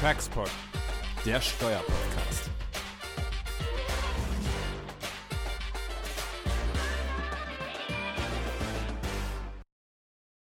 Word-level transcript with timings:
Taxpod, 0.00 0.48
der 1.26 1.40
Steuerpodcast. 1.40 2.07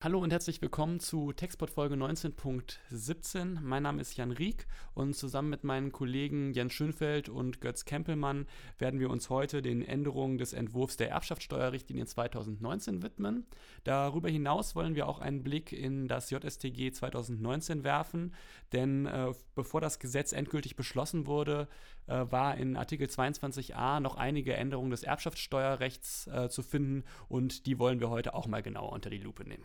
Hallo 0.05 0.19
und 0.19 0.33
herzlich 0.33 0.61
willkommen 0.61 1.01
zu 1.01 1.33
Textport 1.33 1.71
Folge 1.71 1.95
19.17. 1.95 3.61
Mein 3.63 3.85
Name 3.85 4.03
ist 4.03 4.19
Jan 4.19 4.33
Rieck 4.33 4.67
und 4.93 5.15
zusammen 5.15 5.49
mit 5.49 5.65
meinen 5.65 5.93
Kollegen 5.93 6.53
Jens 6.53 6.75
Schönfeld 6.75 7.31
und 7.31 7.63
Götz 7.63 7.87
Kempelmann 7.87 8.47
werden 8.77 9.01
wir 9.01 9.09
uns 9.09 9.31
heute 9.31 9.63
den 9.63 9.81
Änderungen 9.81 10.37
des 10.37 10.53
Entwurfs 10.53 10.99
der 10.99 11.09
Erbschaftssteuerrichtlinie 11.09 12.05
2019 12.05 13.03
widmen. 13.03 13.47
Darüber 13.85 14.29
hinaus 14.29 14.77
wollen 14.77 14.95
wir 14.95 15.09
auch 15.09 15.21
einen 15.21 15.43
Blick 15.43 15.73
in 15.73 16.07
das 16.07 16.29
JSTG 16.29 16.93
2019 16.93 17.83
werfen, 17.83 18.35
denn 18.75 19.07
äh, 19.07 19.33
bevor 19.55 19.81
das 19.81 20.01
Gesetz 20.01 20.35
endgültig 20.35 20.77
beschlossen 20.77 21.27
wurde, 21.27 21.67
äh, 22.09 22.27
war 22.29 22.59
in 22.59 22.77
Artikel 22.77 23.07
22a 23.07 24.01
noch 24.01 24.17
einige 24.17 24.53
Änderungen 24.53 24.91
des 24.91 25.03
Erbschaftssteuerrechts 25.03 26.27
äh, 26.27 26.51
zu 26.51 26.63
finden 26.63 27.05
und 27.31 27.65
die 27.65 27.79
wollen 27.79 28.01
wir 28.01 28.11
heute 28.11 28.35
auch 28.35 28.47
mal 28.47 28.63
genauer 28.63 28.93
unter 28.93 29.09
die 29.09 29.17
Lupe 29.17 29.49
nehmen. 29.49 29.65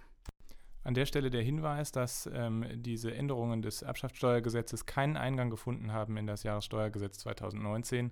An 0.83 0.93
der 0.93 1.05
Stelle 1.05 1.29
der 1.29 1.41
Hinweis, 1.41 1.91
dass 1.91 2.29
ähm, 2.33 2.65
diese 2.73 3.13
Änderungen 3.13 3.61
des 3.61 3.81
Erbschaftssteuergesetzes 3.81 4.85
keinen 4.85 5.17
Eingang 5.17 5.49
gefunden 5.49 5.91
haben 5.91 6.15
in 6.17 6.25
das 6.25 6.43
Jahressteuergesetz 6.43 7.19
2019. 7.19 8.11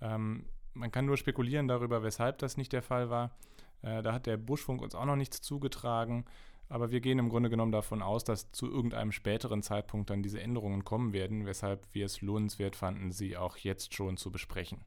Ähm, 0.00 0.46
man 0.74 0.90
kann 0.90 1.06
nur 1.06 1.16
spekulieren 1.16 1.68
darüber, 1.68 2.02
weshalb 2.02 2.38
das 2.38 2.56
nicht 2.56 2.72
der 2.72 2.82
Fall 2.82 3.10
war. 3.10 3.32
Äh, 3.82 4.02
da 4.02 4.12
hat 4.12 4.26
der 4.26 4.36
Buschfunk 4.36 4.80
uns 4.80 4.94
auch 4.94 5.04
noch 5.04 5.16
nichts 5.16 5.42
zugetragen. 5.42 6.24
Aber 6.70 6.90
wir 6.90 7.00
gehen 7.00 7.18
im 7.18 7.30
Grunde 7.30 7.50
genommen 7.50 7.72
davon 7.72 8.02
aus, 8.02 8.24
dass 8.24 8.52
zu 8.52 8.70
irgendeinem 8.70 9.12
späteren 9.12 9.62
Zeitpunkt 9.62 10.10
dann 10.10 10.22
diese 10.22 10.40
Änderungen 10.40 10.84
kommen 10.84 11.12
werden, 11.12 11.46
weshalb 11.46 11.86
wir 11.92 12.06
es 12.06 12.20
lohnenswert 12.20 12.76
fanden, 12.76 13.10
sie 13.10 13.36
auch 13.36 13.56
jetzt 13.56 13.94
schon 13.94 14.18
zu 14.18 14.30
besprechen. 14.30 14.84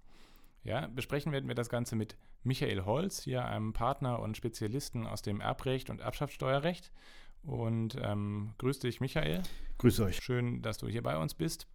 Ja, 0.63 0.87
besprechen 0.87 1.31
werden 1.31 1.47
wir 1.47 1.55
das 1.55 1.69
Ganze 1.69 1.95
mit 1.95 2.17
Michael 2.43 2.85
Holz, 2.85 3.23
hier 3.23 3.45
einem 3.45 3.73
Partner 3.73 4.19
und 4.19 4.37
Spezialisten 4.37 5.07
aus 5.07 5.21
dem 5.21 5.41
Erbrecht 5.41 5.89
und 5.89 6.01
Erbschaftssteuerrecht. 6.01 6.91
Und 7.43 7.97
ähm, 7.99 8.53
grüß 8.59 8.79
dich, 8.79 9.01
Michael. 9.01 9.41
Grüß 9.79 9.99
euch. 10.01 10.17
Schön, 10.17 10.61
dass 10.61 10.77
du 10.77 10.87
hier 10.87 11.01
bei 11.01 11.17
uns 11.17 11.33
bist. 11.33 11.67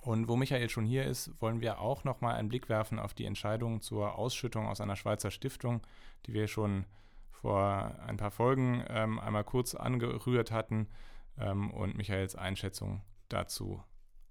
Und 0.00 0.28
wo 0.28 0.36
Michael 0.36 0.68
schon 0.68 0.86
hier 0.86 1.04
ist, 1.04 1.30
wollen 1.40 1.60
wir 1.60 1.80
auch 1.80 2.04
nochmal 2.04 2.34
einen 2.34 2.48
Blick 2.48 2.68
werfen 2.68 2.98
auf 2.98 3.14
die 3.14 3.24
Entscheidung 3.24 3.80
zur 3.80 4.16
Ausschüttung 4.16 4.66
aus 4.66 4.80
einer 4.80 4.96
Schweizer 4.96 5.30
Stiftung, 5.30 5.82
die 6.26 6.34
wir 6.34 6.48
schon 6.48 6.86
vor 7.30 7.94
ein 8.06 8.16
paar 8.16 8.30
Folgen 8.30 8.84
ähm, 8.88 9.20
einmal 9.20 9.44
kurz 9.44 9.74
angerührt 9.74 10.50
hatten 10.50 10.88
ähm, 11.38 11.70
und 11.70 11.96
Michaels 11.96 12.34
Einschätzung 12.34 13.02
dazu 13.28 13.82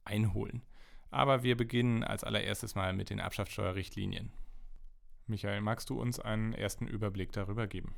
einholen. 0.04 0.64
Aber 1.10 1.44
wir 1.44 1.56
beginnen 1.56 2.04
als 2.04 2.24
allererstes 2.24 2.76
mal 2.76 2.94
mit 2.94 3.10
den 3.10 3.20
Erbschaftssteuerrichtlinien. 3.20 4.32
Michael, 5.28 5.62
magst 5.62 5.90
du 5.90 6.00
uns 6.00 6.20
einen 6.20 6.54
ersten 6.54 6.88
Überblick 6.88 7.32
darüber 7.32 7.68
geben? 7.68 7.94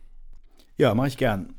Ja, 0.77 0.95
mache 0.95 1.07
ich 1.09 1.17
gern. 1.17 1.53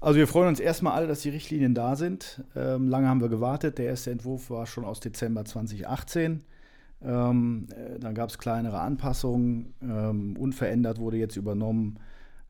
Also 0.00 0.18
wir 0.18 0.26
freuen 0.26 0.48
uns 0.48 0.60
erstmal 0.60 0.94
alle, 0.94 1.06
dass 1.06 1.22
die 1.22 1.30
Richtlinien 1.30 1.74
da 1.74 1.96
sind. 1.96 2.44
Ähm, 2.54 2.88
lange 2.88 3.08
haben 3.08 3.20
wir 3.20 3.28
gewartet. 3.28 3.78
Der 3.78 3.86
erste 3.86 4.10
Entwurf 4.10 4.50
war 4.50 4.66
schon 4.66 4.84
aus 4.84 5.00
Dezember 5.00 5.44
2018. 5.44 6.44
Ähm, 7.02 7.68
äh, 7.74 7.98
dann 7.98 8.14
gab 8.14 8.30
es 8.30 8.38
kleinere 8.38 8.80
Anpassungen. 8.80 9.74
Ähm, 9.82 10.36
unverändert 10.36 10.98
wurde 10.98 11.16
jetzt 11.16 11.36
übernommen 11.36 11.98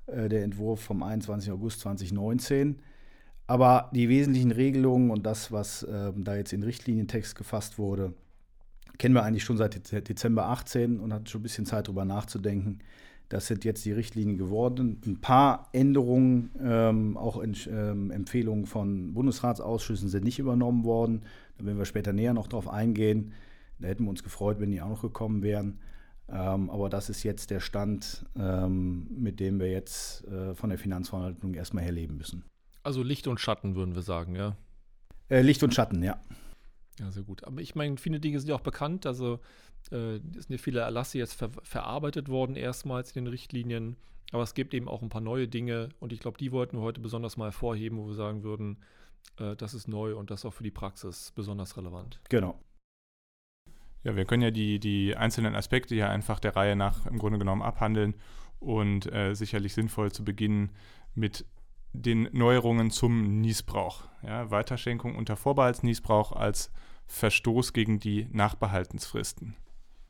äh, 0.07 0.29
der 0.29 0.45
Entwurf 0.45 0.81
vom 0.81 1.03
21. 1.03 1.51
August 1.53 1.81
2019. 1.81 2.81
Aber 3.47 3.91
die 3.93 4.09
wesentlichen 4.09 4.51
Regelungen 4.51 5.11
und 5.11 5.25
das, 5.25 5.53
was 5.53 5.87
ähm, 5.89 6.25
da 6.25 6.37
jetzt 6.37 6.53
in 6.53 6.63
Richtlinientext 6.63 7.37
gefasst 7.37 7.79
wurde, 7.79 8.15
kennen 8.99 9.15
wir 9.15 9.23
eigentlich 9.23 9.45
schon 9.45 9.57
seit 9.57 9.93
Dezember 10.09 10.47
18 10.47 11.01
und 11.01 11.13
hatten 11.13 11.27
schon 11.27 11.41
ein 11.41 11.43
bisschen 11.43 11.67
Zeit 11.67 11.89
darüber 11.89 12.05
nachzudenken. 12.05 12.81
Das 13.29 13.47
sind 13.47 13.65
jetzt 13.65 13.85
die 13.85 13.93
Richtlinien 13.93 14.37
geworden. 14.37 15.01
Ein 15.07 15.21
paar 15.21 15.69
Änderungen, 15.73 16.51
ähm, 16.63 17.17
auch 17.17 17.41
in, 17.41 17.57
ähm, 17.69 18.11
Empfehlungen 18.11 18.67
von 18.67 19.15
Bundesratsausschüssen 19.15 20.09
sind 20.09 20.25
nicht 20.25 20.39
übernommen 20.39 20.85
worden. 20.85 21.23
Da 21.59 21.65
werden 21.65 21.79
wir 21.79 21.87
später 21.87 22.13
näher 22.13 22.35
noch 22.35 22.49
drauf 22.49 22.69
eingehen. 22.69 23.33
Da 23.79 23.89
hätten 23.89 24.05
wir 24.05 24.11
uns 24.11 24.23
gefreut, 24.23 24.61
wenn 24.61 24.71
die 24.71 24.81
auch 24.81 24.89
noch 24.89 25.03
gekommen 25.03 25.43
wären. 25.43 25.81
Ähm, 26.29 26.71
aber 26.71 26.89
das 26.89 27.11
ist 27.11 27.23
jetzt 27.23 27.51
der 27.51 27.61
Stand, 27.61 28.25
ähm, 28.39 29.07
mit 29.11 29.41
dem 29.41 29.59
wir 29.59 29.71
jetzt 29.71 30.25
äh, 30.27 30.55
von 30.55 30.71
der 30.71 30.79
Finanzverwaltung 30.79 31.55
erstmal 31.55 31.85
herleben 31.85 32.17
müssen. 32.17 32.45
Also 32.83 33.03
Licht 33.03 33.27
und 33.27 33.41
Schatten 33.41 33.75
würden 33.75 33.95
wir 33.95 34.03
sagen, 34.03 34.37
ja? 34.37 34.57
Äh, 35.29 35.43
Licht 35.43 35.63
und 35.63 35.75
Schatten, 35.75 36.03
ja. 36.03 36.19
Ja, 37.01 37.11
sehr 37.11 37.25
gut. 37.25 37.45
Aber 37.45 37.61
ich 37.61 37.75
meine, 37.75 37.97
viele 37.97 38.21
Dinge 38.21 38.39
sind 38.39 38.49
ja 38.49 38.55
auch 38.55 38.61
bekannt. 38.61 39.07
Also 39.07 39.41
äh, 39.91 40.17
es 40.17 40.47
sind 40.47 40.51
ja 40.51 40.59
viele 40.59 40.81
Erlasse 40.81 41.19
jetzt 41.19 41.35
ver 41.35 41.51
verarbeitet 41.63 42.29
worden, 42.29 42.57
erstmals 42.57 43.15
in 43.15 43.25
den 43.25 43.33
Richtlinien. 43.33 43.97
Aber 44.33 44.43
es 44.43 44.55
gibt 44.55 44.75
eben 44.75 44.89
auch 44.89 45.03
ein 45.03 45.09
paar 45.09 45.21
neue 45.21 45.49
Dinge 45.49 45.91
und 46.01 46.13
ich 46.13 46.21
glaube, 46.21 46.39
die 46.39 46.51
wollten 46.51 46.79
wir 46.79 46.83
heute 46.83 47.01
besonders 47.01 47.37
mal 47.37 47.47
hervorheben, 47.47 47.99
wo 47.99 48.07
wir 48.07 48.15
sagen 48.15 48.43
würden, 48.43 48.79
äh, 49.39 49.55
das 49.57 49.75
ist 49.75 49.87
neu 49.87 50.17
und 50.17 50.31
das 50.31 50.41
ist 50.41 50.45
auch 50.45 50.55
für 50.55 50.65
die 50.65 50.71
Praxis 50.71 51.33
besonders 51.33 51.77
relevant. 51.77 52.21
Genau. 52.31 52.59
Ja, 54.03 54.17
wir 54.17 54.25
können 54.25 54.43
ja 54.43 54.51
die, 54.51 54.79
die 54.81 55.17
einzelnen 55.17 55.55
Aspekte 55.55 55.95
ja 55.95 56.11
einfach 56.11 56.41
der 56.41 56.57
Reihe 56.57 56.77
nach 56.77 57.07
im 57.07 57.19
Grunde 57.19 57.39
genommen 57.39 57.63
abhandeln 57.63 58.15
und 58.61 59.11
äh, 59.13 59.35
sicherlich 59.35 59.73
sinnvoll 59.75 60.13
zu 60.13 60.25
beginnen 60.25 60.71
mit 61.15 61.47
den 61.95 62.29
Neuerungen 62.33 62.91
zum 62.91 63.41
Niesbrauch. 63.41 64.09
Ja, 64.23 64.51
Weiterschenkung 64.51 65.15
unter 65.15 65.37
Vorbehaltsniesbrauch 65.37 66.33
als 66.33 66.71
Verstoß 67.07 67.73
gegen 67.73 68.01
die 68.01 68.29
Nachbehaltensfristen. 68.33 69.57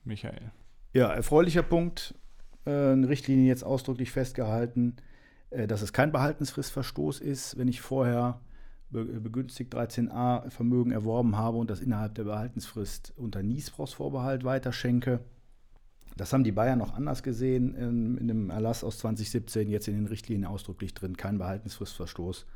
Michael. 0.02 0.50
Ja, 0.92 1.12
erfreulicher 1.12 1.62
Punkt. 1.62 2.14
Äh, 2.64 2.70
eine 2.70 3.08
Richtlinie 3.08 3.46
jetzt 3.46 3.64
ausdrücklich 3.64 4.10
festgehalten, 4.10 4.96
äh, 5.50 5.66
dass 5.66 5.82
es 5.82 5.92
kein 5.92 6.12
Behaltensfristverstoß 6.12 7.20
ist, 7.20 7.58
wenn 7.58 7.68
ich 7.68 7.80
vorher 7.80 8.40
begünstigt 8.90 9.74
13a 9.74 10.48
Vermögen 10.50 10.92
erworben 10.92 11.36
habe 11.36 11.56
und 11.56 11.68
das 11.68 11.80
innerhalb 11.80 12.14
der 12.14 12.24
Behaltensfrist 12.24 13.12
unter 13.16 13.42
Niesbrauchsvorbehalt 13.42 14.44
weiterschenke. 14.44 15.18
Das 16.16 16.32
haben 16.32 16.44
die 16.44 16.52
Bayern 16.52 16.78
noch 16.78 16.94
anders 16.94 17.22
gesehen 17.22 17.74
in, 17.74 18.16
in 18.18 18.28
dem 18.28 18.50
Erlass 18.50 18.84
aus 18.84 18.98
2017, 18.98 19.68
jetzt 19.68 19.88
in 19.88 19.94
den 19.94 20.06
Richtlinien 20.06 20.46
ausdrücklich 20.46 20.94
drin. 20.94 21.16
Kein 21.16 21.38
Behaltensfristverstoß. 21.38 22.46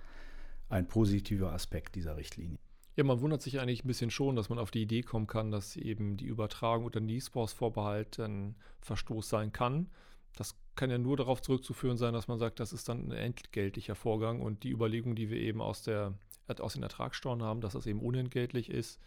Ein 0.69 0.87
positiver 0.87 1.53
Aspekt 1.53 1.95
dieser 1.97 2.17
Richtlinie. 2.17 2.59
Ja, 2.95 3.05
man 3.05 3.21
wundert 3.21 3.43
sich 3.43 3.61
eigentlich 3.61 3.85
ein 3.85 3.87
bisschen 3.87 4.11
schon, 4.11 4.37
dass 4.37 4.49
man 4.49 4.59
auf 4.59 4.71
die 4.71 4.83
Idee 4.83 5.03
kommen 5.03 5.27
kann, 5.27 5.51
dass 5.51 5.77
eben 5.77 6.17
die 6.17 6.27
Übertragung 6.27 6.85
unter 6.85 7.01
Niesbrauchsvorbehalt 7.01 8.19
ein 8.19 8.57
Verstoß 8.81 9.29
sein 9.29 9.53
kann. 9.53 9.89
Das 10.37 10.57
kann 10.75 10.91
ja 10.91 10.99
nur 10.99 11.17
darauf 11.17 11.41
zurückzuführen 11.41 11.97
sein, 11.97 12.13
dass 12.13 12.29
man 12.29 12.39
sagt, 12.39 12.61
das 12.61 12.73
ist 12.73 12.89
dann 12.89 13.11
ein 13.11 13.13
entgeltlicher 13.13 13.95
Vorgang 13.95 14.41
und 14.41 14.63
die 14.63 14.71
Überlegung, 14.71 15.15
die 15.15 15.31
wir 15.31 15.39
eben 15.39 15.61
aus, 15.61 15.83
der, 15.83 16.15
aus 16.59 16.75
den 16.75 16.83
Ertragssteuern 16.83 17.43
haben, 17.43 17.61
dass 17.61 17.73
das 17.73 17.87
eben 17.87 18.01
unentgeltlich 18.01 18.69
ist, 18.69 19.01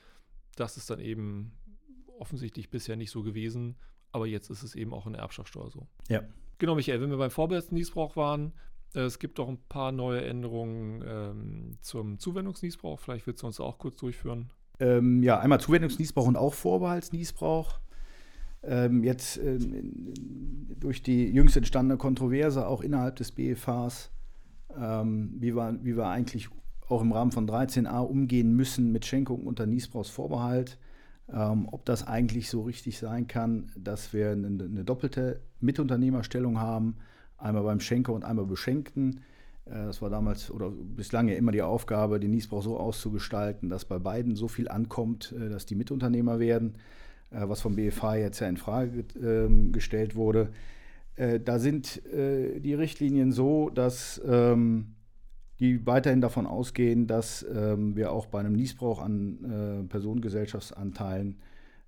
das 0.56 0.78
ist 0.78 0.90
dann 0.90 1.00
eben 1.00 1.53
offensichtlich 2.17 2.69
bisher 2.69 2.95
nicht 2.95 3.11
so 3.11 3.23
gewesen. 3.23 3.75
Aber 4.11 4.27
jetzt 4.27 4.49
ist 4.49 4.63
es 4.63 4.75
eben 4.75 4.94
auch 4.94 5.07
in 5.07 5.13
der 5.13 5.22
Erbschaftssteuer 5.22 5.69
so. 5.69 5.88
Ja. 6.09 6.22
Genau, 6.57 6.75
Michael, 6.75 7.01
wenn 7.01 7.09
wir 7.09 7.17
beim 7.17 7.31
Vorbehaltsniesbrauch 7.31 8.16
waren, 8.16 8.53
äh, 8.94 9.01
es 9.01 9.19
gibt 9.19 9.39
auch 9.39 9.47
ein 9.47 9.59
paar 9.69 9.91
neue 9.91 10.23
Änderungen 10.23 11.03
ähm, 11.05 11.77
zum 11.81 12.19
Zuwendungsniesbrauch. 12.19 12.99
Vielleicht 12.99 13.27
willst 13.27 13.44
du 13.44 13.47
uns 13.47 13.59
auch 13.59 13.77
kurz 13.77 13.97
durchführen. 13.97 14.51
Ähm, 14.79 15.23
ja, 15.23 15.39
einmal 15.39 15.59
Zuwendungsniesbrauch 15.59 16.27
und 16.27 16.35
auch 16.35 16.53
Vorbehaltsniesbrauch. 16.53 17.79
Ähm, 18.63 19.03
jetzt 19.03 19.38
ähm, 19.38 20.13
durch 20.79 21.01
die 21.01 21.25
jüngst 21.25 21.57
entstandene 21.57 21.97
Kontroverse 21.97 22.67
auch 22.67 22.81
innerhalb 22.81 23.16
des 23.16 23.31
BFHs, 23.31 24.11
ähm, 24.79 25.35
wie, 25.39 25.55
wir, 25.55 25.79
wie 25.81 25.97
wir 25.97 26.07
eigentlich 26.07 26.49
auch 26.88 27.01
im 27.01 27.11
Rahmen 27.11 27.31
von 27.31 27.47
13a 27.47 28.01
umgehen 28.01 28.55
müssen 28.55 28.91
mit 28.91 29.05
Schenkungen 29.05 29.47
unter 29.47 29.66
Niesbrauchsvorbehalt. 29.66 30.78
Ähm, 31.29 31.68
ob 31.72 31.85
das 31.85 32.06
eigentlich 32.06 32.50
so 32.50 32.62
richtig 32.64 32.97
sein 32.97 33.28
kann, 33.28 33.72
dass 33.78 34.14
wir 34.14 34.32
eine, 34.32 34.47
eine, 34.47 34.84
doppelte 34.84 35.41
Mitunternehmerstellung 35.62 36.59
haben, 36.59 36.97
einmal 37.38 37.64
beim 37.64 37.79
Schenker 37.79 38.14
und 38.14 38.26
einmal 38.26 38.46
Beschenkten. 38.46 39.22
Äh, 39.66 39.85
das 39.85 40.02
war 40.02 40.09
damals 40.09 40.52
oder 40.52 40.72
bislang 40.72 41.29
ja 41.29 41.35
immer 41.35 41.52
die 41.52 41.62
Aufgabe, 41.62 42.20
den 42.20 42.32
Niesbrauch 42.32 42.64
so 42.64 42.78
auszugestalten, 42.78 43.70
dass 43.70 43.85
bei 43.85 44.00
beiden 44.00 44.35
so 44.35 44.47
viel 44.47 44.68
ankommt, 44.68 45.34
äh, 45.34 45.50
dass 45.50 45.66
die 45.66 45.76
Mitunternehmer 45.76 46.40
werden, 46.40 46.76
äh, 47.29 47.47
was 47.47 47.62
vom 47.62 47.76
BFH 47.76 48.16
jetzt 48.16 48.40
ja 48.40 48.47
in 48.47 48.58
Frage 48.58 49.06
ähm, 49.22 49.72
gestellt 49.72 50.16
wurde. 50.16 50.50
Äh, 51.16 51.40
da 51.40 51.59
sind 51.59 52.06
äh, 52.08 52.59
die 52.59 52.74
Richtlinien 52.74 53.32
so, 53.32 53.70
dass 53.70 54.22
ähm, 54.26 54.96
die 55.61 55.85
weiterhin 55.85 56.22
davon 56.22 56.47
ausgehen, 56.47 57.05
dass 57.05 57.46
ähm, 57.53 57.96
wir 57.96 58.11
auch 58.11 58.25
bei 58.25 58.40
einem 58.40 58.53
Niesbrauch 58.53 58.99
an 58.99 59.84
äh, 59.84 59.87
Personengesellschaftsanteilen 59.87 61.37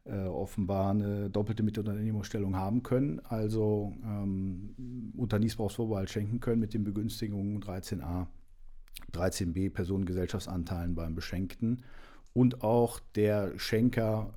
äh, 0.05 0.25
offenbar 0.25 0.91
eine 0.91 1.31
doppelte 1.31 1.63
Mitunternehmerstellung 1.63 2.55
haben 2.55 2.83
können, 2.83 3.19
also 3.21 3.93
ähm, 4.03 5.11
unter 5.17 5.39
Niesbrauchsvorbehalt 5.39 6.11
schenken 6.11 6.39
können 6.39 6.59
mit 6.59 6.75
den 6.75 6.83
Begünstigungen 6.83 7.61
13a, 7.63 8.27
13b 9.11 9.71
Personengesellschaftsanteilen 9.71 10.93
beim 10.93 11.15
Beschenkten 11.15 11.81
und 12.33 12.63
auch 12.63 12.99
der 13.15 13.57
Schenker 13.57 14.35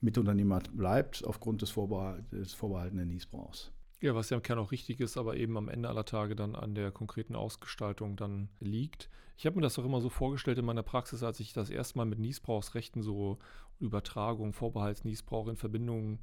Mitunternehmer 0.00 0.60
bleibt 0.72 1.24
aufgrund 1.24 1.60
des, 1.60 1.70
Vorbehal 1.70 2.24
des 2.32 2.54
vorbehaltenen 2.54 3.08
Niesbrauchs. 3.08 3.72
Ja, 4.00 4.14
was 4.14 4.28
ja 4.28 4.36
im 4.36 4.42
Kern 4.42 4.58
auch 4.58 4.72
richtig 4.72 5.00
ist, 5.00 5.16
aber 5.16 5.36
eben 5.36 5.56
am 5.56 5.68
Ende 5.68 5.88
aller 5.88 6.04
Tage 6.04 6.36
dann 6.36 6.54
an 6.54 6.74
der 6.74 6.90
konkreten 6.92 7.34
Ausgestaltung 7.34 8.16
dann 8.16 8.50
liegt. 8.60 9.08
Ich 9.38 9.46
habe 9.46 9.56
mir 9.56 9.62
das 9.62 9.78
auch 9.78 9.84
immer 9.84 10.00
so 10.00 10.10
vorgestellt 10.10 10.58
in 10.58 10.64
meiner 10.64 10.82
Praxis, 10.82 11.22
als 11.22 11.40
ich 11.40 11.52
das 11.52 11.70
erste 11.70 11.98
Mal 11.98 12.04
mit 12.04 12.18
Niesbrauchsrechten, 12.18 13.02
so 13.02 13.38
Übertragung, 13.80 14.52
Vorbehaltsniesbrauch 14.52 15.48
in 15.48 15.56
Verbindung 15.56 16.20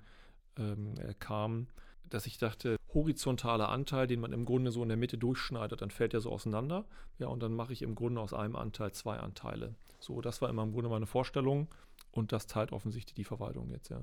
ähm, 0.57 0.95
kam, 1.19 1.67
dass 2.09 2.27
ich 2.27 2.37
dachte, 2.37 2.77
horizontaler 2.93 3.69
Anteil, 3.69 4.05
den 4.05 4.19
man 4.19 4.33
im 4.33 4.45
Grunde 4.45 4.71
so 4.71 4.83
in 4.83 4.89
der 4.89 4.97
Mitte 4.97 5.17
durchschneidet, 5.17 5.81
dann 5.81 5.89
fällt 5.89 6.13
er 6.13 6.21
so 6.21 6.31
auseinander. 6.31 6.85
Ja, 7.17 7.27
und 7.27 7.41
dann 7.41 7.55
mache 7.55 7.73
ich 7.73 7.81
im 7.81 7.95
Grunde 7.95 8.21
aus 8.21 8.33
einem 8.33 8.55
Anteil 8.55 8.91
zwei 8.91 9.17
Anteile. 9.17 9.73
So, 9.99 10.21
das 10.21 10.41
war 10.41 10.49
immer 10.49 10.63
im 10.63 10.73
Grunde 10.73 10.89
meine 10.89 11.07
Vorstellung 11.07 11.67
und 12.11 12.31
das 12.31 12.45
teilt 12.45 12.71
offensichtlich 12.71 13.15
die 13.15 13.23
Verwaltung 13.23 13.71
jetzt, 13.71 13.89
ja. 13.89 14.01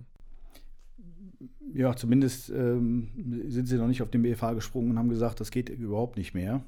Ja, 1.72 1.94
zumindest 1.94 2.50
ähm, 2.50 3.08
sind 3.48 3.66
sie 3.66 3.76
noch 3.76 3.86
nicht 3.86 4.02
auf 4.02 4.10
den 4.10 4.22
BFH 4.22 4.54
gesprungen 4.54 4.90
und 4.90 4.98
haben 4.98 5.08
gesagt, 5.08 5.40
das 5.40 5.50
geht 5.50 5.68
überhaupt 5.68 6.16
nicht 6.16 6.34
mehr. 6.34 6.64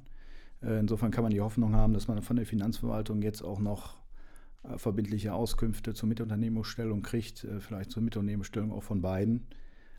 Äh, 0.62 0.78
insofern 0.78 1.10
kann 1.10 1.24
man 1.24 1.32
die 1.32 1.40
Hoffnung 1.40 1.74
haben, 1.74 1.92
dass 1.92 2.08
man 2.08 2.22
von 2.22 2.36
der 2.36 2.46
Finanzverwaltung 2.46 3.20
jetzt 3.22 3.42
auch 3.42 3.58
noch 3.58 3.96
äh, 4.62 4.78
verbindliche 4.78 5.34
Auskünfte 5.34 5.94
zur 5.94 6.08
Mitunternehmungsstellung 6.08 7.02
kriegt, 7.02 7.44
äh, 7.44 7.60
vielleicht 7.60 7.90
zur 7.90 8.02
Mitunternehmungsstellung 8.02 8.72
auch 8.72 8.84
von 8.84 9.02
beiden. 9.02 9.46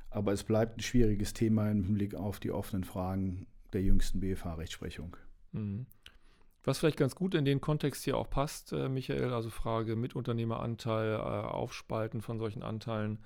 Aber 0.09 0.31
es 0.31 0.43
bleibt 0.43 0.77
ein 0.77 0.81
schwieriges 0.81 1.33
Thema 1.33 1.69
im 1.69 1.83
Hinblick 1.83 2.15
auf 2.15 2.39
die 2.39 2.51
offenen 2.51 2.83
Fragen 2.83 3.47
der 3.73 3.81
jüngsten 3.81 4.19
BFH-Rechtsprechung. 4.19 5.17
Mhm. 5.51 5.85
Was 6.63 6.79
vielleicht 6.79 6.97
ganz 6.97 7.15
gut 7.15 7.35
in 7.35 7.43
den 7.43 7.59
Kontext 7.59 8.03
hier 8.03 8.17
auch 8.17 8.29
passt, 8.29 8.71
äh, 8.71 8.87
Michael, 8.87 9.33
also 9.33 9.49
Frage 9.49 9.97
Mitunternehmeranteil, 9.97 11.15
äh, 11.15 11.17
Aufspalten 11.17 12.21
von 12.21 12.39
solchen 12.39 12.63
Anteilen. 12.63 13.19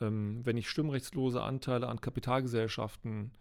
Ähm, 0.00 0.40
wenn 0.44 0.56
ich 0.56 0.68
stimmrechtslose 0.68 1.42
Anteile 1.42 1.88
an 1.88 2.00
Kapitalgesellschaften 2.00 3.32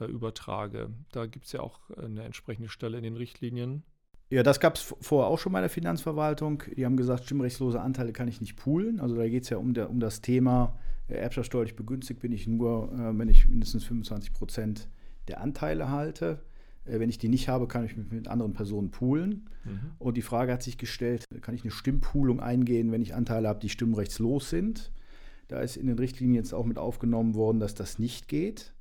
äh, 0.00 0.04
übertrage, 0.04 0.90
da 1.12 1.26
gibt 1.26 1.46
es 1.46 1.52
ja 1.52 1.60
auch 1.60 1.90
eine 1.90 2.24
entsprechende 2.24 2.68
Stelle 2.68 2.96
in 2.98 3.04
den 3.04 3.16
Richtlinien. 3.16 3.82
Ja, 4.30 4.44
das 4.44 4.60
gab 4.60 4.76
es 4.76 4.94
vorher 5.00 5.28
auch 5.28 5.38
schon 5.38 5.52
bei 5.52 5.60
der 5.60 5.70
Finanzverwaltung. 5.70 6.62
Die 6.76 6.84
haben 6.84 6.96
gesagt, 6.96 7.24
stimmrechtslose 7.24 7.80
Anteile 7.80 8.12
kann 8.12 8.28
ich 8.28 8.40
nicht 8.40 8.56
poolen. 8.56 9.00
Also 9.00 9.16
da 9.16 9.28
geht 9.28 9.42
es 9.42 9.50
ja 9.50 9.56
um, 9.56 9.74
der, 9.74 9.90
um 9.90 9.98
das 9.98 10.20
Thema, 10.20 10.78
erbschaftssteuerlich 11.08 11.74
begünstigt 11.74 12.20
bin 12.20 12.32
ich 12.32 12.46
nur, 12.46 12.92
äh, 12.92 13.18
wenn 13.18 13.28
ich 13.28 13.48
mindestens 13.48 13.84
25 13.84 14.32
Prozent 14.32 14.88
der 15.28 15.40
Anteile 15.40 15.90
halte. 15.90 16.44
Äh, 16.84 17.00
wenn 17.00 17.10
ich 17.10 17.18
die 17.18 17.28
nicht 17.28 17.48
habe, 17.48 17.66
kann 17.66 17.84
ich 17.84 17.96
mich 17.96 18.10
mit 18.10 18.28
anderen 18.28 18.52
Personen 18.52 18.90
poolen. 18.90 19.48
Mhm. 19.64 19.92
Und 19.98 20.16
die 20.16 20.22
Frage 20.22 20.52
hat 20.52 20.62
sich 20.62 20.78
gestellt, 20.78 21.24
kann 21.40 21.54
ich 21.54 21.62
eine 21.62 21.70
Stimmpoolung 21.72 22.40
eingehen, 22.40 22.92
wenn 22.92 23.02
ich 23.02 23.14
Anteile 23.14 23.48
habe, 23.48 23.60
die 23.60 23.68
stimmrechtslos 23.68 24.50
sind? 24.50 24.92
Da 25.50 25.60
ist 25.60 25.76
in 25.76 25.88
den 25.88 25.98
Richtlinien 25.98 26.36
jetzt 26.36 26.54
auch 26.54 26.64
mit 26.64 26.78
aufgenommen 26.78 27.34
worden, 27.34 27.58
dass 27.58 27.74
das 27.74 27.98
nicht 27.98 28.28
geht. 28.28 28.72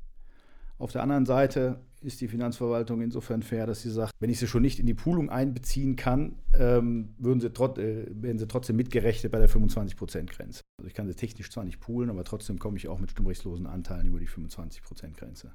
Auf 0.77 0.91
der 0.91 1.01
anderen 1.01 1.25
Seite 1.25 1.79
ist 2.01 2.21
die 2.21 2.27
Finanzverwaltung 2.27 3.01
insofern 3.01 3.41
fair, 3.41 3.65
dass 3.65 3.81
sie 3.81 3.89
sagt, 3.89 4.13
wenn 4.19 4.29
ich 4.29 4.37
sie 4.37 4.47
schon 4.47 4.61
nicht 4.61 4.79
in 4.79 4.85
die 4.85 4.93
Poolung 4.93 5.29
einbeziehen 5.29 5.95
kann, 5.95 6.37
ähm, 6.53 7.15
würden 7.17 7.41
sie 7.41 7.51
trot, 7.51 7.79
äh, 7.79 8.05
werden 8.09 8.37
sie 8.37 8.47
trotzdem 8.47 8.75
mitgerechnet 8.75 9.31
bei 9.31 9.39
der 9.39 9.49
25%-Grenze. 9.49 10.61
Also 10.77 10.87
ich 10.87 10.93
kann 10.93 11.07
sie 11.07 11.15
technisch 11.15 11.49
zwar 11.49 11.63
nicht 11.63 11.79
poolen, 11.79 12.11
aber 12.11 12.23
trotzdem 12.23 12.59
komme 12.59 12.77
ich 12.77 12.87
auch 12.87 12.99
mit 12.99 13.11
stimmrechtslosen 13.11 13.65
Anteilen 13.65 14.05
über 14.05 14.19
die 14.19 14.27
25%-Grenze. 14.27 15.51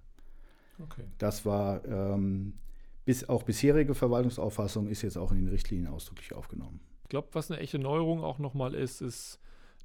Okay. 0.82 1.04
Das 1.18 1.46
war 1.46 1.84
ähm, 1.86 2.54
bis, 3.04 3.28
auch 3.28 3.44
bisherige 3.44 3.94
Verwaltungsauffassung 3.94 4.88
ist 4.88 5.02
jetzt 5.02 5.16
auch 5.16 5.30
in 5.30 5.38
den 5.38 5.48
Richtlinien 5.48 5.86
ausdrücklich 5.86 6.34
aufgenommen. 6.34 6.80
Ich 7.04 7.08
glaube, 7.08 7.28
was 7.32 7.50
eine 7.50 7.60
echte 7.60 7.78
Neuerung 7.78 8.24
auch 8.24 8.40
nochmal 8.40 8.74
ist, 8.74 9.00
ist 9.00 9.38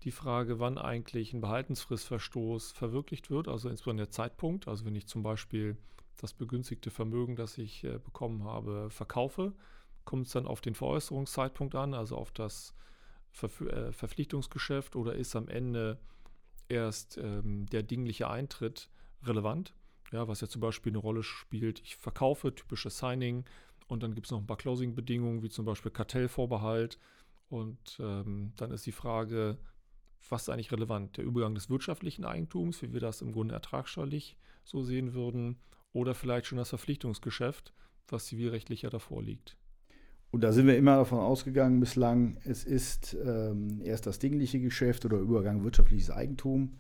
die 0.04 0.12
Frage, 0.12 0.60
wann 0.60 0.78
eigentlich 0.78 1.34
ein 1.34 1.42
Behaltensfristverstoß 1.42 2.72
verwirklicht 2.72 3.30
wird, 3.30 3.48
also 3.48 3.70
insbesondere 3.70 4.08
der 4.08 4.12
Zeitpunkt. 4.12 4.68
Also 4.68 4.86
wenn 4.86 4.96
ich 4.96 5.08
zum 5.08 5.24
Beispiel 5.24 5.78
das 6.18 6.34
begünstigte 6.34 6.90
Vermögen, 6.90 7.36
das 7.36 7.58
ich 7.58 7.84
äh, 7.84 8.00
bekommen 8.00 8.44
habe, 8.44 8.90
verkaufe, 8.90 9.54
kommt 10.06 10.28
es 10.28 10.34
dann 10.34 10.48
auf 10.48 10.62
den 10.62 10.76
Veräußerungszeitpunkt 10.76 11.76
an, 11.76 11.94
also 11.94 12.18
auf 12.18 12.32
das 12.32 12.74
Verf 13.32 13.62
äh, 13.62 13.92
Verpflichtungsgeschäft 13.92 14.96
oder 14.96 15.16
ist 15.16 15.36
am 15.36 15.48
Ende 15.48 16.00
erst 16.68 17.18
ähm, 17.18 17.68
der 17.68 17.84
dingliche 17.84 18.30
Eintritt 18.30 18.90
relevant? 19.24 19.74
Ja, 20.12 20.28
was 20.28 20.42
ja 20.42 20.48
zum 20.48 20.62
Beispiel 20.62 20.92
eine 20.92 20.98
Rolle 20.98 21.24
spielt, 21.24 21.82
ich 21.82 21.96
verkaufe, 21.96 22.56
typisches 22.56 22.98
Signing 22.98 23.46
und 23.90 24.04
dann 24.04 24.14
gibt 24.14 24.28
es 24.28 24.32
noch 24.32 24.40
ein 24.40 24.48
paar 24.48 24.58
Closing-Bedingungen, 24.58 25.42
wie 25.42 25.50
zum 25.50 25.66
Beispiel 25.66 25.92
Kartellvorbehalt. 25.92 27.00
Und 27.50 27.98
ähm, 28.00 28.54
dann 28.56 28.72
ist 28.72 28.86
die 28.86 28.92
Frage, 28.92 29.58
was 30.28 30.44
ist 30.44 30.50
eigentlich 30.50 30.72
relevant? 30.72 31.18
Der 31.18 31.24
Übergang 31.24 31.56
des 31.56 31.70
wirtschaftlichen 31.70 32.26
Eigentums, 32.26 32.82
wie 32.82 32.94
wir 32.94 33.00
das 33.00 33.22
im 33.22 33.32
Grunde 33.32 33.54
ertragsteuerlich 33.56 34.38
so 34.64 34.84
sehen 34.84 35.14
würden, 35.14 35.58
oder 35.94 36.14
vielleicht 36.14 36.46
schon 36.46 36.58
das 36.58 36.70
Verpflichtungsgeschäft, 36.70 37.74
was 38.08 38.26
zivilrechtlich 38.26 38.84
ja 38.84 38.90
davor 38.90 39.24
liegt. 39.24 39.58
Und 40.32 40.42
da 40.42 40.52
sind 40.52 40.68
wir 40.68 40.78
immer 40.78 40.98
davon 40.98 41.20
ausgegangen 41.20 41.80
bislang, 41.80 42.38
es 42.44 42.64
ist 42.64 43.18
ähm, 43.26 43.82
erst 43.84 44.06
das 44.06 44.20
dingliche 44.20 44.60
Geschäft 44.60 45.06
oder 45.06 45.18
Übergang 45.18 45.64
wirtschaftliches 45.64 46.12
Eigentum. 46.12 46.76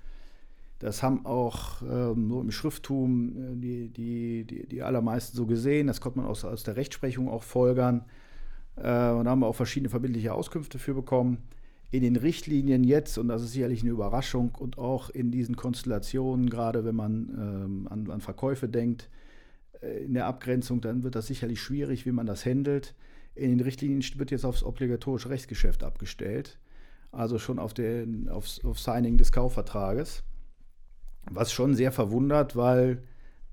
Das 0.78 1.02
haben 1.02 1.26
auch 1.26 1.82
ähm, 1.82 2.30
so 2.30 2.42
im 2.42 2.52
Schrifttum 2.52 3.30
äh, 3.36 3.56
die, 3.56 3.90
die, 3.90 4.46
die, 4.46 4.68
die, 4.68 4.84
allermeisten 4.84 5.36
so 5.36 5.48
gesehen. 5.48 5.88
Das 5.88 6.00
konnte 6.00 6.20
man 6.20 6.28
aus, 6.28 6.46
aus 6.46 6.64
der 6.64 6.76
Rechtsprechung 6.76 7.28
auch 7.28 7.44
folgern. 7.44 8.06
Äh, 8.76 9.10
und 9.10 9.26
da 9.26 9.32
haben 9.32 9.40
wir 9.40 9.48
auch 9.48 9.56
verschiedene 9.56 9.90
verbindliche 9.90 10.34
Auskünfte 10.34 10.78
für 10.78 10.94
bekommen 10.94 11.40
in 11.92 12.04
den 12.04 12.16
Richtlinien 12.16 12.84
jetzt, 12.84 13.18
und 13.18 13.28
das 13.28 13.42
ist 13.42 13.54
sicherlich 13.54 13.82
eine 13.82 13.92
Überraschung, 13.92 14.56
und 14.56 14.78
auch 14.78 15.10
in 15.10 15.32
diesen 15.32 15.56
Konstellationen, 15.56 16.50
gerade 16.50 16.86
wenn 16.86 16.96
man 16.96 17.30
ähm, 17.30 17.88
an, 17.90 18.10
an, 18.12 18.22
Verkäufe 18.22 18.70
denkt, 18.70 19.10
äh, 19.82 20.04
in 20.04 20.14
der 20.14 20.28
Abgrenzung, 20.28 20.82
dann 20.82 21.04
wird 21.04 21.16
das 21.16 21.28
sicherlich 21.28 21.62
schwierig, 21.62 22.06
wie 22.06 22.12
man 22.12 22.28
das 22.28 22.46
handelt. 22.46 22.94
In 23.34 23.50
den 23.50 23.60
Richtlinien 23.62 24.04
wird 24.18 24.32
jetzt 24.32 24.46
aufs 24.46 24.64
obligatorische 24.64 25.30
Rechtsgeschäft 25.30 25.84
abgestellt, 25.84 26.60
also 27.12 27.40
schon 27.40 27.58
auf 27.58 27.74
den, 27.74 28.30
aufs, 28.30 28.64
auf 28.64 28.80
Signing 28.80 29.18
des 29.18 29.32
Kaufvertrages. 29.32 30.24
Was 31.32 31.52
schon 31.52 31.76
sehr 31.76 31.92
verwundert, 31.92 32.56
weil 32.56 33.04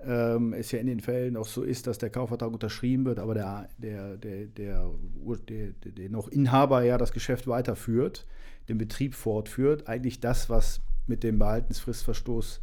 ähm, 0.05 0.53
es 0.53 0.73
ja 0.73 0.79
in 0.79 0.87
den 0.87 1.01
Fällen 1.01 1.37
auch 1.37 1.47
so 1.47 1.63
ist, 1.63 1.87
dass 1.87 1.99
der 1.99 2.11
Kaufvertrag 2.11 2.53
unterschrieben 2.53 3.05
wird, 3.05 3.19
aber 3.19 3.35
der, 3.35 3.69
der, 3.79 4.17
der, 4.17 4.47
der, 4.47 4.91
der, 5.49 5.73
der 5.93 6.11
noch 6.11 6.29
Inhaber 6.29 6.83
ja 6.83 6.99
das 6.99 7.13
Geschäft 7.13 7.47
weiterführt, 7.47 8.27
den 8.69 8.79
Betrieb 8.79 9.15
fortführt. 9.15 9.89
Eigentlich 9.89 10.21
das, 10.21 10.51
was 10.51 10.81
mit 11.07 11.23
dem 11.23 11.39
Behaltensfristverstoß 11.39 12.61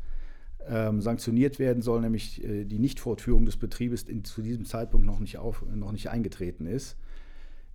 ähm, 0.68 1.02
sanktioniert 1.02 1.60
werden 1.60 1.82
soll, 1.82 2.02
nämlich 2.02 2.44
äh, 2.44 2.66
die 2.66 2.80
Nichtfortführung 2.80 3.46
des 3.46 3.58
Betriebes 3.58 4.04
in, 4.04 4.24
zu 4.24 4.42
diesem 4.42 4.66
Zeitpunkt 4.66 5.06
noch 5.06 5.20
nicht, 5.20 5.38
auf, 5.38 5.66
noch 5.74 5.92
nicht 5.92 6.10
eingetreten 6.10 6.66
ist. 6.66 6.98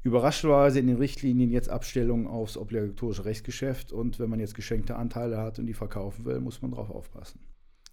Überraschenderweise 0.04 0.78
in 0.78 0.87
den 0.87 0.97
Richtlinien 0.97 1.50
jetzt 1.50 1.68
Abstellung 1.68 2.28
aufs 2.28 2.56
obligatorische 2.56 3.25
Rechtsgeschäft 3.25 3.92
und 3.92 4.21
wenn 4.21 4.30
man 4.30 4.40
jetzt 4.40 4.54
geschenkte 4.54 4.97
Anteile 4.97 5.38
hat 5.38 5.59
und 5.59 5.66
die 5.66 5.75
verkaufen 5.75 6.25
will, 6.25 6.40
muss 6.40 6.62
man 6.62 6.71
darauf 6.71 6.90
aufpassen. 6.90 7.40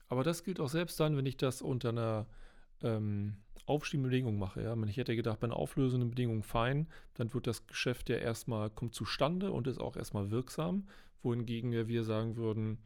Aber 0.07 0.23
das 0.23 0.43
gilt 0.43 0.59
auch 0.59 0.69
selbst 0.69 0.99
dann, 0.99 1.17
wenn 1.17 1.25
ich 1.25 1.37
das 1.37 1.61
unter 1.61 1.89
einer 1.89 2.27
ähm, 2.81 3.37
aufschiebenden 3.65 4.11
Bedingung 4.11 4.37
mache. 4.37 4.61
Ja? 4.61 4.75
Ich 4.85 4.97
hätte 4.97 5.15
gedacht, 5.15 5.39
bei 5.39 5.47
einer 5.47 5.57
auflösenden 5.57 6.09
Bedingung 6.09 6.43
fein, 6.43 6.87
dann 7.15 7.33
wird 7.33 7.47
das 7.47 7.65
Geschäft 7.67 8.09
ja 8.09 8.17
erstmal, 8.17 8.69
kommt 8.69 8.93
zustande 8.93 9.51
und 9.51 9.67
ist 9.67 9.79
auch 9.79 9.95
erstmal 9.95 10.31
wirksam. 10.31 10.87
Wohingegen 11.23 11.71
wir 11.71 12.03
sagen 12.03 12.35
würden, 12.35 12.77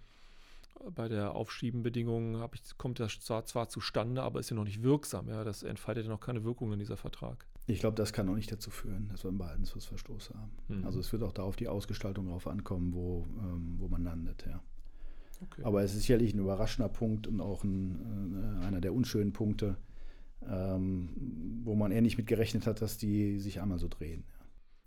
bei 0.95 1.09
der 1.09 1.35
Aufschiebenbedingung 1.35 2.41
ich, 2.53 2.77
kommt 2.77 3.01
das 3.01 3.19
zwar, 3.19 3.45
zwar 3.45 3.67
zustande, 3.67 4.23
aber 4.23 4.39
ist 4.39 4.49
ja 4.49 4.55
noch 4.55 4.63
nicht 4.63 4.81
wirksam. 4.81 5.27
Ja? 5.27 5.43
Das 5.43 5.63
entfaltet 5.63 6.05
ja 6.05 6.09
noch 6.09 6.21
keine 6.21 6.43
Wirkung 6.45 6.71
in 6.71 6.79
dieser 6.79 6.97
Vertrag. 6.97 7.45
Ich 7.67 7.81
glaube, 7.81 7.95
das 7.95 8.13
kann 8.13 8.27
auch 8.29 8.35
nicht 8.35 8.51
dazu 8.51 8.71
führen, 8.71 9.09
dass 9.09 9.23
wir 9.23 9.29
einen 9.29 9.37
Behaltensfristverstoß 9.37 10.31
haben. 10.31 10.51
Mhm. 10.69 10.85
Also 10.85 10.99
es 10.99 11.11
wird 11.11 11.21
auch 11.21 11.33
da 11.33 11.43
auf 11.43 11.55
die 11.55 11.67
Ausgestaltung 11.67 12.27
drauf 12.27 12.47
ankommen, 12.47 12.93
wo, 12.93 13.27
ähm, 13.41 13.75
wo 13.77 13.87
man 13.89 14.03
landet, 14.03 14.45
ja. 14.47 14.63
Okay. 15.41 15.61
Aber 15.63 15.83
es 15.83 15.93
ist 15.93 16.01
sicherlich 16.01 16.33
ein 16.33 16.39
überraschender 16.39 16.89
Punkt 16.89 17.27
und 17.27 17.41
auch 17.41 17.63
ein, 17.63 18.61
äh, 18.61 18.65
einer 18.65 18.81
der 18.81 18.93
unschönen 18.93 19.33
Punkte, 19.33 19.77
ähm, 20.47 21.09
wo 21.63 21.75
man 21.75 21.91
eher 21.91 22.01
nicht 22.01 22.17
mit 22.17 22.27
gerechnet 22.27 22.65
hat, 22.67 22.81
dass 22.81 22.97
die 22.97 23.39
sich 23.39 23.61
einmal 23.61 23.79
so 23.79 23.87
drehen. 23.87 24.23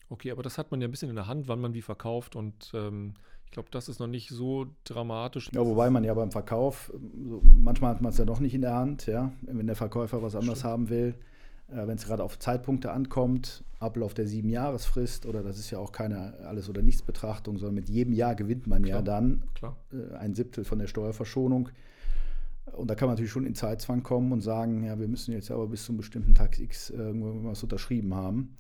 Okay, 0.08 0.30
aber 0.30 0.42
das 0.42 0.58
hat 0.58 0.70
man 0.70 0.80
ja 0.80 0.88
ein 0.88 0.90
bisschen 0.90 1.08
in 1.08 1.16
der 1.16 1.26
Hand, 1.26 1.48
wann 1.48 1.60
man 1.60 1.72
wie 1.72 1.82
verkauft 1.82 2.36
und 2.36 2.70
ähm, 2.74 3.14
ich 3.46 3.50
glaube, 3.50 3.68
das 3.70 3.88
ist 3.88 3.98
noch 3.98 4.06
nicht 4.06 4.30
so 4.30 4.66
dramatisch. 4.84 5.50
Ja, 5.52 5.64
wobei 5.64 5.90
man 5.90 6.04
ja 6.04 6.14
beim 6.14 6.30
Verkauf, 6.30 6.92
so, 7.24 7.42
manchmal 7.54 7.94
hat 7.94 8.02
man 8.02 8.10
es 8.10 8.18
ja 8.18 8.24
doch 8.24 8.40
nicht 8.40 8.54
in 8.54 8.62
der 8.62 8.74
Hand, 8.74 9.06
ja, 9.06 9.32
wenn 9.42 9.66
der 9.66 9.76
Verkäufer 9.76 10.22
was 10.22 10.34
anderes 10.34 10.60
Stimmt. 10.60 10.72
haben 10.72 10.88
will 10.90 11.14
wenn 11.74 11.96
es 11.96 12.04
gerade 12.04 12.22
auf 12.22 12.38
Zeitpunkte 12.38 12.92
ankommt, 12.92 13.64
Ablauf 13.78 14.14
der 14.14 14.26
sieben 14.26 14.48
Jahresfrist 14.48 15.26
oder 15.26 15.42
das 15.42 15.58
ist 15.58 15.70
ja 15.70 15.78
auch 15.78 15.92
keine 15.92 16.34
Alles- 16.44 16.68
oder 16.68 16.82
Nichts-Betrachtung, 16.82 17.58
sondern 17.58 17.74
mit 17.74 17.88
jedem 17.88 18.12
Jahr 18.12 18.34
gewinnt 18.34 18.66
man 18.66 18.82
Klar. 18.82 18.98
ja 18.98 19.02
dann 19.02 19.42
äh, 19.92 20.14
ein 20.14 20.34
Siebtel 20.34 20.64
von 20.64 20.78
der 20.78 20.86
Steuerverschonung. 20.86 21.70
Und 22.72 22.88
da 22.88 22.94
kann 22.94 23.06
man 23.06 23.14
natürlich 23.14 23.32
schon 23.32 23.44
in 23.44 23.54
Zeitzwang 23.54 24.02
kommen 24.02 24.32
und 24.32 24.40
sagen, 24.40 24.84
ja, 24.84 24.98
wir 24.98 25.08
müssen 25.08 25.32
jetzt 25.32 25.50
aber 25.50 25.66
bis 25.66 25.84
zum 25.84 25.96
bestimmten 25.96 26.34
Tag 26.34 26.58
X 26.58 26.90
irgendwas 26.90 27.62
unterschrieben 27.62 28.14
haben. 28.14 28.56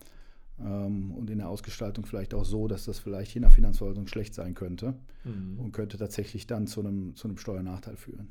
ähm, 0.58 1.12
und 1.12 1.30
in 1.30 1.38
der 1.38 1.48
Ausgestaltung 1.48 2.04
vielleicht 2.04 2.34
auch 2.34 2.44
so, 2.44 2.68
dass 2.68 2.84
das 2.84 2.98
vielleicht 2.98 3.34
je 3.34 3.40
nach 3.40 3.52
Finanzverwaltung 3.52 4.06
schlecht 4.06 4.34
sein 4.34 4.54
könnte 4.54 4.94
mhm. 5.24 5.58
und 5.58 5.72
könnte 5.72 5.98
tatsächlich 5.98 6.46
dann 6.46 6.66
zu 6.66 6.80
einem, 6.80 7.14
zu 7.14 7.28
einem 7.28 7.36
Steuernachteil 7.38 7.96
führen. 7.96 8.28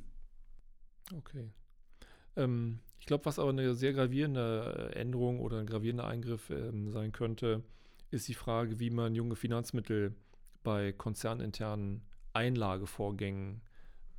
Okay. 1.18 1.50
Ähm, 2.36 2.80
ich 3.02 3.08
glaube, 3.08 3.26
was 3.26 3.40
aber 3.40 3.50
eine 3.50 3.74
sehr 3.74 3.94
gravierende 3.94 4.92
Änderung 4.94 5.40
oder 5.40 5.58
ein 5.58 5.66
gravierender 5.66 6.06
Eingriff 6.06 6.52
ähm, 6.52 6.92
sein 6.92 7.12
könnte, 7.12 7.64
ist 8.12 8.28
die 8.28 8.36
Frage, 8.36 8.80
wie 8.80 8.92
man 8.92 9.16
junge 9.16 9.36
Finanzmittel 9.36 10.14
bei 10.62 10.92
konzerninternen 10.92 12.04
Einlagevorgängen 12.34 13.62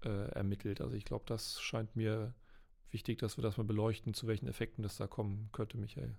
äh, 0.05 0.33
ermittelt. 0.33 0.81
Also 0.81 0.97
ich 0.97 1.05
glaube, 1.05 1.25
das 1.29 1.61
scheint 1.62 1.95
mir 1.95 2.35
wichtig, 2.91 3.21
dass 3.21 3.39
wir 3.39 3.43
das 3.43 3.57
mal 3.57 3.62
beleuchten, 3.62 4.15
zu 4.15 4.27
welchen 4.27 4.49
Effekten 4.49 4.83
das 4.83 4.97
da 4.97 5.07
kommen 5.07 5.49
könnte, 5.53 5.79
Michael. 5.79 6.17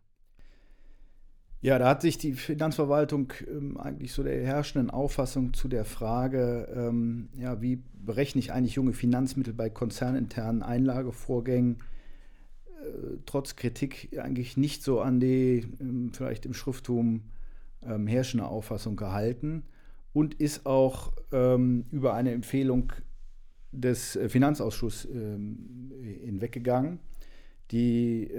Ja, 1.60 1.78
da 1.80 1.90
hat 1.90 2.02
sich 2.02 2.18
die 2.18 2.32
Finanzverwaltung 2.32 3.34
ähm, 3.46 3.78
eigentlich 3.78 4.14
so 4.14 4.24
der 4.24 4.42
herrschenden 4.42 4.90
Auffassung 4.90 5.54
zu 5.54 5.68
der 5.68 5.84
Frage, 5.84 6.70
ähm, 6.74 7.28
ja, 7.38 7.62
wie 7.62 7.84
berechne 7.94 8.40
ich 8.40 8.54
eigentlich 8.54 8.76
junge 8.76 8.94
Finanzmittel 8.94 9.54
bei 9.54 9.70
konzerninternen 9.70 10.64
Einlagevorgängen, 10.64 11.76
äh, 11.76 11.93
trotz 13.26 13.56
Kritik 13.56 14.18
eigentlich 14.20 14.58
nicht 14.58 14.84
so 14.84 15.02
an 15.02 15.20
die 15.20 15.66
ähm, 15.80 16.12
vielleicht 16.14 16.46
im 16.46 16.54
Schrifttum 16.54 17.24
ähm, 17.82 18.08
herrschende 18.08 18.46
Auffassung 18.46 18.96
gehalten 18.96 19.64
und 20.14 20.36
ist 20.36 20.66
auch 20.66 21.14
ähm, 21.32 21.86
über 21.92 22.14
eine 22.14 22.32
Empfehlung 22.32 22.94
des 23.72 24.16
äh, 24.16 24.30
Finanzausschusses 24.30 25.10
hinweggegangen, 25.12 27.00
die 27.72 28.30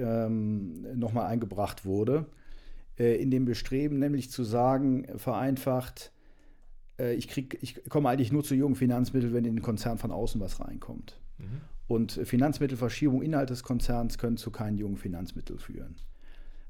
nochmal 0.95 1.27
eingebracht 1.27 1.85
wurde 1.85 2.27
äh, 2.99 3.21
in 3.21 3.31
dem 3.31 3.45
Bestreben, 3.45 3.99
nämlich 3.99 4.31
zu 4.31 4.45
sagen, 4.45 5.07
vereinfacht, 5.17 6.13
äh, 6.99 7.15
ich, 7.15 7.29
krieg, 7.29 7.59
ich 7.61 7.83
komme 7.89 8.09
eigentlich 8.09 8.33
nur 8.33 8.45
zu 8.45 8.55
jungen 8.55 8.77
Finanzmitteln, 8.77 9.33
wenn 9.33 9.45
in 9.45 9.57
den 9.57 9.63
Konzern 9.63 9.99
von 9.99 10.11
außen 10.11 10.41
was 10.41 10.61
reinkommt. 10.61 11.21
Mhm. 11.39 11.61
Und 11.87 12.13
Finanzmittelverschiebung 12.13 13.23
innerhalb 13.23 13.49
des 13.49 13.63
Konzerns 13.63 14.19
können 14.19 14.37
zu 14.37 14.51
keinen 14.51 14.79
jungen 14.79 14.97
Finanzmitteln 14.97 15.59
führen. 15.59 15.97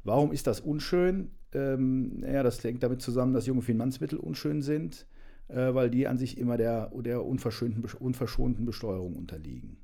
Warum 0.02 0.32
ist 0.32 0.46
das 0.46 0.60
unschön? 0.60 1.30
Ähm, 1.52 2.24
ja, 2.24 2.42
das 2.42 2.62
hängt 2.62 2.82
damit 2.82 3.00
zusammen, 3.00 3.32
dass 3.32 3.46
junge 3.46 3.62
Finanzmittel 3.62 4.18
unschön 4.18 4.60
sind, 4.60 5.06
äh, 5.48 5.72
weil 5.72 5.88
die 5.88 6.08
an 6.08 6.18
sich 6.18 6.36
immer 6.36 6.56
der, 6.56 6.90
der 6.94 7.24
unverschonten 7.24 8.64
Besteuerung 8.64 9.14
unterliegen. 9.14 9.76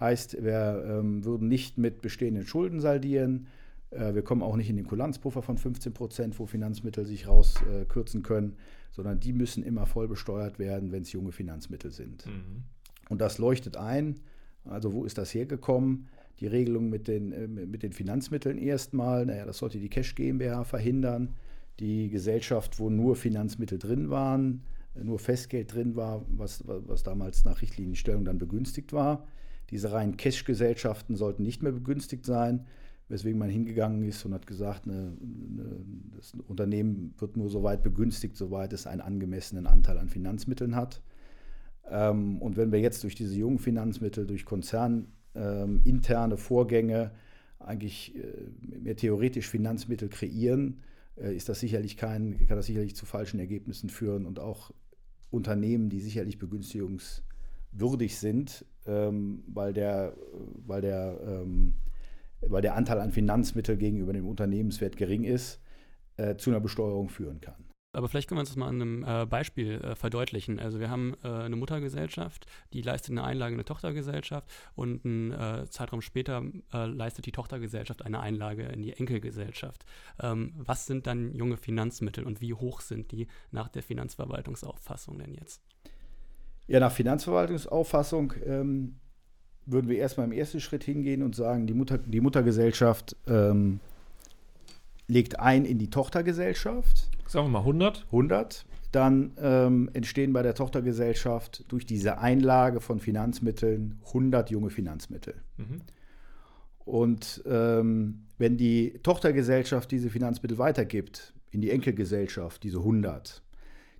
Heißt, 0.00 0.42
wir 0.42 0.84
ähm, 0.86 1.24
würden 1.24 1.48
nicht 1.48 1.78
mit 1.78 2.02
bestehenden 2.02 2.46
Schulden 2.46 2.80
saldieren, 2.80 3.46
äh, 3.90 4.14
wir 4.14 4.22
kommen 4.22 4.42
auch 4.42 4.56
nicht 4.56 4.68
in 4.68 4.76
den 4.76 4.86
Kulanzpuffer 4.86 5.42
von 5.42 5.58
15 5.58 5.92
Prozent, 5.92 6.38
wo 6.38 6.46
Finanzmittel 6.46 7.04
sich 7.04 7.28
rauskürzen 7.28 8.22
können, 8.22 8.56
sondern 8.90 9.20
die 9.20 9.32
müssen 9.32 9.62
immer 9.62 9.86
voll 9.86 10.08
besteuert 10.08 10.58
werden, 10.58 10.92
wenn 10.92 11.02
es 11.02 11.12
junge 11.12 11.32
Finanzmittel 11.32 11.90
sind. 11.90 12.26
Mhm. 12.26 12.64
Und 13.08 13.20
das 13.20 13.38
leuchtet 13.38 13.76
ein. 13.76 14.20
Also 14.68 14.92
wo 14.92 15.04
ist 15.04 15.18
das 15.18 15.32
hergekommen? 15.34 16.06
Die 16.40 16.46
Regelung 16.46 16.90
mit 16.90 17.08
den, 17.08 17.32
äh, 17.32 17.46
mit 17.46 17.82
den 17.82 17.92
Finanzmitteln 17.92 18.58
erstmal, 18.58 19.26
naja, 19.26 19.46
das 19.46 19.58
sollte 19.58 19.78
die 19.78 19.88
Cash 19.88 20.14
GmbH 20.14 20.64
verhindern. 20.64 21.34
Die 21.80 22.08
Gesellschaft, 22.08 22.78
wo 22.78 22.90
nur 22.90 23.16
Finanzmittel 23.16 23.78
drin 23.78 24.10
waren, 24.10 24.62
nur 24.94 25.18
Festgeld 25.18 25.74
drin 25.74 25.94
war, 25.94 26.24
was, 26.28 26.64
was 26.66 27.02
damals 27.02 27.44
nach 27.44 27.60
Richtlinienstellung 27.60 28.24
dann 28.24 28.38
begünstigt 28.38 28.94
war. 28.94 29.26
Diese 29.70 29.92
reinen 29.92 30.16
Cash-Gesellschaften 30.16 31.16
sollten 31.16 31.42
nicht 31.42 31.62
mehr 31.62 31.72
begünstigt 31.72 32.24
sein 32.24 32.64
weswegen 33.08 33.38
man 33.38 33.50
hingegangen 33.50 34.02
ist 34.02 34.24
und 34.24 34.34
hat 34.34 34.46
gesagt, 34.46 34.86
eine, 34.86 34.94
eine, 34.94 35.84
das 36.16 36.32
Unternehmen 36.48 37.14
wird 37.18 37.36
nur 37.36 37.48
so 37.50 37.62
weit 37.62 37.82
begünstigt, 37.82 38.36
soweit 38.36 38.72
es 38.72 38.86
einen 38.86 39.00
angemessenen 39.00 39.66
Anteil 39.66 39.98
an 39.98 40.08
Finanzmitteln 40.08 40.74
hat. 40.74 41.00
Ähm, 41.90 42.40
und 42.40 42.56
wenn 42.56 42.72
wir 42.72 42.80
jetzt 42.80 43.02
durch 43.04 43.14
diese 43.14 43.34
jungen 43.34 43.58
Finanzmittel, 43.58 44.26
durch 44.26 44.44
konzerninterne 44.44 46.34
ähm, 46.34 46.38
Vorgänge 46.38 47.12
eigentlich 47.58 48.14
äh, 48.16 48.78
mehr 48.78 48.96
theoretisch 48.96 49.48
Finanzmittel 49.48 50.08
kreieren, 50.08 50.80
äh, 51.16 51.34
ist 51.34 51.48
das 51.48 51.60
sicherlich 51.60 51.96
kein, 51.96 52.38
kann 52.46 52.56
das 52.56 52.66
sicherlich 52.66 52.96
zu 52.96 53.06
falschen 53.06 53.40
Ergebnissen 53.40 53.88
führen 53.88 54.26
und 54.26 54.38
auch 54.38 54.72
Unternehmen, 55.30 55.88
die 55.88 56.00
sicherlich 56.00 56.38
begünstigungswürdig 56.38 58.16
sind, 58.18 58.64
ähm, 58.86 59.42
weil 59.46 59.72
der, 59.72 60.16
weil 60.66 60.80
der 60.80 61.20
ähm, 61.26 61.74
weil 62.40 62.62
der 62.62 62.74
Anteil 62.74 63.00
an 63.00 63.12
Finanzmitteln 63.12 63.78
gegenüber 63.78 64.12
dem 64.12 64.26
Unternehmenswert 64.26 64.96
gering 64.96 65.24
ist, 65.24 65.60
äh, 66.16 66.36
zu 66.36 66.50
einer 66.50 66.60
Besteuerung 66.60 67.08
führen 67.08 67.40
kann. 67.40 67.65
Aber 67.96 68.10
vielleicht 68.10 68.28
können 68.28 68.36
wir 68.36 68.40
uns 68.40 68.50
das 68.50 68.58
mal 68.58 68.68
an 68.68 68.82
einem 68.82 69.04
äh, 69.04 69.24
Beispiel 69.24 69.80
äh, 69.80 69.94
verdeutlichen. 69.94 70.60
Also 70.60 70.80
wir 70.80 70.90
haben 70.90 71.16
äh, 71.24 71.28
eine 71.28 71.56
Muttergesellschaft, 71.56 72.44
die 72.74 72.82
leistet 72.82 73.12
eine 73.12 73.24
Einlage 73.24 73.54
in 73.54 73.56
eine 73.58 73.64
Tochtergesellschaft 73.64 74.50
und 74.74 75.02
einen 75.06 75.32
äh, 75.32 75.64
Zeitraum 75.70 76.02
später 76.02 76.42
äh, 76.74 76.84
leistet 76.84 77.24
die 77.24 77.32
Tochtergesellschaft 77.32 78.04
eine 78.04 78.20
Einlage 78.20 78.64
in 78.64 78.82
die 78.82 78.92
Enkelgesellschaft. 78.92 79.86
Ähm, 80.20 80.52
was 80.58 80.84
sind 80.84 81.06
dann 81.06 81.34
junge 81.34 81.56
Finanzmittel 81.56 82.24
und 82.24 82.42
wie 82.42 82.52
hoch 82.52 82.82
sind 82.82 83.12
die 83.12 83.28
nach 83.50 83.68
der 83.68 83.82
Finanzverwaltungsauffassung 83.82 85.18
denn 85.18 85.32
jetzt? 85.32 85.62
Ja, 86.66 86.80
nach 86.80 86.92
Finanzverwaltungsauffassung 86.92 88.34
ähm, 88.44 88.96
würden 89.64 89.88
wir 89.88 89.96
erstmal 89.96 90.26
im 90.26 90.32
ersten 90.32 90.60
Schritt 90.60 90.84
hingehen 90.84 91.22
und 91.22 91.34
sagen, 91.34 91.66
die, 91.66 91.72
Mutter, 91.72 91.96
die 91.96 92.20
Muttergesellschaft 92.20 93.16
ähm, 93.26 93.80
legt 95.08 95.38
ein 95.38 95.64
in 95.64 95.78
die 95.78 95.90
Tochtergesellschaft. 95.90 97.08
Sagen 97.26 97.46
wir 97.46 97.50
mal 97.50 97.58
100. 97.60 98.04
100. 98.06 98.66
Dann 98.92 99.32
ähm, 99.40 99.90
entstehen 99.92 100.32
bei 100.32 100.42
der 100.42 100.54
Tochtergesellschaft 100.54 101.64
durch 101.68 101.86
diese 101.86 102.18
Einlage 102.18 102.80
von 102.80 103.00
Finanzmitteln 103.00 104.00
100 104.06 104.50
junge 104.50 104.70
Finanzmittel. 104.70 105.34
Mhm. 105.56 105.82
Und 106.84 107.42
ähm, 107.46 108.26
wenn 108.38 108.56
die 108.56 109.00
Tochtergesellschaft 109.02 109.90
diese 109.90 110.08
Finanzmittel 110.08 110.58
weitergibt 110.58 111.34
in 111.50 111.60
die 111.60 111.70
Enkelgesellschaft, 111.70 112.62
diese 112.62 112.78
100, 112.78 113.42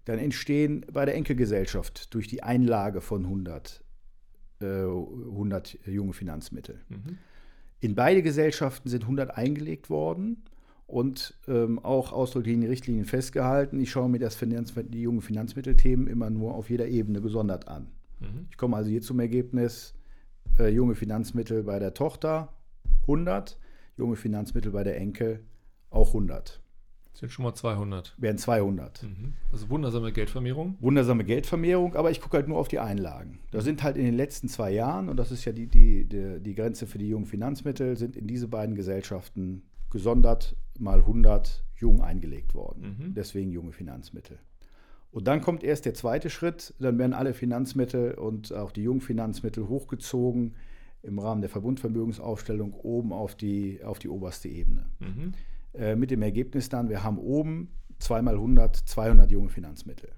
dann 0.05 0.19
entstehen 0.19 0.87
bei 0.93 1.05
der 1.05 1.17
Enkelgesellschaft 1.17 2.15
durch 2.15 2.29
die 2.29 2.43
Einlage 2.43 3.01
von 3.01 3.25
100 3.25 3.83
100 4.61 5.79
äh, 5.87 5.91
junge 5.91 6.13
Finanzmittel. 6.13 6.81
Mhm. 6.89 7.19
In 7.81 7.95
beide 7.95 8.23
Gesellschaften 8.23 8.89
sind 8.89 9.03
100 9.03 9.37
eingelegt 9.37 9.91
worden 9.91 10.43
und 10.87 11.35
ähm, 11.49 11.79
auch 11.81 12.13
ausdrücklich 12.13 12.55
in 12.55 12.61
den 12.61 12.71
Richtlinien 12.71 13.05
festgehalten. 13.05 13.81
Ich 13.81 13.91
schaue 13.91 14.09
mir 14.09 14.19
das 14.19 14.37
Finanz 14.37 14.73
die 14.75 15.03
jungen 15.03 15.21
Finanzmittelthemen 15.21 16.07
immer 16.07 16.31
nur 16.31 16.55
auf 16.55 16.71
jeder 16.71 16.87
Ebene 16.87 17.21
gesondert 17.21 17.69
an. 17.69 17.89
Mhm. 18.21 18.47
Ich 18.51 18.57
komme 18.57 18.77
also 18.77 18.91
hier 18.91 19.03
zum 19.03 19.19
Ergebnis, 19.19 19.95
äh, 20.59 20.69
junge 20.69 20.95
Finanzmittel 20.95 21.65
bei 21.65 21.79
der 21.79 21.95
Tochter 21.95 22.53
100, 23.03 23.59
junge 23.97 24.17
Finanzmittel 24.17 24.71
bei 24.73 24.85
der 24.85 24.97
Enkel 24.97 25.41
auch 25.91 26.09
100. 26.09 26.61
Sind 27.15 27.33
schon 27.33 27.45
mal 27.45 27.55
200. 27.55 28.15
Wären 28.19 28.37
200. 28.37 29.03
Mhm. 29.03 29.33
Also 29.51 29.71
wundersame 29.71 30.13
Geldvermehrung. 30.13 30.77
Wundersame 30.81 31.25
Geldvermehrung, 31.25 31.97
aber 31.97 32.11
ich 32.11 32.21
gucke 32.21 32.37
halt 32.37 32.47
nur 32.47 32.59
auf 32.59 32.69
die 32.69 32.79
Einlagen. 32.79 33.41
Da 33.53 33.63
sind 33.63 33.83
halt 33.83 33.97
in 33.97 34.05
den 34.05 34.15
letzten 34.15 34.49
zwei 34.49 34.71
Jahren, 34.71 35.09
und 35.09 35.17
das 35.17 35.33
ist 35.33 35.47
ja 35.47 35.53
die, 35.53 35.67
die, 35.67 36.05
die, 36.05 36.41
die 36.41 36.55
Grenze 36.55 36.87
für 36.87 36.99
die 36.99 37.09
jungen 37.09 37.25
Finanzmittel, 37.25 37.97
sind 37.97 38.17
in 38.17 38.27
diese 38.27 38.49
beiden 38.49 38.75
Gesellschaften 38.75 39.63
gesondert 39.91 40.57
mal 40.81 41.01
100 41.01 41.65
jung 41.77 42.03
eingelegt 42.03 42.55
worden. 42.55 42.97
Mhm. 42.99 43.15
Deswegen 43.15 43.51
junge 43.51 43.73
Finanzmittel. 43.73 44.39
Und 45.11 45.29
dann 45.29 45.41
kommt 45.41 45.63
erst 45.63 45.87
der 45.87 45.95
zweite 45.95 46.31
Schritt, 46.31 46.75
dann 46.79 46.99
werden 46.99 47.15
alle 47.15 47.33
Finanzmittel 47.33 48.15
und 48.15 48.53
auch 48.53 48.71
die 48.71 48.83
jungen 48.83 49.01
Finanzmittel 49.01 49.69
hochgezogen 49.69 50.55
im 51.03 51.19
Rahmen 51.19 51.41
der 51.41 51.51
Verbundvermögensaufstellung 51.51 52.75
oben 52.75 53.13
auf 53.13 53.35
die, 53.35 53.83
auf 53.85 53.99
die 53.99 54.09
oberste 54.09 54.49
Ebene. 54.49 54.87
Mhm. 54.99 55.33
Äh, 55.75 55.97
mit 55.97 56.11
dem 56.11 56.23
Ergebnis 56.23 56.69
dann, 56.69 56.89
wir 56.89 57.03
haben 57.03 57.19
oben 57.19 57.71
zweimal 57.99 58.35
100, 58.35 58.77
200 58.77 59.31
junge 59.31 59.49
Finanzmittel. 59.49 60.11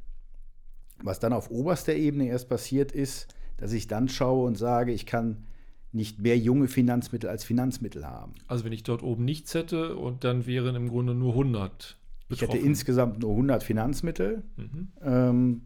Was 1.02 1.20
dann 1.20 1.32
auf 1.32 1.50
oberster 1.50 1.94
Ebene 1.94 2.26
erst 2.26 2.48
passiert 2.48 2.90
ist, 2.92 3.28
dass 3.56 3.72
ich 3.72 3.86
dann 3.86 4.08
schaue 4.08 4.46
und 4.46 4.56
sage, 4.56 4.92
ich 4.92 5.06
kann 5.06 5.44
nicht 5.92 6.20
mehr 6.20 6.38
junge 6.38 6.68
Finanzmittel 6.68 7.30
als 7.30 7.44
Finanzmittel 7.44 8.06
haben. 8.06 8.34
Also 8.46 8.64
wenn 8.64 8.72
ich 8.72 8.82
dort 8.82 9.02
oben 9.02 9.24
nichts 9.24 9.54
hätte 9.54 9.96
und 9.96 10.24
dann 10.24 10.46
wären 10.46 10.74
im 10.74 10.88
Grunde 10.88 11.14
nur 11.14 11.32
100 11.32 11.96
betroffen. 12.28 12.28
Ich 12.28 12.42
hätte 12.42 12.66
insgesamt 12.66 13.20
nur 13.20 13.30
100 13.30 13.62
Finanzmittel. 13.62 14.42
Mhm. 14.56 14.88
Ähm, 15.02 15.62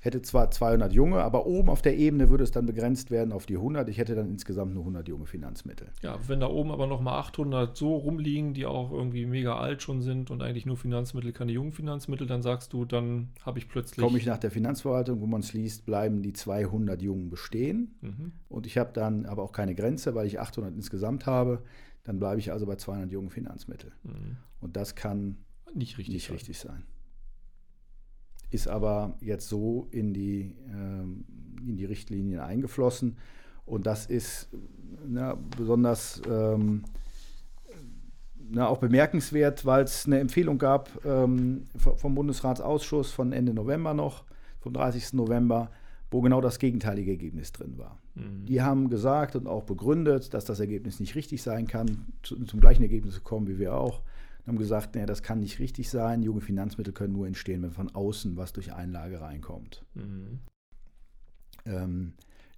hätte 0.00 0.22
zwar 0.22 0.50
200 0.50 0.92
junge, 0.92 1.22
aber 1.22 1.46
oben 1.46 1.68
auf 1.68 1.82
der 1.82 1.96
Ebene 1.96 2.30
würde 2.30 2.42
es 2.42 2.50
dann 2.50 2.64
begrenzt 2.64 3.10
werden 3.10 3.32
auf 3.32 3.44
die 3.44 3.56
100. 3.56 3.88
Ich 3.90 3.98
hätte 3.98 4.14
dann 4.14 4.30
insgesamt 4.30 4.72
nur 4.72 4.82
100 4.82 5.06
junge 5.08 5.26
Finanzmittel. 5.26 5.88
Ja, 6.02 6.18
wenn 6.26 6.40
da 6.40 6.48
oben 6.48 6.70
aber 6.70 6.86
nochmal 6.86 7.20
800 7.20 7.76
so 7.76 7.96
rumliegen, 7.96 8.54
die 8.54 8.64
auch 8.64 8.90
irgendwie 8.90 9.26
mega 9.26 9.58
alt 9.58 9.82
schon 9.82 10.00
sind 10.00 10.30
und 10.30 10.40
eigentlich 10.42 10.64
nur 10.64 10.78
Finanzmittel, 10.78 11.32
keine 11.32 11.52
jungen 11.52 11.72
Finanzmittel, 11.72 12.26
dann 12.26 12.40
sagst 12.40 12.72
du, 12.72 12.86
dann 12.86 13.28
habe 13.42 13.58
ich 13.58 13.68
plötzlich. 13.68 14.02
Komme 14.02 14.16
ich 14.16 14.26
nach 14.26 14.38
der 14.38 14.50
Finanzverwaltung, 14.50 15.20
wo 15.20 15.26
man 15.26 15.40
es 15.40 15.52
liest, 15.52 15.84
bleiben 15.84 16.22
die 16.22 16.32
200 16.32 17.02
Jungen 17.02 17.28
bestehen. 17.28 17.94
Mhm. 18.00 18.32
Und 18.48 18.66
ich 18.66 18.78
habe 18.78 18.90
dann 18.94 19.26
aber 19.26 19.42
auch 19.42 19.52
keine 19.52 19.74
Grenze, 19.74 20.14
weil 20.14 20.26
ich 20.26 20.40
800 20.40 20.74
insgesamt 20.74 21.26
habe. 21.26 21.62
Dann 22.04 22.18
bleibe 22.18 22.40
ich 22.40 22.50
also 22.50 22.64
bei 22.64 22.76
200 22.76 23.12
jungen 23.12 23.28
Finanzmittel. 23.28 23.92
Mhm. 24.02 24.38
Und 24.60 24.76
das 24.76 24.94
kann 24.94 25.36
nicht 25.74 25.98
richtig, 25.98 26.14
nicht 26.14 26.26
sein. 26.26 26.36
richtig 26.36 26.58
sein. 26.58 26.84
Ist 28.50 28.68
aber 28.68 29.16
jetzt 29.20 29.48
so 29.48 29.86
in 29.90 30.12
die, 30.12 30.54
ähm, 30.68 31.24
in 31.66 31.76
die 31.76 31.84
Richtlinien 31.84 32.40
eingeflossen. 32.40 33.16
Und 33.64 33.86
das 33.86 34.06
ist 34.06 34.48
na, 35.06 35.36
besonders 35.56 36.20
ähm, 36.28 36.82
na, 38.50 38.66
auch 38.66 38.78
bemerkenswert, 38.78 39.64
weil 39.64 39.84
es 39.84 40.06
eine 40.06 40.18
Empfehlung 40.18 40.58
gab 40.58 41.04
ähm, 41.04 41.68
vom 41.76 42.14
Bundesratsausschuss 42.14 43.12
von 43.12 43.32
Ende 43.32 43.54
November 43.54 43.94
noch, 43.94 44.24
vom 44.58 44.72
30. 44.72 45.12
November, 45.12 45.70
wo 46.10 46.20
genau 46.20 46.40
das 46.40 46.58
gegenteilige 46.58 47.12
Ergebnis 47.12 47.52
drin 47.52 47.78
war. 47.78 47.98
Mhm. 48.14 48.44
Die 48.46 48.60
haben 48.60 48.90
gesagt 48.90 49.36
und 49.36 49.46
auch 49.46 49.62
begründet, 49.62 50.34
dass 50.34 50.44
das 50.44 50.58
Ergebnis 50.58 50.98
nicht 50.98 51.14
richtig 51.14 51.42
sein 51.42 51.66
kann, 51.66 52.06
zu, 52.22 52.44
zum 52.44 52.60
gleichen 52.60 52.82
Ergebnis 52.82 53.14
gekommen 53.14 53.46
wie 53.46 53.58
wir 53.58 53.74
auch. 53.74 54.02
Und 54.40 54.48
haben 54.48 54.58
gesagt, 54.58 54.94
nee, 54.94 55.06
das 55.06 55.22
kann 55.22 55.40
nicht 55.40 55.58
richtig 55.58 55.90
sein. 55.90 56.22
Junge 56.22 56.40
Finanzmittel 56.40 56.92
können 56.92 57.12
nur 57.12 57.26
entstehen, 57.26 57.62
wenn 57.62 57.72
von 57.72 57.94
außen 57.94 58.36
was 58.36 58.52
durch 58.52 58.72
Einlage 58.72 59.20
reinkommt. 59.20 59.84
Mhm. 59.94 60.40
Ähm, 61.66 62.12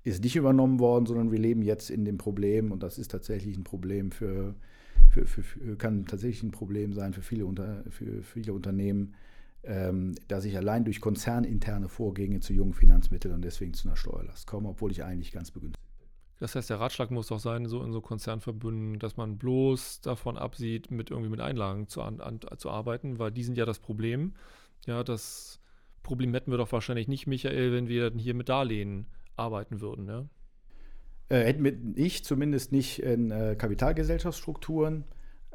ist 0.05 0.23
nicht 0.23 0.37
übernommen 0.37 0.81
worden, 0.81 1.07
sondern 1.07 1.31
wir 1.31 1.39
leben 1.39 1.63
jetzt 1.63 1.91
in 1.91 2.05
dem 2.05 2.19
Problem 2.19 2.73
und 2.73 2.83
das 2.83 2.99
ist 2.99 3.11
tatsächlich 3.11 3.57
ein 3.57 3.65
Problem 3.65 4.11
für, 4.11 4.55
für, 5.11 5.27
für, 5.27 5.43
für 5.43 5.77
kann 5.77 6.07
tatsächlich 6.07 6.43
ein 6.43 6.51
Problem 6.51 6.93
sein 6.93 7.13
für 7.13 7.23
viele, 7.23 7.47
unter, 7.47 7.85
für 7.91 8.23
viele 8.23 8.53
Unternehmen, 8.53 9.15
ähm, 9.65 10.15
dass 10.27 10.45
ich 10.45 10.57
allein 10.57 10.85
durch 10.85 11.01
konzerninterne 11.01 11.89
Vorgänge 11.89 12.41
zu 12.41 12.53
jungen 12.53 12.75
Finanzmitteln 12.75 13.35
und 13.35 13.45
deswegen 13.45 13.75
zu 13.75 13.87
einer 13.87 13.97
Steuerlast 13.97 14.47
komme, 14.47 14.69
obwohl 14.69 14.91
ich 14.91 15.05
eigentlich 15.05 15.31
ganz 15.31 15.53
begünstigt 15.53 15.81
bin. 15.81 15.92
Das 16.43 16.57
heißt, 16.57 16.71
der 16.71 16.81
Ratschlag 16.81 17.13
muss 17.13 17.29
doch 17.29 17.39
sein, 17.39 17.67
so 17.67 17.85
in 17.85 17.93
so 17.93 18.01
Konzernverbünden, 18.01 18.99
dass 18.99 19.17
man 19.17 19.39
bloß 19.39 20.01
davon 20.01 20.37
absieht, 20.37 20.91
mit 20.91 21.09
irgendwie 21.09 21.31
mit 21.31 21.41
Einlagen 21.41 21.87
zu, 21.87 22.03
an, 22.03 22.21
an, 22.21 22.41
zu 22.57 22.69
arbeiten, 22.69 23.21
weil 23.21 23.31
die 23.31 23.45
sind 23.45 23.57
ja 23.57 23.65
das 23.65 23.79
Problem. 23.79 24.33
Ja, 24.85 25.05
das 25.05 25.61
Problem 26.03 26.35
hätten 26.35 26.51
wir 26.51 26.59
doch 26.59 26.73
wahrscheinlich 26.73 27.07
nicht, 27.07 27.29
Michael, 27.29 27.73
wenn 27.73 27.87
wir 27.87 28.11
hier 28.17 28.35
mit 28.35 28.49
Darlehen 28.49 29.07
arbeiten 29.37 29.81
würden. 29.81 30.09
Ja? 30.09 30.27
Äh, 31.29 31.45
hätten 31.45 31.63
wir 31.63 31.77
nicht, 31.77 32.25
zumindest 32.25 32.73
nicht 32.73 33.01
in 33.05 33.31
äh, 33.31 33.55
Kapitalgesellschaftsstrukturen. 33.57 35.05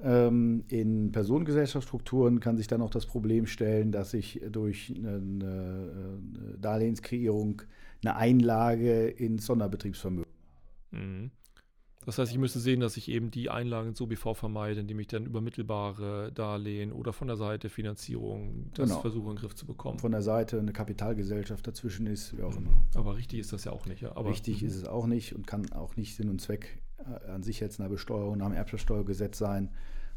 Ähm, 0.01 0.63
in 0.69 1.11
Personengesellschaftsstrukturen 1.11 2.39
kann 2.39 2.55
sich 2.55 2.67
dann 2.67 2.81
auch 2.81 2.91
das 2.91 3.07
Problem 3.07 3.45
stellen, 3.45 3.91
dass 3.91 4.13
ich 4.13 4.39
durch 4.49 4.93
eine, 4.97 5.15
eine 5.17 6.57
Darlehenskreierung 6.61 7.63
eine 8.05 8.15
Einlage 8.15 9.09
ins 9.09 9.47
Sonderbetriebsvermögen. 9.47 10.26
Mhm. 10.91 11.31
Das 12.07 12.17
heißt, 12.17 12.31
ich 12.31 12.37
müsste 12.37 12.59
sehen, 12.59 12.79
dass 12.79 12.95
ich 12.95 13.09
eben 13.09 13.31
die 13.31 13.49
Einlagen 13.49 13.89
ins 13.89 13.99
OBV 13.99 14.33
vermeide, 14.33 14.79
indem 14.79 14.97
ich 15.01 15.07
dann 15.07 15.25
über 15.25 15.41
mittelbare 15.41 16.31
Darlehen 16.31 16.93
oder 16.93 17.11
von 17.11 17.27
der 17.27 17.35
Seite 17.35 17.67
Finanzierung 17.67 18.71
das 18.75 18.87
genau. 18.87 19.01
versuche 19.01 19.29
in 19.29 19.35
den 19.35 19.39
Griff 19.41 19.55
zu 19.55 19.65
bekommen. 19.65 19.99
Von 19.99 20.13
der 20.13 20.21
Seite 20.21 20.57
eine 20.57 20.71
Kapitalgesellschaft 20.71 21.67
dazwischen 21.67 22.05
ist, 22.05 22.37
wie 22.37 22.43
auch 22.43 22.51
mhm. 22.51 22.67
immer. 22.67 22.85
Aber 22.95 23.17
richtig 23.17 23.41
ist 23.41 23.51
das 23.51 23.65
ja 23.65 23.73
auch 23.73 23.85
nicht. 23.87 24.03
Ja. 24.03 24.15
Aber, 24.15 24.29
richtig 24.29 24.61
mhm. 24.61 24.69
ist 24.69 24.75
es 24.75 24.85
auch 24.85 25.05
nicht 25.05 25.35
und 25.35 25.47
kann 25.47 25.69
auch 25.73 25.97
nicht 25.97 26.15
Sinn 26.15 26.29
und 26.29 26.39
Zweck 26.39 26.81
äh, 26.99 27.29
an 27.29 27.43
sich 27.43 27.59
jetzt 27.59 27.81
einer 27.81 27.89
Besteuerung 27.89 28.37
nach 28.37 28.47
dem 28.47 28.55
Erbschaftssteuergesetz 28.55 29.37
sein, 29.37 29.73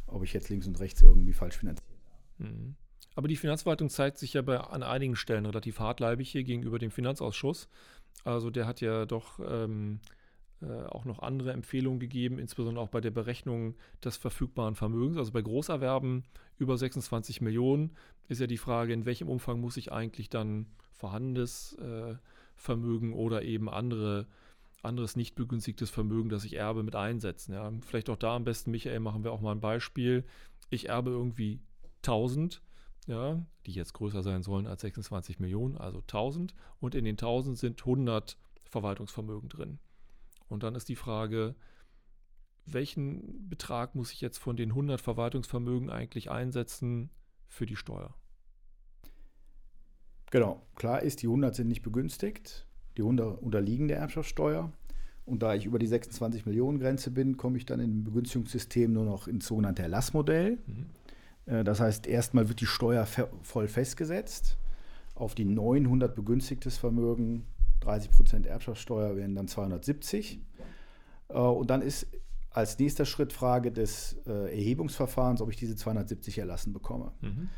ob 0.06 0.22
ich 0.22 0.32
jetzt 0.32 0.48
links 0.48 0.68
und 0.68 0.78
rechts 0.78 1.02
irgendwie 1.02 1.32
falsch 1.32 1.56
finanziert 1.56 1.90
habe. 2.38 2.50
Mhm. 2.50 2.76
Aber 3.16 3.26
die 3.26 3.36
Finanzverwaltung 3.36 3.88
zeigt 3.88 4.18
sich 4.18 4.34
ja 4.34 4.42
bei, 4.42 4.60
an 4.60 4.84
einigen 4.84 5.16
Stellen 5.16 5.44
relativ 5.44 5.80
hartleibig 5.80 6.30
hier 6.30 6.44
gegenüber 6.44 6.78
dem 6.78 6.92
Finanzausschuss. 6.92 7.68
Also 8.22 8.50
der 8.50 8.68
hat 8.68 8.80
ja 8.80 9.06
doch 9.06 9.40
ähm, 9.44 9.98
äh, 10.04 10.19
auch 10.66 11.04
noch 11.04 11.20
andere 11.20 11.52
Empfehlungen 11.52 12.00
gegeben, 12.00 12.38
insbesondere 12.38 12.84
auch 12.84 12.88
bei 12.90 13.00
der 13.00 13.10
Berechnung 13.10 13.74
des 14.04 14.16
verfügbaren 14.16 14.74
Vermögens. 14.74 15.16
Also 15.16 15.32
bei 15.32 15.42
Großerwerben 15.42 16.24
über 16.58 16.76
26 16.76 17.40
Millionen 17.40 17.92
ist 18.28 18.40
ja 18.40 18.46
die 18.46 18.58
Frage, 18.58 18.92
in 18.92 19.06
welchem 19.06 19.28
Umfang 19.28 19.60
muss 19.60 19.76
ich 19.76 19.92
eigentlich 19.92 20.28
dann 20.28 20.66
vorhandenes 20.92 21.74
äh, 21.74 22.14
Vermögen 22.56 23.14
oder 23.14 23.42
eben 23.42 23.70
andere, 23.70 24.26
anderes 24.82 25.16
nicht 25.16 25.34
begünstigtes 25.34 25.88
Vermögen, 25.88 26.28
das 26.28 26.44
ich 26.44 26.54
erbe, 26.56 26.82
mit 26.82 26.94
einsetzen. 26.94 27.54
Ja. 27.54 27.72
Vielleicht 27.80 28.10
auch 28.10 28.16
da 28.16 28.36
am 28.36 28.44
besten, 28.44 28.70
Michael, 28.70 29.00
machen 29.00 29.24
wir 29.24 29.32
auch 29.32 29.40
mal 29.40 29.52
ein 29.52 29.60
Beispiel. 29.60 30.24
Ich 30.68 30.90
erbe 30.90 31.10
irgendwie 31.10 31.60
1000 32.02 32.62
ja, 33.06 33.44
die 33.66 33.72
jetzt 33.72 33.94
größer 33.94 34.22
sein 34.22 34.42
sollen 34.42 34.66
als 34.66 34.82
26 34.82 35.40
Millionen, 35.40 35.76
also 35.76 35.98
1000. 35.98 36.54
Und 36.80 36.94
in 36.94 37.04
den 37.04 37.14
1000 37.14 37.58
sind 37.58 37.80
100 37.80 38.36
Verwaltungsvermögen 38.64 39.48
drin. 39.48 39.78
Und 40.50 40.62
dann 40.62 40.74
ist 40.74 40.88
die 40.88 40.96
Frage, 40.96 41.54
welchen 42.66 43.48
Betrag 43.48 43.94
muss 43.94 44.12
ich 44.12 44.20
jetzt 44.20 44.38
von 44.38 44.56
den 44.56 44.70
100 44.70 45.00
Verwaltungsvermögen 45.00 45.90
eigentlich 45.90 46.30
einsetzen 46.30 47.10
für 47.48 47.66
die 47.66 47.76
Steuer? 47.76 48.14
Genau, 50.30 50.64
klar 50.76 51.02
ist, 51.02 51.22
die 51.22 51.26
100 51.26 51.54
sind 51.54 51.68
nicht 51.68 51.82
begünstigt. 51.82 52.66
Die 52.96 53.02
100 53.02 53.40
unterliegen 53.40 53.88
der 53.88 53.98
Erbschaftssteuer. 53.98 54.72
Und 55.24 55.42
da 55.42 55.54
ich 55.54 55.64
über 55.64 55.78
die 55.78 55.86
26 55.86 56.46
Millionen 56.46 56.78
Grenze 56.78 57.10
bin, 57.10 57.36
komme 57.36 57.56
ich 57.56 57.66
dann 57.66 57.80
im 57.80 58.04
Begünstigungssystem 58.04 58.92
nur 58.92 59.04
noch 59.04 59.28
ins 59.28 59.46
sogenannte 59.46 59.82
Erlassmodell. 59.82 60.58
Mhm. 60.66 60.86
Äh, 61.46 61.64
das 61.64 61.80
heißt, 61.80 62.06
erstmal 62.06 62.48
wird 62.48 62.60
die 62.60 62.66
Steuer 62.66 63.06
voll 63.06 63.68
festgesetzt 63.68 64.58
auf 65.14 65.34
die 65.34 65.44
900 65.44 66.14
begünstigtes 66.14 66.78
Vermögen 66.78 67.44
30 67.80 68.10
Prozent 68.10 68.46
Erbschaftssteuer 68.46 69.16
wären 69.16 69.34
dann 69.34 69.48
270. 69.48 70.40
Äh, 71.28 71.38
und 71.38 71.70
dann 71.70 71.82
ist 71.82 72.06
als 72.50 72.78
nächster 72.78 73.04
Schritt 73.04 73.32
Frage 73.32 73.72
des 73.72 74.18
äh, 74.26 74.56
Erhebungsverfahrens, 74.56 75.40
ob 75.40 75.50
ich 75.50 75.56
diese 75.56 75.76
270 75.76 76.38
erlassen 76.38 76.72
bekomme. 76.72 77.12
Mhm. 77.20 77.48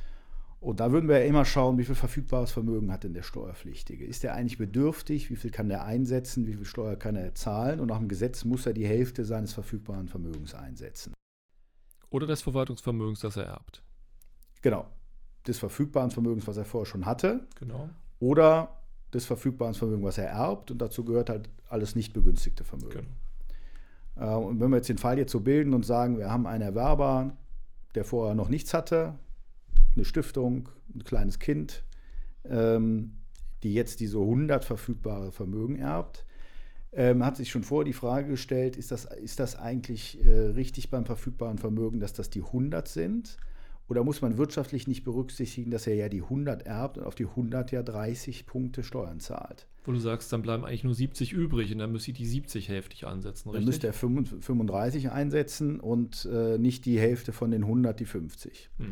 Und 0.60 0.78
da 0.78 0.92
würden 0.92 1.08
wir 1.08 1.18
ja 1.18 1.24
immer 1.24 1.44
schauen, 1.44 1.76
wie 1.78 1.84
viel 1.84 1.96
verfügbares 1.96 2.52
Vermögen 2.52 2.92
hat 2.92 3.02
denn 3.02 3.14
der 3.14 3.24
Steuerpflichtige? 3.24 4.04
Ist 4.04 4.22
er 4.22 4.34
eigentlich 4.34 4.58
bedürftig? 4.58 5.28
Wie 5.28 5.34
viel 5.34 5.50
kann 5.50 5.68
er 5.70 5.84
einsetzen? 5.84 6.46
Wie 6.46 6.54
viel 6.54 6.64
Steuer 6.64 6.94
kann 6.94 7.16
er 7.16 7.34
zahlen? 7.34 7.80
Und 7.80 7.88
nach 7.88 7.98
dem 7.98 8.06
Gesetz 8.06 8.44
muss 8.44 8.64
er 8.64 8.72
die 8.72 8.86
Hälfte 8.86 9.24
seines 9.24 9.52
verfügbaren 9.54 10.06
Vermögens 10.06 10.54
einsetzen. 10.54 11.14
Oder 12.10 12.28
des 12.28 12.42
Verwaltungsvermögens, 12.42 13.20
das 13.20 13.36
er 13.36 13.46
erbt. 13.46 13.82
Genau. 14.60 14.86
Des 15.48 15.58
verfügbaren 15.58 16.12
Vermögens, 16.12 16.46
was 16.46 16.58
er 16.58 16.64
vorher 16.64 16.86
schon 16.86 17.06
hatte. 17.06 17.48
Genau. 17.58 17.90
Oder 18.20 18.81
des 19.12 19.26
verfügbaren 19.26 19.74
Vermögens, 19.74 20.04
was 20.04 20.18
er 20.18 20.28
erbt. 20.28 20.70
Und 20.70 20.78
dazu 20.78 21.04
gehört 21.04 21.30
halt 21.30 21.48
alles 21.68 21.94
nicht 21.94 22.12
begünstigte 22.12 22.64
Vermögen. 22.64 23.06
Genau. 24.16 24.42
Äh, 24.42 24.44
und 24.44 24.60
wenn 24.60 24.70
wir 24.70 24.76
jetzt 24.76 24.88
den 24.88 24.98
Fall 24.98 25.18
jetzt 25.18 25.32
so 25.32 25.40
bilden 25.40 25.74
und 25.74 25.84
sagen, 25.84 26.18
wir 26.18 26.30
haben 26.30 26.46
einen 26.46 26.62
Erwerber, 26.62 27.36
der 27.94 28.04
vorher 28.04 28.34
noch 28.34 28.48
nichts 28.48 28.74
hatte, 28.74 29.14
eine 29.94 30.04
Stiftung, 30.04 30.68
ein 30.94 31.04
kleines 31.04 31.38
Kind, 31.38 31.84
ähm, 32.44 33.18
die 33.62 33.74
jetzt 33.74 34.00
diese 34.00 34.18
100 34.18 34.64
verfügbare 34.64 35.30
Vermögen 35.32 35.76
erbt, 35.76 36.24
ähm, 36.92 37.24
hat 37.24 37.36
sich 37.36 37.50
schon 37.50 37.62
vorher 37.62 37.84
die 37.84 37.92
Frage 37.92 38.28
gestellt, 38.28 38.76
ist 38.76 38.90
das, 38.90 39.06
ist 39.06 39.40
das 39.40 39.56
eigentlich 39.56 40.22
äh, 40.24 40.30
richtig 40.30 40.90
beim 40.90 41.06
verfügbaren 41.06 41.58
Vermögen, 41.58 42.00
dass 42.00 42.12
das 42.12 42.28
die 42.28 42.42
100 42.42 42.86
sind? 42.88 43.38
Oder 43.88 44.04
muss 44.04 44.22
man 44.22 44.38
wirtschaftlich 44.38 44.86
nicht 44.86 45.04
berücksichtigen, 45.04 45.70
dass 45.70 45.86
er 45.86 45.94
ja 45.94 46.08
die 46.08 46.22
100 46.22 46.62
erbt 46.62 46.98
und 46.98 47.04
auf 47.04 47.14
die 47.14 47.26
100 47.26 47.72
ja 47.72 47.82
30 47.82 48.46
Punkte 48.46 48.82
Steuern 48.82 49.20
zahlt? 49.20 49.66
Wo 49.84 49.92
du 49.92 49.98
sagst, 49.98 50.32
dann 50.32 50.42
bleiben 50.42 50.64
eigentlich 50.64 50.84
nur 50.84 50.94
70 50.94 51.32
übrig 51.32 51.72
und 51.72 51.78
dann 51.78 51.90
müsste 51.90 52.12
ich 52.12 52.16
die 52.16 52.26
70 52.26 52.68
hälftig 52.68 53.06
ansetzen, 53.06 53.50
richtig? 53.50 53.60
Dann 53.60 53.66
müsste 53.66 53.86
er 53.88 53.92
35 53.92 55.10
einsetzen 55.10 55.80
und 55.80 56.28
äh, 56.32 56.56
nicht 56.58 56.84
die 56.84 57.00
Hälfte 57.00 57.32
von 57.32 57.50
den 57.50 57.62
100, 57.62 57.98
die 57.98 58.04
50. 58.04 58.70
Mhm. 58.78 58.86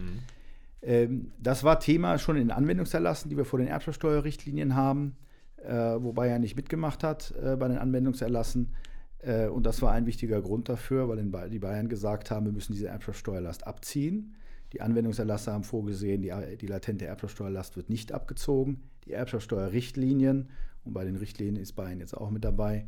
Ähm, 0.83 1.33
das 1.39 1.63
war 1.63 1.79
Thema 1.79 2.19
schon 2.19 2.37
in 2.37 2.51
Anwendungserlassen, 2.51 3.31
die 3.31 3.37
wir 3.37 3.45
vor 3.45 3.59
den 3.59 3.69
Erbschaftssteuerrichtlinien 3.69 4.75
haben, 4.75 5.17
äh, 5.63 5.73
wobei 5.73 6.29
er 6.29 6.39
nicht 6.39 6.57
mitgemacht 6.57 7.05
hat 7.05 7.35
äh, 7.41 7.57
bei 7.57 7.69
den 7.69 7.79
Anwendungserlassen. 7.79 8.75
Äh, 9.19 9.47
und 9.47 9.67
das 9.67 9.83
war 9.83 9.93
ein 9.93 10.07
wichtiger 10.07 10.41
Grund 10.43 10.69
dafür, 10.69 11.09
weil 11.09 11.51
die 11.51 11.59
Bayern 11.59 11.89
gesagt 11.89 12.31
haben, 12.31 12.47
wir 12.47 12.53
müssen 12.53 12.73
diese 12.73 12.89
Erbschaftssteuerlast 12.89 13.67
abziehen. 13.67 14.35
Die 14.73 14.81
Anwendungserlasse 14.81 15.53
haben 15.53 15.65
vorgesehen, 15.65 16.23
die, 16.23 16.33
die 16.57 16.67
latente 16.67 17.07
Erbschaftssteuerlast 17.07 17.77
wird 17.77 17.91
nicht 17.91 18.13
abgezogen. 18.13 18.83
Die 19.05 19.13
Erbschaftssteuerrichtlinien, 19.13 20.51
und 20.85 20.93
bei 20.93 21.05
den 21.05 21.17
Richtlinien 21.17 21.57
ist 21.57 21.73
Bayern 21.73 22.01
jetzt 22.01 22.17
auch 22.17 22.31
mit 22.31 22.45
dabei, 22.45 22.87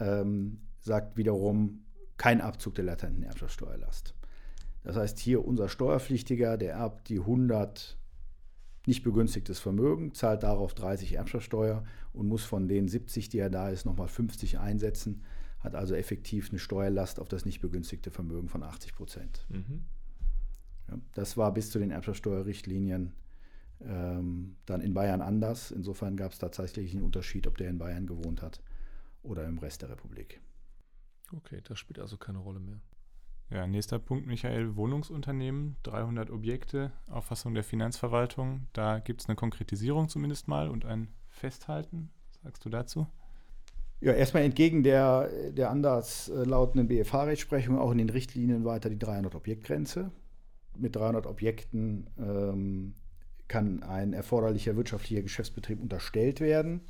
ähm, 0.00 0.60
sagt 0.80 1.16
wiederum 1.16 1.84
kein 2.16 2.40
Abzug 2.40 2.74
der 2.74 2.84
latenten 2.84 3.22
Erbschaftssteuerlast. 3.22 4.14
Das 4.84 4.96
heißt, 4.96 5.18
hier 5.18 5.44
unser 5.44 5.68
Steuerpflichtiger, 5.68 6.56
der 6.56 6.74
erbt 6.74 7.08
die 7.08 7.20
100 7.20 7.96
nicht 8.86 9.04
begünstigtes 9.04 9.60
Vermögen, 9.60 10.12
zahlt 10.14 10.42
darauf 10.42 10.74
30 10.74 11.14
Erbschaftssteuer 11.14 11.84
und 12.12 12.26
muss 12.26 12.44
von 12.44 12.66
den 12.66 12.88
70, 12.88 13.28
die 13.28 13.38
er 13.38 13.50
da 13.50 13.68
ist, 13.68 13.86
nochmal 13.86 14.08
50 14.08 14.58
einsetzen, 14.58 15.22
hat 15.60 15.76
also 15.76 15.94
effektiv 15.94 16.50
eine 16.50 16.58
Steuerlast 16.58 17.20
auf 17.20 17.28
das 17.28 17.44
nicht 17.44 17.60
begünstigte 17.60 18.10
Vermögen 18.10 18.48
von 18.48 18.64
80 18.64 18.94
Prozent. 18.94 19.46
Mhm. 19.48 19.84
Ja, 20.88 20.98
das 21.14 21.36
war 21.36 21.52
bis 21.52 21.70
zu 21.70 21.78
den 21.78 21.90
Erbschaftssteuerrichtlinien 21.90 23.12
ähm, 23.80 24.56
dann 24.66 24.80
in 24.80 24.94
Bayern 24.94 25.20
anders. 25.20 25.70
Insofern 25.70 26.16
gab 26.16 26.32
es 26.32 26.38
tatsächlich 26.38 26.92
einen 26.92 27.02
Unterschied, 27.04 27.46
ob 27.46 27.58
der 27.58 27.68
in 27.68 27.78
Bayern 27.78 28.06
gewohnt 28.06 28.42
hat 28.42 28.60
oder 29.22 29.44
im 29.44 29.58
Rest 29.58 29.82
der 29.82 29.90
Republik. 29.90 30.40
Okay, 31.34 31.60
das 31.64 31.78
spielt 31.78 31.98
also 31.98 32.16
keine 32.16 32.38
Rolle 32.38 32.60
mehr. 32.60 32.80
Ja, 33.50 33.66
nächster 33.66 33.98
Punkt, 33.98 34.26
Michael, 34.26 34.76
Wohnungsunternehmen, 34.76 35.76
300 35.82 36.30
Objekte, 36.30 36.90
Auffassung 37.10 37.52
der 37.52 37.64
Finanzverwaltung. 37.64 38.66
Da 38.72 38.98
gibt 38.98 39.20
es 39.20 39.28
eine 39.28 39.36
Konkretisierung 39.36 40.08
zumindest 40.08 40.48
mal 40.48 40.68
und 40.68 40.86
ein 40.86 41.08
Festhalten. 41.28 42.10
Was 42.30 42.42
sagst 42.42 42.64
du 42.64 42.70
dazu? 42.70 43.06
Ja, 44.00 44.12
erstmal 44.12 44.42
entgegen 44.42 44.82
der, 44.82 45.28
der 45.52 45.70
anders 45.70 46.28
äh, 46.28 46.44
lautenden 46.44 46.88
BFH-Rechtsprechung 46.88 47.78
auch 47.78 47.92
in 47.92 47.98
den 47.98 48.10
Richtlinien 48.10 48.64
weiter 48.64 48.88
die 48.88 48.96
300-Objektgrenze. 48.96 50.10
Mit 50.76 50.96
300 50.96 51.26
Objekten 51.26 52.06
ähm, 52.18 52.94
kann 53.48 53.82
ein 53.82 54.12
erforderlicher 54.12 54.76
wirtschaftlicher 54.76 55.22
Geschäftsbetrieb 55.22 55.80
unterstellt 55.80 56.40
werden. 56.40 56.80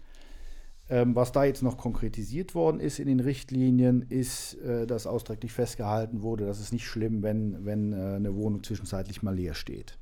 Ähm, 0.89 1.15
was 1.15 1.33
da 1.33 1.45
jetzt 1.45 1.63
noch 1.63 1.79
konkretisiert 1.79 2.55
worden 2.55 2.81
ist 2.81 2.99
in 2.99 3.07
den 3.07 3.21
Richtlinien, 3.21 4.03
ist, 4.03 4.55
äh, 4.63 4.87
dass 4.87 5.07
ausdrücklich 5.07 5.53
festgehalten 5.53 6.23
wurde, 6.23 6.45
dass 6.45 6.61
es 6.61 6.73
nicht 6.73 6.87
schlimm, 6.87 7.23
wenn, 7.23 7.65
wenn 7.65 7.93
äh, 7.93 8.17
eine 8.17 8.35
Wohnung 8.35 8.63
zwischenzeitlich 8.63 9.23
mal 9.23 9.35
leer 9.35 9.55
steht. 9.55 9.99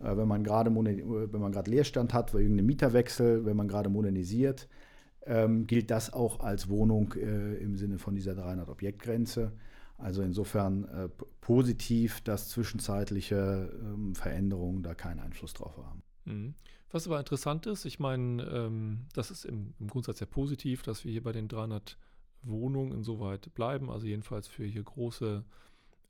Äh, 0.00 0.16
wenn 0.16 0.28
man 0.28 0.42
gerade 0.42 0.74
wenn 0.74 1.40
man 1.40 1.52
gerade 1.52 1.70
Leerstand 1.70 2.14
hat, 2.14 2.34
weil 2.34 2.42
irgendein 2.42 2.66
Mieterwechsel, 2.66 3.44
wenn 3.44 3.56
man 3.56 3.68
gerade 3.68 3.88
modernisiert, 3.88 4.68
ähm, 5.26 5.66
gilt 5.66 5.90
das 5.90 6.12
auch 6.12 6.40
als 6.40 6.68
Wohnung 6.68 7.14
äh, 7.14 7.54
im 7.56 7.76
Sinne 7.76 7.98
von 7.98 8.14
dieser 8.14 8.32
300-Objektgrenze. 8.32 9.52
Also 9.98 10.22
insofern 10.22 10.84
äh, 10.84 11.08
positiv, 11.40 12.20
dass 12.20 12.50
zwischenzeitliche 12.50 13.72
ähm, 13.82 14.14
Veränderungen 14.14 14.82
da 14.82 14.94
keinen 14.94 15.20
Einfluss 15.20 15.54
drauf 15.54 15.76
haben. 15.78 16.02
Mhm. 16.24 16.54
Was 16.90 17.06
aber 17.06 17.18
interessant 17.18 17.66
ist, 17.66 17.84
ich 17.84 17.98
meine, 17.98 18.42
ähm, 18.44 19.06
das 19.14 19.30
ist 19.30 19.44
im, 19.44 19.74
im, 19.80 19.88
Grundsatz 19.88 20.18
sehr 20.18 20.26
positiv, 20.26 20.82
dass 20.82 21.04
wir 21.04 21.12
hier 21.12 21.22
bei 21.22 21.32
den 21.32 21.48
300 21.48 21.98
Wohnungen 22.42 22.92
insoweit 22.92 23.52
bleiben, 23.54 23.90
also 23.90 24.06
jedenfalls 24.06 24.46
für 24.46 24.64
hier 24.64 24.82
große 24.82 25.44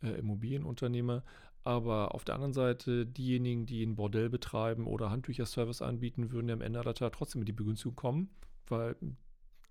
äh, 0.03 0.09
Immobilienunternehmer. 0.09 1.23
Aber 1.65 2.15
auf 2.15 2.25
der 2.25 2.37
anderen 2.37 2.53
Seite, 2.53 3.07
diejenigen, 3.07 3.67
die 3.67 3.83
ein 3.85 3.97
Bordell 3.97 4.31
betreiben 4.31 4.87
oder 4.87 5.11
Handtücherservice 5.11 5.83
anbieten, 5.83 6.31
würden 6.31 6.49
ja 6.49 6.55
am 6.55 6.61
Ende 6.61 6.81
der 6.83 6.95
Tat 6.95 7.15
trotzdem 7.15 7.41
mit 7.41 7.49
die 7.49 7.53
Begünstigung 7.53 7.97
kommen, 7.97 8.31
weil 8.69 8.95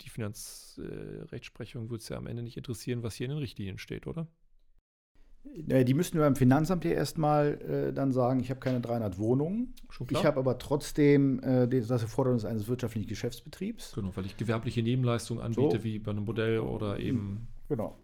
die 0.02 0.10
Finanzrechtsprechung 0.10 1.88
äh, 1.88 1.90
wird 1.90 2.02
es 2.02 2.10
ja 2.10 2.18
am 2.18 2.28
Ende 2.28 2.44
nicht 2.44 2.58
interessieren, 2.58 3.04
was 3.04 3.16
hier 3.16 3.26
in 3.26 3.32
den 3.32 3.40
Richtlinien 3.40 3.78
steht, 3.78 4.08
oder? 4.08 4.28
Die 5.54 5.94
müssten 5.94 6.18
beim 6.18 6.36
Finanzamt 6.36 6.86
ja 6.86 6.92
erstmal 6.92 7.62
äh, 7.62 7.94
dann 7.94 8.12
sagen, 8.12 8.40
ich 8.40 8.50
habe 8.50 8.60
keine 8.60 8.82
300 8.82 9.20
Wohnungen. 9.20 9.76
Ich 10.10 10.26
habe 10.26 10.40
aber 10.40 10.58
trotzdem 10.58 11.40
äh, 11.44 11.68
das 11.68 12.02
Erfordernis 12.02 12.46
eines 12.46 12.68
wirtschaftlichen 12.68 13.08
Geschäftsbetriebs. 13.08 13.94
Genau, 13.94 14.10
weil 14.16 14.26
ich 14.26 14.38
gewerbliche 14.38 14.82
Nebenleistungen 14.82 15.44
anbiete, 15.44 15.78
so. 15.78 15.84
wie 15.84 16.00
bei 16.00 16.12
einem 16.12 16.26
Modell 16.26 16.60
oder 16.60 17.00
eben. 17.00 17.48
Genau. 17.68 17.98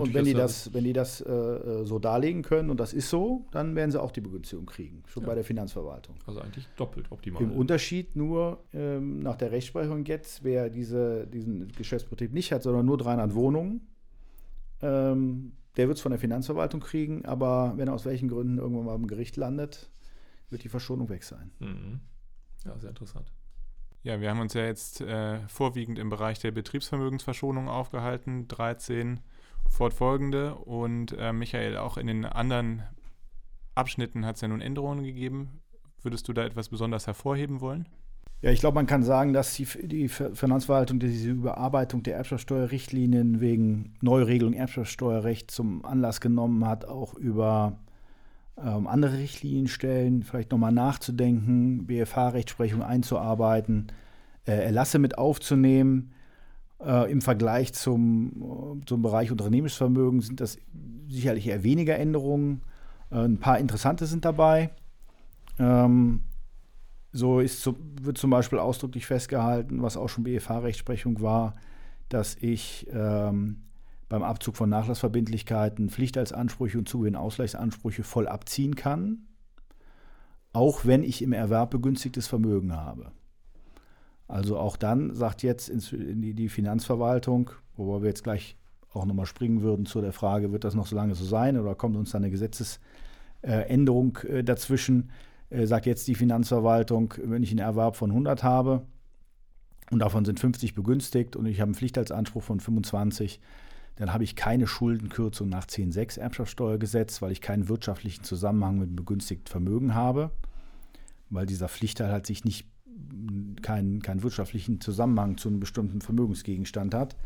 Und 0.00 0.14
wenn 0.14 0.24
die 0.24 0.32
das, 0.32 0.72
wenn 0.72 0.84
die 0.84 0.92
das 0.92 1.20
äh, 1.20 1.30
äh, 1.30 1.84
so 1.84 1.98
darlegen 1.98 2.42
können 2.42 2.70
und 2.70 2.80
das 2.80 2.92
ist 2.92 3.10
so, 3.10 3.46
dann 3.50 3.76
werden 3.76 3.90
sie 3.90 4.00
auch 4.00 4.10
die 4.10 4.20
Begünstigung 4.20 4.66
kriegen, 4.66 5.02
schon 5.06 5.22
ja. 5.22 5.28
bei 5.28 5.34
der 5.34 5.44
Finanzverwaltung. 5.44 6.16
Also 6.26 6.40
eigentlich 6.40 6.66
doppelt 6.76 7.10
optimal. 7.10 7.42
Im 7.42 7.52
Unterschied 7.52 8.16
nur 8.16 8.64
ähm, 8.72 9.20
nach 9.20 9.36
der 9.36 9.52
Rechtsprechung 9.52 10.04
jetzt, 10.06 10.42
wer 10.42 10.70
diese, 10.70 11.26
diesen 11.26 11.68
Geschäftsbetrieb 11.72 12.32
nicht 12.32 12.52
hat, 12.52 12.62
sondern 12.62 12.86
nur 12.86 12.96
300 12.98 13.34
Wohnungen, 13.34 13.86
ähm, 14.80 15.52
der 15.76 15.86
wird 15.86 15.98
es 15.98 16.02
von 16.02 16.10
der 16.10 16.18
Finanzverwaltung 16.18 16.80
kriegen, 16.80 17.24
aber 17.24 17.74
wenn 17.76 17.88
er 17.88 17.94
aus 17.94 18.04
welchen 18.04 18.28
Gründen 18.28 18.58
irgendwann 18.58 18.86
mal 18.86 18.94
im 18.96 19.06
Gericht 19.06 19.36
landet, 19.36 19.90
wird 20.50 20.64
die 20.64 20.68
Verschonung 20.68 21.08
weg 21.08 21.24
sein. 21.24 21.50
Mhm. 21.60 22.00
Ja, 22.64 22.76
sehr 22.78 22.90
interessant. 22.90 23.32
Ja, 24.08 24.22
wir 24.22 24.30
haben 24.30 24.40
uns 24.40 24.54
ja 24.54 24.64
jetzt 24.64 25.02
äh, 25.02 25.38
vorwiegend 25.48 25.98
im 25.98 26.08
Bereich 26.08 26.38
der 26.38 26.50
Betriebsvermögensverschonung 26.50 27.68
aufgehalten, 27.68 28.48
13 28.48 29.20
fortfolgende. 29.68 30.54
Und 30.54 31.14
äh, 31.18 31.34
Michael, 31.34 31.76
auch 31.76 31.98
in 31.98 32.06
den 32.06 32.24
anderen 32.24 32.84
Abschnitten 33.74 34.24
hat 34.24 34.36
es 34.36 34.40
ja 34.40 34.48
nun 34.48 34.62
Änderungen 34.62 35.04
gegeben. 35.04 35.60
Würdest 36.02 36.26
du 36.26 36.32
da 36.32 36.42
etwas 36.42 36.70
besonders 36.70 37.06
hervorheben 37.06 37.60
wollen? 37.60 37.86
Ja, 38.40 38.50
ich 38.50 38.60
glaube, 38.60 38.76
man 38.76 38.86
kann 38.86 39.02
sagen, 39.02 39.34
dass 39.34 39.52
die, 39.52 39.66
die 39.86 40.08
Finanzverwaltung 40.08 41.00
diese 41.00 41.28
Überarbeitung 41.28 42.02
der 42.02 42.16
Erbschaftssteuerrichtlinien 42.16 43.42
wegen 43.42 43.92
Neuregelung 44.00 44.54
Erbschaftssteuerrecht 44.54 45.50
zum 45.50 45.84
Anlass 45.84 46.22
genommen 46.22 46.66
hat, 46.66 46.86
auch 46.86 47.12
über 47.12 47.78
ähm, 48.64 48.86
andere 48.86 49.18
Richtlinienstellen 49.18 50.22
vielleicht 50.22 50.50
nochmal 50.50 50.72
nachzudenken, 50.72 51.86
BFH-Rechtsprechung 51.86 52.82
einzuarbeiten, 52.82 53.88
äh, 54.46 54.52
Erlasse 54.52 54.98
mit 54.98 55.18
aufzunehmen. 55.18 56.12
Äh, 56.84 57.10
Im 57.10 57.20
Vergleich 57.20 57.72
zum, 57.74 58.82
zum 58.86 59.02
Bereich 59.02 59.30
Unternehmensvermögen 59.30 60.20
sind 60.20 60.40
das 60.40 60.58
sicherlich 61.08 61.48
eher 61.48 61.62
weniger 61.62 61.98
Änderungen. 61.98 62.62
Äh, 63.10 63.20
ein 63.20 63.38
paar 63.38 63.58
interessante 63.58 64.06
sind 64.06 64.24
dabei. 64.24 64.70
Ähm, 65.58 66.22
so 67.12 67.40
ist, 67.40 67.68
wird 68.02 68.18
zum 68.18 68.30
Beispiel 68.30 68.58
ausdrücklich 68.58 69.06
festgehalten, 69.06 69.82
was 69.82 69.96
auch 69.96 70.08
schon 70.08 70.24
BFH-Rechtsprechung 70.24 71.20
war, 71.20 71.56
dass 72.08 72.36
ich 72.36 72.86
ähm, 72.92 73.62
beim 74.08 74.22
Abzug 74.22 74.56
von 74.56 74.70
Nachlassverbindlichkeiten 74.70 75.90
Pflichtalsansprüche 75.90 76.78
und 76.78 76.88
Zugewinnausgleichsansprüche 76.88 78.02
voll 78.02 78.26
abziehen 78.26 78.74
kann, 78.74 79.26
auch 80.52 80.84
wenn 80.84 81.02
ich 81.02 81.22
im 81.22 81.32
Erwerb 81.32 81.70
begünstigtes 81.70 82.26
Vermögen 82.26 82.74
habe. 82.74 83.12
Also 84.26 84.58
auch 84.58 84.76
dann 84.76 85.14
sagt 85.14 85.42
jetzt 85.42 85.70
die, 85.72 86.48
Finanzverwaltung, 86.48 87.50
wobei 87.76 88.02
wir 88.02 88.08
jetzt 88.08 88.24
gleich 88.24 88.56
auch 88.92 89.04
nochmal 89.04 89.26
springen 89.26 89.62
würden 89.62 89.86
zu 89.86 90.00
der 90.00 90.12
Frage, 90.12 90.52
wird 90.52 90.64
das 90.64 90.74
noch 90.74 90.86
so 90.86 90.96
lange 90.96 91.14
so 91.14 91.24
sein 91.24 91.58
oder 91.58 91.74
kommt 91.74 91.96
uns 91.96 92.10
da 92.10 92.18
eine 92.18 92.30
Gesetzesänderung 92.30 94.18
äh, 94.28 94.42
dazwischen? 94.42 95.10
äh, 95.50 95.66
sagt 95.66 95.86
jetzt 95.86 96.06
die 96.08 96.14
Finanzverwaltung, 96.14 97.14
wenn 97.22 97.42
ich 97.42 97.50
einen 97.50 97.60
Erwerb 97.60 97.96
von 97.96 98.10
100 98.10 98.42
habe 98.42 98.86
und 99.90 100.00
davon 100.00 100.24
sind 100.24 100.40
50 100.40 100.74
begünstigt 100.74 101.36
und 101.36 101.46
ich 101.46 101.60
habe 101.60 101.68
einen 101.68 101.74
Pflichtheitsanspruch 101.74 102.42
von 102.42 102.60
25, 102.60 103.40
dann 103.98 104.12
habe 104.12 104.22
ich 104.22 104.36
keine 104.36 104.68
Schuldenkürzung 104.68 105.48
nach 105.48 105.66
10.6 105.66 106.20
Erbschaftssteuergesetz, 106.20 107.20
weil 107.20 107.32
ich 107.32 107.40
keinen 107.40 107.68
wirtschaftlichen 107.68 108.22
Zusammenhang 108.22 108.78
mit 108.78 108.94
begünstigtem 108.94 109.50
Vermögen 109.50 109.94
habe, 109.94 110.30
weil 111.30 111.46
dieser 111.46 111.68
Pflichtteil 111.68 112.12
halt 112.12 112.24
sich 112.24 112.44
nicht 112.44 112.68
keinen, 113.60 114.00
keinen 114.00 114.22
wirtschaftlichen 114.22 114.80
Zusammenhang 114.80 115.36
zu 115.36 115.48
einem 115.48 115.58
bestimmten 115.58 116.00
Vermögensgegenstand 116.00 116.94
hat, 116.94 117.16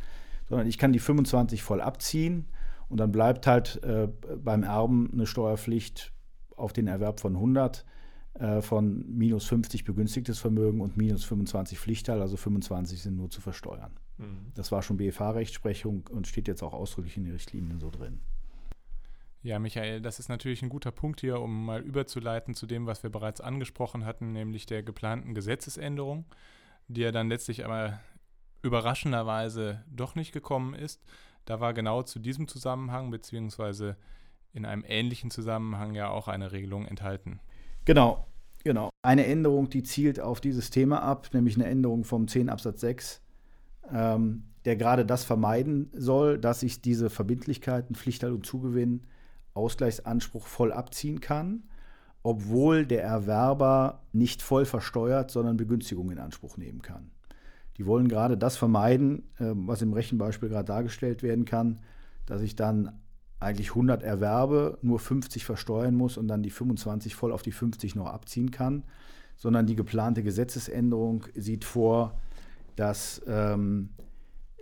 sondern 0.49 0.67
ich 0.67 0.79
kann 0.79 0.95
die 0.95 0.99
25 0.99 1.63
voll 1.63 1.83
abziehen 1.83 2.47
und 2.89 2.99
dann 2.99 3.13
bleibt 3.13 3.47
halt 3.47 3.83
äh, 3.85 4.09
beim 4.43 4.63
Erben 4.63 5.11
eine 5.13 5.27
Steuerpflicht 5.27 6.13
auf 6.57 6.73
den 6.73 6.87
Erwerb 6.87 7.21
von 7.21 7.35
100 7.35 7.85
äh, 8.35 8.63
von 8.63 9.05
minus 9.15 9.45
50 9.45 9.85
begünstigtes 9.85 10.39
Vermögen 10.39 10.81
und 10.81 10.97
minus 10.97 11.25
25 11.25 11.79
Pflichtteil, 11.79 12.23
also 12.23 12.39
25 12.39 13.03
sind 13.03 13.17
nur 13.17 13.29
zu 13.29 13.43
versteuern. 13.43 13.93
Mhm. 14.19 14.53
Das 14.55 14.73
war 14.73 14.83
schon 14.83 14.97
BFH-Rechtsprechung 14.97 16.09
und 16.11 16.27
steht 16.27 16.49
jetzt 16.49 16.63
auch 16.63 16.75
ausdrücklich 16.75 17.17
in 17.17 17.25
den 17.25 17.33
Richtlinien 17.33 17.81
so 17.81 17.91
drin. 17.91 18.21
Ja, 19.43 19.59
Michael, 19.59 20.01
das 20.01 20.21
ist 20.21 20.29
natürlich 20.29 20.63
ein 20.63 20.69
guter 20.69 20.93
Punkt 20.93 21.21
hier, 21.21 21.41
um 21.41 21.67
mal 21.67 21.81
überzuleiten 21.81 22.55
zu 22.55 22.67
dem, 22.67 22.87
was 22.87 23.03
wir 23.03 23.11
bereits 23.11 23.41
angesprochen 23.41 24.05
hatten, 24.05 24.33
nämlich 24.33 24.67
der 24.67 24.85
geplanten 24.85 25.35
Gesetzesänderung, 25.35 26.27
die 26.87 27.01
ja 27.01 27.11
dann 27.11 27.29
letztlich 27.29 27.65
aber 27.65 27.99
überraschenderweise 28.63 29.83
doch 29.91 30.15
nicht 30.15 30.33
gekommen 30.33 30.75
ist. 30.75 31.03
Da 31.45 31.59
war 31.59 31.75
genau 31.75 32.05
zu 32.05 32.21
diesem 32.21 32.47
Zusammenhang 32.47 33.11
beziehungsweise 33.11 33.97
in 34.53 34.65
einem 34.65 34.85
ähnlichen 34.87 35.33
Zusammenhang 35.33 35.95
ja 35.95 36.09
auch 36.09 36.29
eine 36.29 36.53
Regelung 36.53 36.87
enthalten. 36.87 37.41
Genau, 37.85 38.29
genau. 38.63 38.91
Eine 39.03 39.27
Änderung, 39.27 39.71
die 39.71 39.83
zielt 39.83 40.21
auf 40.21 40.41
dieses 40.41 40.71
Thema 40.71 41.03
ab, 41.03 41.31
nämlich 41.33 41.57
eine 41.57 41.67
Änderung 41.67 42.05
vom 42.05 42.29
10 42.29 42.49
Absatz 42.49 42.81
6, 42.83 43.23
ähm, 43.91 44.45
der 44.65 44.77
gerade 44.77 45.05
das 45.05 45.25
vermeiden 45.25 45.91
soll, 45.93 46.39
dass 46.39 46.63
ich 46.63 46.81
diese 46.81 47.11
Verbindlichkeiten, 47.11 47.95
Pflichtteil 47.95 48.33
und 48.33 48.47
Zugewinn, 48.47 49.03
Ausgleichsanspruch 49.55 50.47
voll 50.47 50.73
abziehen 50.73 51.21
kann, 51.21 51.65
obwohl 52.23 52.87
der 52.87 53.03
Erwerber 53.03 54.03
nicht 54.13 54.43
voll 54.43 54.65
versteuert, 54.65 55.31
sondern 55.31 55.57
Begünstigung 55.57 56.11
in 56.11 56.19
Anspruch 56.19 56.57
nehmen 56.57 56.83
kann. 56.83 57.11
Die 57.79 57.87
wollen 57.87 58.09
gerade 58.09 58.39
das 58.39 58.57
vermeiden, 58.57 59.25
äh, 59.39 59.53
was 59.55 59.83
im 59.83 59.93
Rechenbeispiel 59.93 60.49
gerade 60.49 60.67
dargestellt 60.67 61.23
werden 61.23 61.45
kann, 61.45 61.81
dass 62.27 62.43
ich 62.43 62.55
dann 62.55 63.01
eigentlich 63.41 63.71
100 63.71 64.05
erwerbe, 64.05 64.79
nur 64.83 65.01
50 65.01 65.45
versteuern 65.45 65.95
muss 65.95 66.17
und 66.17 66.29
dann 66.29 66.43
die 66.43 66.51
25 66.51 67.17
voll 67.17 67.33
auf 67.33 67.43
die 67.43 67.51
50 67.51 67.97
noch 67.97 68.07
abziehen 68.07 68.53
kann, 68.53 68.85
sondern 69.37 69.67
die 69.67 69.75
geplante 69.75 70.23
Gesetzesänderung 70.23 71.25
sieht 71.35 71.65
vor, 71.65 72.21
dass 72.77 73.23
ähm, 73.27 73.91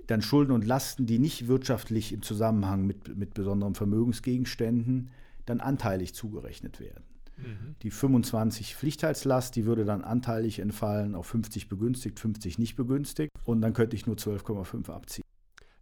dann 0.06 0.22
Schulden 0.22 0.52
und 0.52 0.64
Lasten, 0.64 1.06
die 1.06 1.18
nicht 1.18 1.48
wirtschaftlich 1.48 2.12
im 2.12 2.22
Zusammenhang 2.22 2.86
mit, 2.86 3.16
mit 3.16 3.34
besonderen 3.34 3.74
Vermögensgegenständen, 3.74 5.10
dann 5.46 5.60
anteilig 5.60 6.14
zugerechnet 6.14 6.80
werden. 6.80 7.04
Mhm. 7.36 7.76
Die 7.82 7.90
25 7.90 8.76
Pflichtteilslast, 8.76 9.56
die 9.56 9.64
würde 9.64 9.84
dann 9.84 10.02
anteilig 10.02 10.58
entfallen 10.58 11.14
auf 11.14 11.26
50 11.26 11.68
begünstigt, 11.68 12.18
50 12.18 12.58
nicht 12.58 12.76
begünstigt 12.76 13.30
und 13.44 13.60
dann 13.60 13.72
könnte 13.72 13.96
ich 13.96 14.06
nur 14.06 14.16
12,5 14.16 14.90
abziehen. 14.90 15.24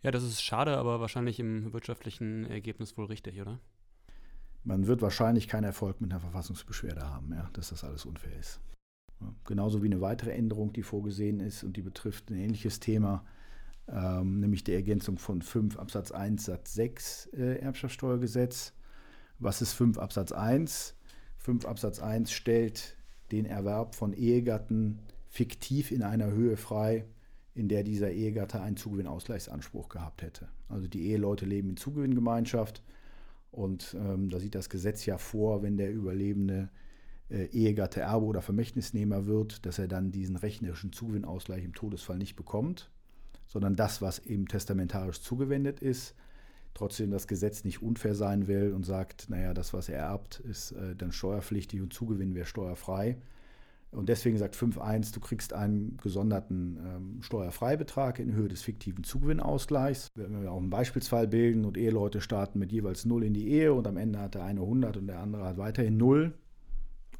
Ja, 0.02 0.10
das 0.10 0.22
ist 0.22 0.42
schade, 0.42 0.76
aber 0.76 1.00
wahrscheinlich 1.00 1.40
im 1.40 1.72
wirtschaftlichen 1.72 2.44
Ergebnis 2.46 2.96
wohl 2.96 3.06
richtig, 3.06 3.40
oder? 3.40 3.58
man 4.68 4.86
wird 4.86 5.02
wahrscheinlich 5.02 5.48
keinen 5.48 5.64
Erfolg 5.64 6.00
mit 6.00 6.10
einer 6.10 6.20
Verfassungsbeschwerde 6.20 7.02
haben, 7.02 7.32
ja, 7.32 7.48
dass 7.54 7.70
das 7.70 7.84
alles 7.84 8.04
unfair 8.04 8.36
ist. 8.38 8.60
Genauso 9.44 9.82
wie 9.82 9.86
eine 9.86 10.00
weitere 10.00 10.32
Änderung, 10.32 10.72
die 10.72 10.82
vorgesehen 10.82 11.40
ist 11.40 11.64
und 11.64 11.76
die 11.76 11.82
betrifft 11.82 12.30
ein 12.30 12.36
ähnliches 12.36 12.78
Thema, 12.80 13.24
ähm, 13.88 14.40
nämlich 14.40 14.64
die 14.64 14.74
Ergänzung 14.74 15.18
von 15.18 15.42
5 15.42 15.78
Absatz 15.78 16.12
1 16.12 16.44
Satz 16.44 16.74
6 16.74 17.26
äh, 17.32 17.58
Erbschaftssteuergesetz. 17.58 18.72
Was 19.38 19.62
ist 19.62 19.72
5 19.72 19.98
Absatz 19.98 20.32
1? 20.32 20.94
5 21.38 21.64
Absatz 21.64 22.00
1 22.00 22.30
stellt 22.30 22.96
den 23.32 23.44
Erwerb 23.44 23.94
von 23.94 24.12
Ehegatten 24.12 25.00
fiktiv 25.28 25.90
in 25.90 26.02
einer 26.02 26.30
Höhe 26.30 26.56
frei, 26.56 27.04
in 27.54 27.68
der 27.68 27.82
dieser 27.82 28.10
Ehegatte 28.10 28.60
einen 28.60 28.76
Zugewinnausgleichsanspruch 28.76 29.88
gehabt 29.88 30.22
hätte. 30.22 30.48
Also 30.68 30.86
die 30.86 31.06
Eheleute 31.06 31.44
leben 31.44 31.70
in 31.70 31.76
Zugewinngemeinschaft 31.76 32.82
und 33.50 33.96
ähm, 33.98 34.30
da 34.30 34.38
sieht 34.38 34.54
das 34.54 34.70
Gesetz 34.70 35.06
ja 35.06 35.18
vor, 35.18 35.62
wenn 35.62 35.76
der 35.76 35.92
überlebende 35.92 36.68
Ehegatte 37.30 38.00
Erbe 38.00 38.24
oder 38.24 38.40
Vermächtnisnehmer 38.40 39.26
wird, 39.26 39.66
dass 39.66 39.78
er 39.78 39.88
dann 39.88 40.12
diesen 40.12 40.36
rechnerischen 40.36 40.92
Zugewinnausgleich 40.92 41.64
im 41.64 41.74
Todesfall 41.74 42.18
nicht 42.18 42.36
bekommt, 42.36 42.90
sondern 43.46 43.76
das, 43.76 44.00
was 44.00 44.18
eben 44.20 44.48
testamentarisch 44.48 45.20
zugewendet 45.20 45.80
ist, 45.80 46.14
trotzdem 46.74 47.10
das 47.10 47.26
Gesetz 47.26 47.64
nicht 47.64 47.82
unfair 47.82 48.14
sein 48.14 48.46
will 48.46 48.72
und 48.72 48.86
sagt, 48.86 49.28
naja, 49.28 49.52
das, 49.52 49.74
was 49.74 49.88
er 49.88 49.98
erbt, 49.98 50.40
ist 50.40 50.72
äh, 50.72 50.94
dann 50.96 51.12
steuerpflichtig 51.12 51.80
und 51.80 51.92
Zugewinn 51.92 52.34
wäre 52.34 52.46
steuerfrei. 52.46 53.18
Und 53.90 54.10
deswegen 54.10 54.36
sagt 54.36 54.54
5.1, 54.54 55.14
du 55.14 55.20
kriegst 55.20 55.54
einen 55.54 55.96
gesonderten 55.96 56.76
ähm, 56.76 57.22
Steuerfreibetrag 57.22 58.18
in 58.18 58.34
Höhe 58.34 58.48
des 58.48 58.60
fiktiven 58.60 59.02
Zugewinnausgleichs. 59.02 60.08
Wenn 60.14 60.42
wir 60.42 60.52
auch 60.52 60.58
einen 60.58 60.68
Beispielsfall 60.68 61.26
bilden 61.26 61.64
und 61.64 61.78
Eheleute 61.78 62.20
starten 62.20 62.58
mit 62.58 62.70
jeweils 62.70 63.06
0 63.06 63.24
in 63.24 63.32
die 63.32 63.48
Ehe 63.48 63.72
und 63.72 63.86
am 63.86 63.96
Ende 63.96 64.18
hat 64.18 64.34
der 64.34 64.44
eine 64.44 64.60
100 64.60 64.98
und 64.98 65.06
der 65.06 65.20
andere 65.20 65.44
hat 65.44 65.56
weiterhin 65.56 65.96
0, 65.96 66.34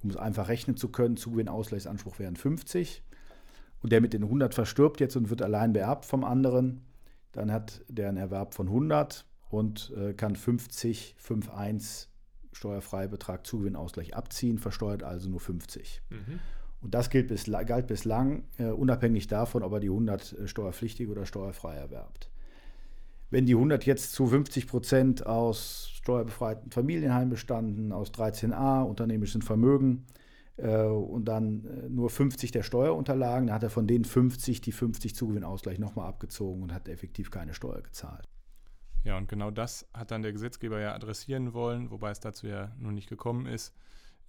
um 0.02 0.10
es 0.10 0.16
einfach 0.16 0.48
rechnen 0.48 0.76
zu 0.76 0.90
können, 0.90 1.16
Zugewinnausgleichsanspruch 1.16 2.18
wären 2.18 2.36
50. 2.36 3.02
Und 3.80 3.92
der 3.92 4.00
mit 4.00 4.12
den 4.12 4.24
100 4.24 4.54
verstirbt 4.54 5.00
jetzt 5.00 5.16
und 5.16 5.30
wird 5.30 5.42
allein 5.42 5.72
beerbt 5.72 6.04
vom 6.04 6.24
anderen, 6.24 6.82
dann 7.32 7.52
hat 7.52 7.84
der 7.88 8.08
einen 8.08 8.16
Erwerb 8.16 8.54
von 8.54 8.66
100 8.66 9.24
und 9.50 9.92
äh, 9.96 10.14
kann 10.14 10.36
50, 10.36 11.16
5,1 11.22 12.08
Steuerfreibetrag 12.52 13.46
Zugewinnausgleich 13.46 14.16
abziehen, 14.16 14.58
versteuert 14.58 15.02
also 15.02 15.28
nur 15.28 15.40
50. 15.40 16.02
Mhm. 16.10 16.40
Und 16.80 16.94
das 16.94 17.10
gilt 17.10 17.28
bis, 17.28 17.44
galt 17.44 17.86
bislang 17.86 18.44
äh, 18.58 18.66
unabhängig 18.66 19.26
davon, 19.26 19.62
ob 19.62 19.72
er 19.72 19.80
die 19.80 19.88
100 19.88 20.32
äh, 20.32 20.48
steuerpflichtig 20.48 21.08
oder 21.08 21.26
steuerfrei 21.26 21.76
erwerbt. 21.76 22.30
Wenn 23.30 23.46
die 23.46 23.54
100 23.54 23.84
jetzt 23.84 24.12
zu 24.12 24.26
50 24.26 24.66
Prozent 24.66 25.26
aus 25.26 25.90
steuerbefreiten 25.92 26.70
Familienheim 26.70 27.28
bestanden, 27.28 27.92
aus 27.92 28.12
13a, 28.12 28.82
unternehmischen 28.82 29.42
Vermögen, 29.42 30.06
äh, 30.58 30.84
und 30.84 31.26
dann 31.26 31.64
äh, 31.64 31.88
nur 31.88 32.10
50 32.10 32.50
der 32.50 32.62
Steuerunterlagen, 32.62 33.46
dann 33.46 33.54
hat 33.54 33.62
er 33.62 33.70
von 33.70 33.86
den 33.86 34.04
50 34.04 34.60
die 34.60 34.72
50 34.72 35.14
Zugewinnausgleich 35.14 35.78
nochmal 35.78 36.08
abgezogen 36.08 36.62
und 36.62 36.74
hat 36.74 36.88
effektiv 36.88 37.30
keine 37.30 37.54
Steuer 37.54 37.80
gezahlt. 37.80 38.28
Ja, 39.04 39.16
und 39.16 39.28
genau 39.28 39.50
das 39.50 39.88
hat 39.94 40.10
dann 40.10 40.22
der 40.22 40.32
Gesetzgeber 40.32 40.80
ja 40.80 40.94
adressieren 40.94 41.54
wollen, 41.54 41.90
wobei 41.90 42.10
es 42.10 42.20
dazu 42.20 42.46
ja 42.46 42.74
nun 42.78 42.94
nicht 42.94 43.08
gekommen 43.08 43.46
ist, 43.46 43.74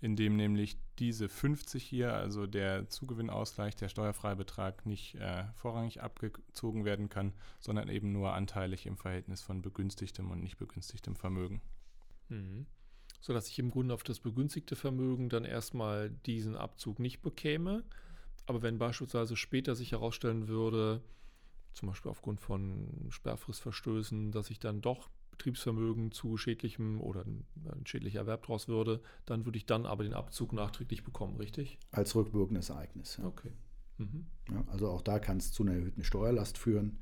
indem 0.02 0.36
nämlich 0.36 0.78
diese 0.98 1.28
50 1.28 1.84
hier, 1.84 2.14
also 2.14 2.48
der 2.48 2.90
Zugewinnausgleich, 2.90 3.76
der 3.76 3.90
Steuerfreibetrag, 3.90 4.86
nicht 4.86 5.16
äh, 5.16 5.46
vorrangig 5.56 6.02
abgezogen 6.02 6.86
werden 6.86 7.10
kann, 7.10 7.34
sondern 7.60 7.90
eben 7.90 8.12
nur 8.12 8.34
anteilig 8.34 8.86
im 8.86 8.98
Verhältnis 8.98 9.42
von 9.42 9.62
begünstigtem 9.62 10.32
und 10.32 10.42
nicht 10.42 10.58
begünstigtem 10.58 11.16
Vermögen. 11.16 11.62
Mhm. 12.30 12.66
Sodass 13.22 13.50
ich 13.50 13.60
im 13.60 13.72
Grunde 13.72 13.94
auf 13.94 14.04
das 14.04 14.20
begünstigte 14.20 14.76
Vermögen 14.76 15.28
dann 15.30 15.44
erstmal 15.44 16.10
diesen 16.10 16.56
Abzug 16.56 17.00
nicht 17.00 17.22
bekäme. 17.22 17.84
Aber 18.46 18.62
wenn 18.62 18.78
beispielsweise 18.78 19.36
später 19.36 19.76
sich 19.76 19.92
herausstellen 19.92 20.48
würde, 20.48 21.04
zum 21.74 21.90
Beispiel 21.90 22.12
aufgrund 22.12 22.40
von 22.40 23.08
Sperrfristverstößen, 23.10 24.32
dass 24.32 24.50
ich 24.50 24.60
dann 24.60 24.82
doch 24.82 25.10
Betriebsvermögen 25.40 26.12
zu 26.12 26.38
schädlichem 26.38 27.00
oder 27.02 27.26
ein, 27.26 27.46
schädlicher 27.86 28.20
Erwerb 28.20 28.44
daraus 28.44 28.68
würde, 28.68 29.02
dann 29.26 29.46
würde 29.46 29.58
ich 29.58 29.66
dann 29.66 29.86
aber 29.86 30.04
den 30.04 30.14
Abzug 30.14 30.54
nachträglich 30.54 31.04
bekommen, 31.04 31.38
richtig? 31.38 31.80
Als 31.92 32.14
rückwirkendes 32.14 32.70
Ereignis. 32.70 33.18
Ja. 33.18 33.26
Okay. 33.26 33.52
Mhm. 33.98 34.28
Ja, 34.52 34.64
also 34.68 34.90
auch 34.90 35.02
da 35.02 35.18
kann 35.18 35.38
es 35.38 35.52
zu 35.52 35.64
einer 35.64 35.74
erhöhten 35.74 36.04
Steuerlast 36.04 36.58
führen, 36.58 37.00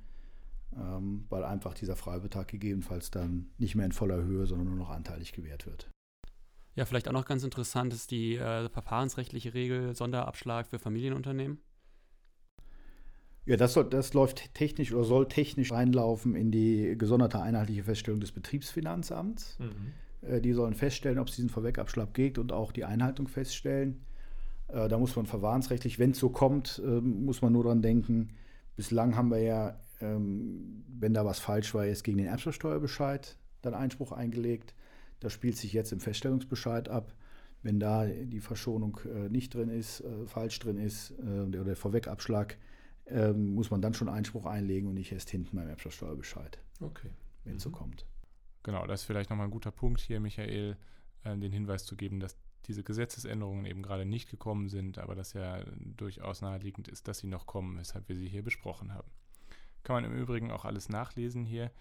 ähm, 0.75 1.25
weil 1.29 1.43
einfach 1.43 1.73
dieser 1.73 1.95
Freibetrag 1.95 2.47
gegebenenfalls 2.47 3.11
dann 3.11 3.49
nicht 3.57 3.75
mehr 3.75 3.85
in 3.85 3.91
voller 3.91 4.23
Höhe, 4.23 4.45
sondern 4.45 4.67
nur 4.67 4.77
noch 4.77 4.89
anteilig 4.89 5.33
gewährt 5.33 5.65
wird. 5.65 5.89
Ja, 6.75 6.85
vielleicht 6.85 7.07
auch 7.07 7.13
noch 7.13 7.25
ganz 7.25 7.43
interessant 7.43 7.91
ist 7.91 8.11
die 8.11 8.35
äh, 8.35 8.69
verfahrensrechtliche 8.69 9.55
Regel 9.55 9.95
Sonderabschlag 9.95 10.67
für 10.67 10.77
Familienunternehmen. 10.77 11.59
Ja, 13.47 13.55
das, 13.55 13.73
soll, 13.73 13.89
das 13.89 14.13
läuft 14.13 14.53
technisch 14.53 14.93
oder 14.93 15.05
soll 15.05 15.27
technisch 15.29 15.71
reinlaufen 15.71 16.35
in 16.35 16.51
die 16.51 16.95
gesonderte 16.97 17.41
einheitliche 17.41 17.85
Feststellung 17.85 18.19
des 18.19 18.33
Betriebsfinanzamts. 18.33 19.57
Mhm. 19.59 20.29
Äh, 20.29 20.41
die 20.41 20.51
sollen 20.51 20.73
feststellen, 20.73 21.17
ob 21.17 21.29
es 21.29 21.35
diesen 21.35 21.49
Vorwegabschlag 21.49 22.13
gibt 22.13 22.37
und 22.37 22.51
auch 22.51 22.73
die 22.73 22.83
Einhaltung 22.83 23.29
feststellen. 23.29 24.01
Äh, 24.67 24.89
da 24.89 24.97
muss 24.97 25.15
man 25.15 25.25
verfahrensrechtlich, 25.25 25.97
wenn 25.97 26.11
es 26.11 26.19
so 26.19 26.29
kommt, 26.29 26.81
äh, 26.85 26.99
muss 26.99 27.41
man 27.41 27.53
nur 27.53 27.63
dran 27.63 27.81
denken. 27.81 28.29
Bislang 28.75 29.15
haben 29.15 29.31
wir 29.31 29.39
ja, 29.39 29.79
ähm, 30.01 30.83
wenn 30.99 31.13
da 31.13 31.25
was 31.25 31.39
falsch 31.39 31.73
war, 31.73 31.85
jetzt 31.85 32.03
gegen 32.03 32.17
den 32.17 32.27
Erbschaftssteuerbescheid 32.27 33.37
dann 33.61 33.73
Einspruch 33.73 34.11
eingelegt. 34.11 34.75
Das 35.21 35.31
spielt 35.31 35.55
sich 35.55 35.71
jetzt 35.71 35.93
im 35.93 36.01
Feststellungsbescheid 36.01 36.89
ab. 36.89 37.13
Wenn 37.63 37.79
da 37.79 38.05
die 38.05 38.41
Verschonung 38.41 38.99
äh, 39.05 39.29
nicht 39.29 39.55
drin 39.55 39.69
ist, 39.69 40.03
falsch 40.27 40.59
drin 40.59 40.77
ist, 40.77 41.13
oder 41.19 41.63
der 41.63 41.75
Vorwegabschlag, 41.75 42.57
ähm, 43.09 43.53
muss 43.53 43.71
man 43.71 43.81
dann 43.81 43.93
schon 43.93 44.09
Einspruch 44.09 44.45
einlegen 44.45 44.87
und 44.87 44.95
nicht 44.95 45.11
erst 45.11 45.29
hinten 45.29 45.55
beim 45.55 45.67
Erbschaftssteuerbescheid. 45.67 46.59
Okay. 46.81 47.09
Wenn 47.43 47.55
es 47.55 47.65
mhm. 47.65 47.71
so 47.71 47.77
kommt. 47.77 48.05
Genau, 48.63 48.85
das 48.85 49.01
ist 49.01 49.05
vielleicht 49.05 49.29
nochmal 49.29 49.47
ein 49.47 49.51
guter 49.51 49.71
Punkt 49.71 50.01
hier, 50.01 50.19
Michael, 50.19 50.77
äh, 51.23 51.37
den 51.37 51.51
Hinweis 51.51 51.85
zu 51.85 51.95
geben, 51.95 52.19
dass 52.19 52.37
diese 52.65 52.83
Gesetzesänderungen 52.83 53.65
eben 53.65 53.81
gerade 53.81 54.05
nicht 54.05 54.29
gekommen 54.29 54.67
sind, 54.67 54.97
aber 54.97 55.15
dass 55.15 55.33
ja 55.33 55.63
durchaus 55.95 56.41
naheliegend 56.41 56.87
ist, 56.89 57.07
dass 57.07 57.19
sie 57.19 57.27
noch 57.27 57.45
kommen, 57.45 57.77
weshalb 57.77 58.09
wir 58.09 58.15
sie 58.17 58.27
hier 58.27 58.43
besprochen 58.43 58.93
haben. 58.93 59.09
Kann 59.83 59.95
man 59.95 60.11
im 60.11 60.17
Übrigen 60.17 60.51
auch 60.51 60.65
alles 60.65 60.89
nachlesen 60.89 61.45
hier. 61.45 61.71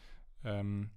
Ähm, 0.45 0.91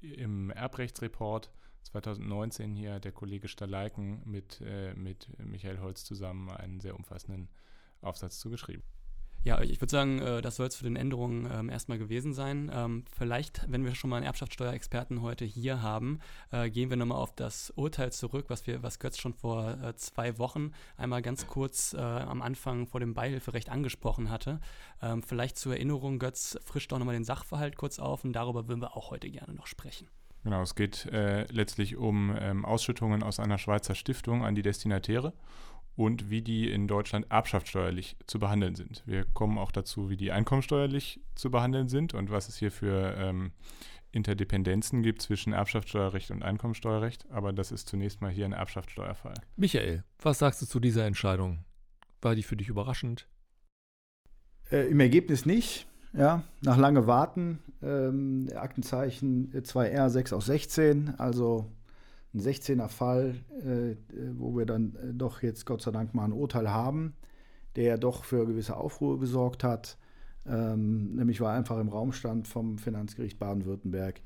Im 0.00 0.50
Erbrechtsreport 0.50 1.50
2019 1.82 2.76
hier 2.76 3.00
der 3.00 3.10
Kollege 3.10 3.48
Staleiken 3.48 4.22
mit, 4.24 4.60
äh, 4.64 4.94
mit 4.94 5.28
Michael 5.44 5.80
Holz 5.80 6.04
zusammen 6.04 6.50
einen 6.50 6.78
sehr 6.78 6.94
umfassenden 6.94 7.48
Aufsatz 8.00 8.38
zu 8.38 8.48
geschrieben. 8.48 8.84
Ja, 9.44 9.60
ich 9.60 9.80
würde 9.80 9.90
sagen, 9.90 10.20
äh, 10.20 10.40
das 10.40 10.54
soll 10.54 10.68
es 10.68 10.76
für 10.76 10.84
den 10.84 10.94
Änderungen 10.94 11.50
ähm, 11.52 11.68
erstmal 11.68 11.98
gewesen 11.98 12.32
sein. 12.32 12.70
Ähm, 12.72 13.04
vielleicht, 13.16 13.66
wenn 13.68 13.84
wir 13.84 13.96
schon 13.96 14.08
mal 14.08 14.18
einen 14.18 14.26
Erbschaftssteuerexperten 14.26 15.20
heute 15.20 15.44
hier 15.44 15.82
haben, 15.82 16.20
äh, 16.52 16.70
gehen 16.70 16.90
wir 16.90 16.96
nochmal 16.96 17.18
auf 17.18 17.34
das 17.34 17.70
Urteil 17.70 18.12
zurück, 18.12 18.44
was 18.48 18.68
wir, 18.68 18.84
was 18.84 19.00
Götz 19.00 19.18
schon 19.18 19.34
vor 19.34 19.78
äh, 19.82 19.96
zwei 19.96 20.38
Wochen 20.38 20.70
einmal 20.96 21.22
ganz 21.22 21.46
kurz 21.46 21.94
am 21.94 22.42
Anfang 22.42 22.86
vor 22.86 23.00
dem 23.00 23.14
Beihilferecht 23.14 23.68
angesprochen 23.68 24.30
hatte. 24.30 24.60
Ähm, 25.02 25.22
vielleicht 25.22 25.58
zur 25.58 25.74
Erinnerung, 25.74 26.18
Götz 26.18 26.58
frischt 26.64 26.92
doch 26.92 26.98
nochmal 26.98 27.14
den 27.14 27.24
Sachverhalt 27.24 27.76
kurz 27.76 27.98
auf 27.98 28.24
und 28.24 28.32
darüber 28.32 28.68
würden 28.68 28.80
wir 28.80 28.96
auch 28.96 29.10
heute 29.10 29.30
gerne 29.30 29.54
noch 29.54 29.66
sprechen. 29.66 30.08
Genau, 30.44 30.62
es 30.62 30.74
geht 30.74 31.08
letztlich 31.10 31.96
um 31.96 32.64
Ausschüttungen 32.64 33.22
aus 33.22 33.38
einer 33.38 33.58
Schweizer 33.58 33.94
Stiftung 33.94 34.44
an 34.44 34.56
die 34.56 34.62
Destinatäre 34.62 35.32
und 35.96 36.30
wie 36.30 36.42
die 36.42 36.70
in 36.70 36.88
Deutschland 36.88 37.30
erbschaftssteuerlich 37.30 38.16
zu 38.26 38.38
behandeln 38.38 38.74
sind. 38.74 39.02
Wir 39.06 39.24
kommen 39.24 39.58
auch 39.58 39.72
dazu, 39.72 40.08
wie 40.08 40.16
die 40.16 40.32
einkommensteuerlich 40.32 41.20
zu 41.34 41.50
behandeln 41.50 41.88
sind 41.88 42.14
und 42.14 42.30
was 42.30 42.48
es 42.48 42.56
hier 42.56 42.70
für 42.70 43.14
ähm, 43.18 43.52
Interdependenzen 44.12 45.02
gibt 45.02 45.22
zwischen 45.22 45.52
Erbschaftssteuerrecht 45.52 46.30
und 46.30 46.42
Einkommensteuerrecht. 46.42 47.26
Aber 47.30 47.52
das 47.52 47.72
ist 47.72 47.88
zunächst 47.88 48.20
mal 48.20 48.30
hier 48.30 48.44
ein 48.44 48.52
Erbschaftssteuerfall. 48.52 49.34
Michael, 49.56 50.04
was 50.20 50.38
sagst 50.38 50.62
du 50.62 50.66
zu 50.66 50.80
dieser 50.80 51.06
Entscheidung? 51.06 51.64
War 52.20 52.34
die 52.34 52.42
für 52.42 52.56
dich 52.56 52.68
überraschend? 52.68 53.26
Äh, 54.70 54.88
Im 54.88 55.00
Ergebnis 55.00 55.46
nicht. 55.46 55.86
Ja, 56.14 56.42
nach 56.60 56.76
lange 56.76 57.06
Warten, 57.06 57.60
ähm, 57.82 58.48
Aktenzeichen 58.54 59.50
2R 59.50 60.10
6 60.10 60.34
aus 60.34 60.44
16, 60.44 61.14
also 61.16 61.72
ein 62.34 62.40
16er 62.40 62.88
Fall, 62.88 63.34
äh, 63.60 63.96
wo 64.36 64.56
wir 64.56 64.66
dann 64.66 64.94
äh, 64.96 65.12
doch 65.12 65.42
jetzt 65.42 65.66
Gott 65.66 65.82
sei 65.82 65.90
Dank 65.90 66.14
mal 66.14 66.24
ein 66.24 66.32
Urteil 66.32 66.70
haben, 66.70 67.14
der 67.76 67.84
ja 67.84 67.96
doch 67.96 68.24
für 68.24 68.46
gewisse 68.46 68.76
Aufruhr 68.76 69.20
gesorgt 69.20 69.64
hat. 69.64 69.98
Ähm, 70.46 71.14
nämlich 71.14 71.40
war 71.40 71.52
einfach 71.52 71.78
im 71.78 71.88
Raum 71.88 72.12
stand 72.12 72.48
vom 72.48 72.78
Finanzgericht 72.78 73.38
Baden-Württemberg, 73.38 74.20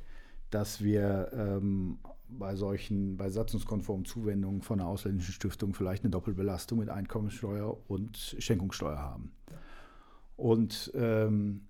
dass 0.51 0.83
wir 0.83 1.31
ähm, 1.35 1.99
bei 2.29 2.55
solchen, 2.57 3.17
bei 3.17 3.31
satzungskonformen 3.31 4.05
Zuwendungen 4.05 4.63
von 4.63 4.81
einer 4.81 4.89
ausländischen 4.89 5.33
Stiftung 5.33 5.75
vielleicht 5.75 6.05
eine 6.05 6.11
Doppelbelastung 6.11 6.79
mit 6.79 6.89
Einkommenssteuer 6.89 7.77
und 7.89 8.37
Schenkungssteuer 8.39 8.99
haben. 8.99 9.33
Und 10.37 10.93
ähm, 10.95 11.63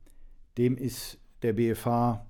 dem 0.58 0.76
ist 0.76 1.18
der 1.42 1.52
BFH 1.54 2.26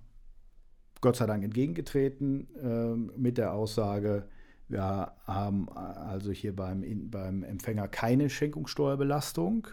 Gott 1.07 1.15
sei 1.15 1.27
Dank 1.27 1.45
entgegengetreten 1.45 2.49
äh, 2.61 3.17
mit 3.17 3.39
der 3.39 3.53
Aussage, 3.53 4.27
Wir 4.67 4.83
haben 5.25 5.69
also 5.69 6.33
hier 6.33 6.57
beim, 6.57 6.83
beim 7.13 7.45
Empfänger 7.45 7.87
keine 7.87 8.29
Schenkungssteuerbelastung. 8.29 9.69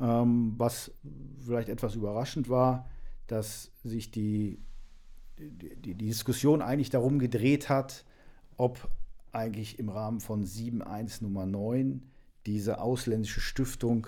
Ähm, 0.00 0.54
was 0.56 0.92
vielleicht 1.44 1.68
etwas 1.68 1.94
überraschend 1.94 2.48
war, 2.48 2.88
dass 3.26 3.70
sich 3.82 4.12
die, 4.12 4.62
die, 5.38 5.76
die, 5.76 5.94
Diskussion 5.94 6.62
eigentlich 6.62 6.88
darum 6.88 7.18
gedreht 7.18 7.68
hat, 7.68 8.06
ob 8.56 8.88
eigentlich 9.30 9.78
im 9.78 9.90
Rahmen 9.90 10.20
von 10.20 10.46
7.1 10.46 11.22
Nummer 11.22 11.44
9 11.44 12.02
diese 12.46 12.80
ausländische 12.80 13.42
Stiftung 13.42 14.06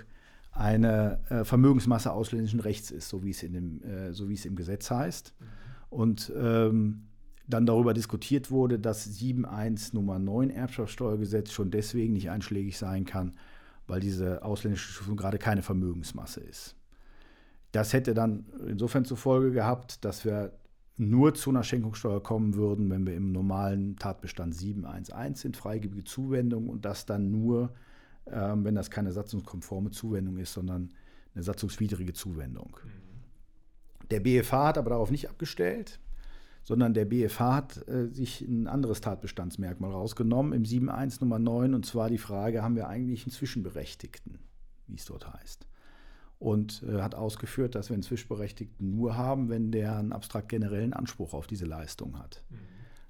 eine 0.52 1.20
äh, 1.28 1.44
Vermögensmasse 1.44 2.10
ausländischen 2.10 2.60
Rechts 2.60 2.90
ist, 2.90 3.10
so 3.10 3.22
wie 3.22 3.32
es, 3.32 3.42
in 3.42 3.52
dem, 3.52 3.82
äh, 3.82 4.14
so 4.14 4.30
wie 4.30 4.34
es 4.34 4.46
im 4.46 4.56
Gesetz 4.56 4.90
heißt. 4.90 5.34
Mhm. 5.38 5.65
Und 5.96 6.30
ähm, 6.36 7.06
dann 7.48 7.64
darüber 7.64 7.94
diskutiert 7.94 8.50
wurde, 8.50 8.78
dass 8.78 9.08
7.1 9.08 9.94
Nummer 9.94 10.18
9 10.18 10.50
Erbschaftssteuergesetz 10.50 11.52
schon 11.52 11.70
deswegen 11.70 12.12
nicht 12.12 12.28
einschlägig 12.28 12.76
sein 12.76 13.06
kann, 13.06 13.32
weil 13.86 14.00
diese 14.00 14.44
ausländische 14.44 14.92
Stiftung 14.92 15.16
gerade 15.16 15.38
keine 15.38 15.62
Vermögensmasse 15.62 16.40
ist. 16.40 16.76
Das 17.72 17.94
hätte 17.94 18.12
dann 18.12 18.44
insofern 18.68 19.06
zur 19.06 19.16
Folge 19.16 19.52
gehabt, 19.52 20.04
dass 20.04 20.26
wir 20.26 20.52
nur 20.98 21.32
zu 21.32 21.48
einer 21.48 21.62
Schenkungssteuer 21.62 22.22
kommen 22.22 22.56
würden, 22.56 22.90
wenn 22.90 23.06
wir 23.06 23.14
im 23.14 23.32
normalen 23.32 23.96
Tatbestand 23.96 24.54
711 24.54 25.38
sind, 25.38 25.56
freigebige 25.56 26.04
Zuwendung 26.04 26.68
und 26.68 26.84
das 26.84 27.06
dann 27.06 27.30
nur, 27.30 27.72
ähm, 28.26 28.64
wenn 28.64 28.74
das 28.74 28.90
keine 28.90 29.12
satzungskonforme 29.12 29.92
Zuwendung 29.92 30.36
ist, 30.36 30.52
sondern 30.52 30.90
eine 31.34 31.42
satzungswidrige 31.42 32.12
Zuwendung. 32.12 32.76
Mhm. 32.84 33.05
Der 34.10 34.20
BFH 34.20 34.68
hat 34.68 34.78
aber 34.78 34.90
darauf 34.90 35.10
nicht 35.10 35.28
abgestellt, 35.28 35.98
sondern 36.62 36.94
der 36.94 37.04
BFH 37.04 37.54
hat 37.54 37.88
äh, 37.88 38.08
sich 38.08 38.40
ein 38.40 38.66
anderes 38.66 39.00
Tatbestandsmerkmal 39.00 39.92
rausgenommen 39.92 40.52
im 40.52 40.64
7.1 40.64 41.18
Nummer 41.20 41.38
9 41.38 41.74
und 41.74 41.86
zwar 41.86 42.08
die 42.08 42.18
Frage, 42.18 42.62
haben 42.62 42.76
wir 42.76 42.88
eigentlich 42.88 43.24
einen 43.24 43.32
Zwischenberechtigten, 43.32 44.40
wie 44.88 44.96
es 44.96 45.04
dort 45.04 45.32
heißt. 45.32 45.66
Und 46.38 46.82
äh, 46.82 47.00
hat 47.00 47.14
ausgeführt, 47.14 47.74
dass 47.74 47.88
wir 47.88 47.94
einen 47.94 48.02
Zwischenberechtigten 48.02 48.96
nur 48.96 49.16
haben, 49.16 49.48
wenn 49.48 49.70
der 49.70 49.96
einen 49.96 50.12
abstrakt 50.12 50.48
generellen 50.48 50.92
Anspruch 50.92 51.34
auf 51.34 51.46
diese 51.46 51.66
Leistung 51.66 52.18
hat. 52.18 52.44
Mhm. 52.50 52.56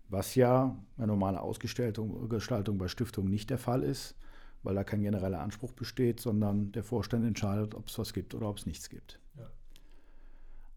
Was 0.08 0.34
ja 0.34 0.76
eine 0.98 1.06
normale 1.08 1.40
Ausgestaltung 1.40 2.78
bei 2.78 2.88
Stiftungen 2.88 3.30
nicht 3.30 3.50
der 3.50 3.58
Fall 3.58 3.82
ist, 3.82 4.16
weil 4.62 4.74
da 4.74 4.84
kein 4.84 5.02
genereller 5.02 5.40
Anspruch 5.40 5.72
besteht, 5.72 6.20
sondern 6.20 6.72
der 6.72 6.84
Vorstand 6.84 7.24
entscheidet, 7.24 7.74
ob 7.74 7.88
es 7.88 7.98
was 7.98 8.12
gibt 8.12 8.34
oder 8.34 8.48
ob 8.48 8.58
es 8.58 8.66
nichts 8.66 8.88
gibt. 8.88 9.18
Ja 9.36 9.50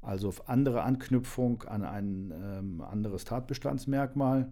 also 0.02 0.30
auf 0.30 0.50
andere 0.50 0.84
Anknüpfung 0.84 1.64
an 1.64 1.84
ein 1.84 2.32
ähm, 2.32 2.82
anderes 2.82 3.26
Tatbestandsmerkmal. 3.26 4.52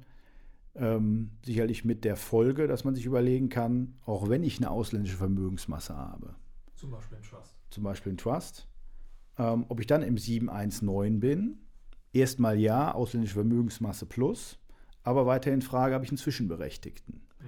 Ähm, 0.76 1.32
sicherlich 1.44 1.86
mit 1.86 2.04
der 2.04 2.16
Folge, 2.16 2.68
dass 2.68 2.84
man 2.84 2.94
sich 2.94 3.06
überlegen 3.06 3.50
kann, 3.50 3.96
auch 4.06 4.30
wenn 4.30 4.44
ich 4.44 4.58
eine 4.58 4.70
ausländische 4.70 5.18
Vermögensmasse 5.18 5.96
habe. 5.96 6.36
Zum 6.76 6.92
Beispiel 6.92 7.18
ein 7.18 7.24
Trust. 7.24 7.56
Zum 7.72 7.84
Beispiel 7.84 8.14
ein 8.14 8.18
Trust. 8.18 8.68
Ähm, 9.40 9.66
ob 9.70 9.80
ich 9.80 9.88
dann 9.88 10.04
im 10.04 10.18
719 10.18 11.20
bin, 11.20 11.58
erstmal 12.14 12.60
ja, 12.60 12.94
ausländische 12.94 13.36
Vermögensmasse 13.36 14.06
plus, 14.06 14.60
aber 15.04 15.26
weiterhin 15.26 15.62
Frage, 15.62 15.96
habe 15.96 16.06
ich 16.06 16.12
einen 16.12 16.18
Zwischenberechtigten? 16.18 17.16
Mhm. 17.16 17.46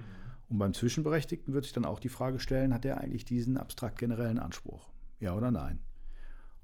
Und 0.48 0.58
beim 0.58 0.74
Zwischenberechtigten 0.74 1.54
wird 1.54 1.64
sich 1.64 1.72
dann 1.72 1.84
auch 1.84 2.00
die 2.00 2.08
Frage 2.08 2.40
stellen, 2.40 2.74
hat 2.74 2.84
er 2.84 2.98
eigentlich 2.98 3.24
diesen 3.24 3.56
abstrakt 3.56 3.98
generellen 3.98 4.38
Anspruch? 4.38 4.90
Ja 5.20 5.36
oder 5.36 5.50
nein? 5.50 5.80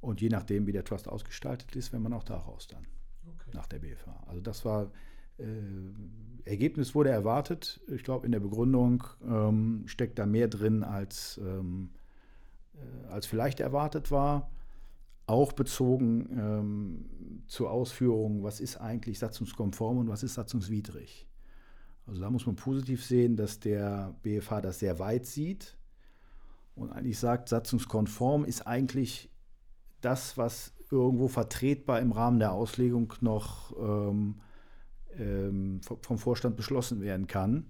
Und 0.01 0.21
je 0.21 0.29
nachdem, 0.29 0.67
wie 0.67 0.73
der 0.73 0.85
Trust 0.85 1.09
ausgestaltet 1.09 1.75
ist, 1.75 1.93
wenn 1.93 2.03
man 2.03 2.13
auch 2.13 2.25
daraus 2.25 2.69
dann 2.69 2.87
okay. 3.27 3.51
nach 3.55 3.67
der 3.67 3.79
BFA. 3.79 4.25
Also 4.27 4.41
das 4.41 4.65
war, 4.65 4.91
äh, 5.39 5.45
Ergebnis 6.45 6.95
wurde 6.95 7.11
erwartet. 7.11 7.81
Ich 7.89 8.05
glaube, 8.05 8.27
in 8.27 8.33
der 8.33 8.41
Begründung 8.41 9.05
ähm, 9.25 9.85
steckt 9.87 10.19
da 10.19 10.27
mehr 10.27 10.49
drin, 10.49 10.85
als, 10.85 11.41
ähm, 11.43 11.91
äh, 12.75 13.09
als 13.09 13.27
vielleicht 13.27 13.61
erwartet 13.61 14.11
war. 14.11 14.51
Auch 15.27 15.53
bezogen 15.53 16.29
ähm, 16.39 17.45
zur 17.49 17.71
Ausführung, 17.71 18.45
was 18.45 18.61
ist 18.61 18.77
eigentlich 18.77 19.19
satzungskonform 19.19 19.99
und 19.99 20.09
was 20.09 20.23
ist 20.23 20.35
satzungswidrig. 20.35 21.27
Also 22.07 22.21
da 22.21 22.31
muss 22.31 22.47
man 22.47 22.55
positiv 22.55 23.05
sehen, 23.05 23.35
dass 23.35 23.59
der 23.59 24.15
BFH 24.23 24.61
das 24.61 24.79
sehr 24.79 25.01
weit 25.01 25.27
sieht 25.27 25.77
und 26.77 26.93
eigentlich 26.93 27.19
sagt, 27.19 27.49
satzungskonform 27.49 28.45
ist 28.45 28.67
eigentlich 28.67 29.31
das, 30.07 30.39
was 30.39 30.73
irgendwo 30.91 31.27
vertretbar 31.29 32.01
im 32.01 32.13
Rahmen 32.13 32.39
der 32.39 32.53
Auslegung 32.53 33.13
noch 33.21 33.77
ähm, 33.77 34.37
ähm, 35.19 35.81
vom 35.83 36.17
Vorstand 36.17 36.57
beschlossen 36.57 37.01
werden 37.01 37.27
kann, 37.27 37.67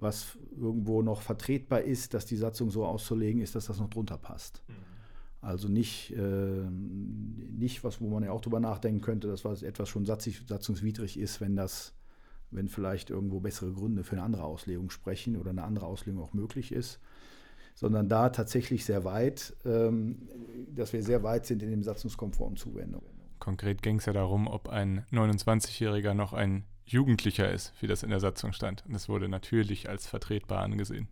was 0.00 0.38
irgendwo 0.56 1.02
noch 1.02 1.20
vertretbar 1.20 1.82
ist, 1.82 2.14
dass 2.14 2.24
die 2.24 2.36
Satzung 2.36 2.70
so 2.70 2.86
auszulegen 2.86 3.42
ist, 3.42 3.54
dass 3.54 3.66
das 3.66 3.78
noch 3.78 3.90
drunter 3.90 4.16
passt. 4.16 4.62
Mhm. 4.66 4.74
Also 5.42 5.68
nicht, 5.68 6.10
äh, 6.12 6.70
nicht 6.70 7.84
was, 7.84 8.00
wo 8.00 8.08
man 8.08 8.22
ja 8.22 8.32
auch 8.32 8.40
drüber 8.40 8.60
nachdenken 8.60 9.02
könnte, 9.02 9.28
dass 9.28 9.44
was 9.44 9.62
etwas 9.62 9.90
schon 9.90 10.06
satzig, 10.06 10.40
satzungswidrig 10.48 11.18
ist, 11.18 11.42
wenn 11.42 11.54
das, 11.54 11.92
wenn 12.50 12.68
vielleicht 12.68 13.10
irgendwo 13.10 13.40
bessere 13.40 13.72
Gründe 13.72 14.04
für 14.04 14.12
eine 14.12 14.22
andere 14.22 14.44
Auslegung 14.44 14.88
sprechen 14.88 15.36
oder 15.36 15.50
eine 15.50 15.64
andere 15.64 15.84
Auslegung 15.84 16.22
auch 16.22 16.32
möglich 16.32 16.72
ist 16.72 16.98
sondern 17.74 18.08
da 18.08 18.30
tatsächlich 18.30 18.84
sehr 18.84 19.04
weit, 19.04 19.54
ähm, 19.64 20.28
dass 20.74 20.92
wir 20.92 21.02
sehr 21.02 21.22
weit 21.22 21.46
sind 21.46 21.62
in 21.62 21.70
dem 21.70 21.82
satzungskonformen 21.82 22.56
Zuwendung. 22.56 23.02
Konkret 23.40 23.82
ging 23.82 23.98
es 23.98 24.06
ja 24.06 24.12
darum, 24.12 24.46
ob 24.46 24.68
ein 24.68 25.04
29-Jähriger 25.12 26.14
noch 26.14 26.32
ein 26.32 26.64
Jugendlicher 26.86 27.50
ist, 27.50 27.72
wie 27.80 27.86
das 27.86 28.02
in 28.02 28.10
der 28.10 28.20
Satzung 28.20 28.52
stand. 28.52 28.84
Und 28.86 28.92
das 28.92 29.08
wurde 29.08 29.28
natürlich 29.28 29.88
als 29.88 30.06
vertretbar 30.06 30.62
angesehen. 30.62 31.08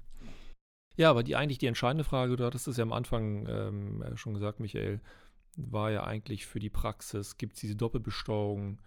Ja, 0.96 1.11
aber 1.11 1.22
die 1.22 1.37
eigentlich 1.37 1.59
die 1.59 1.66
entscheidende 1.66 2.05
Frage, 2.05 2.37
du 2.37 2.44
hattest 2.44 2.68
es 2.68 2.77
ja 2.77 2.83
am 2.83 2.92
Anfang 2.92 3.46
ähm, 3.48 4.05
schon 4.14 4.35
gesagt, 4.35 4.61
Michael, 4.61 5.01
war 5.57 5.90
ja 5.90 6.05
eigentlich 6.05 6.46
für 6.46 6.61
die 6.61 6.70
Praxis, 6.70 7.37
gibt 7.37 7.55
es 7.55 7.61
diese 7.61 7.77
Doppelbesteuerung, 7.77 8.81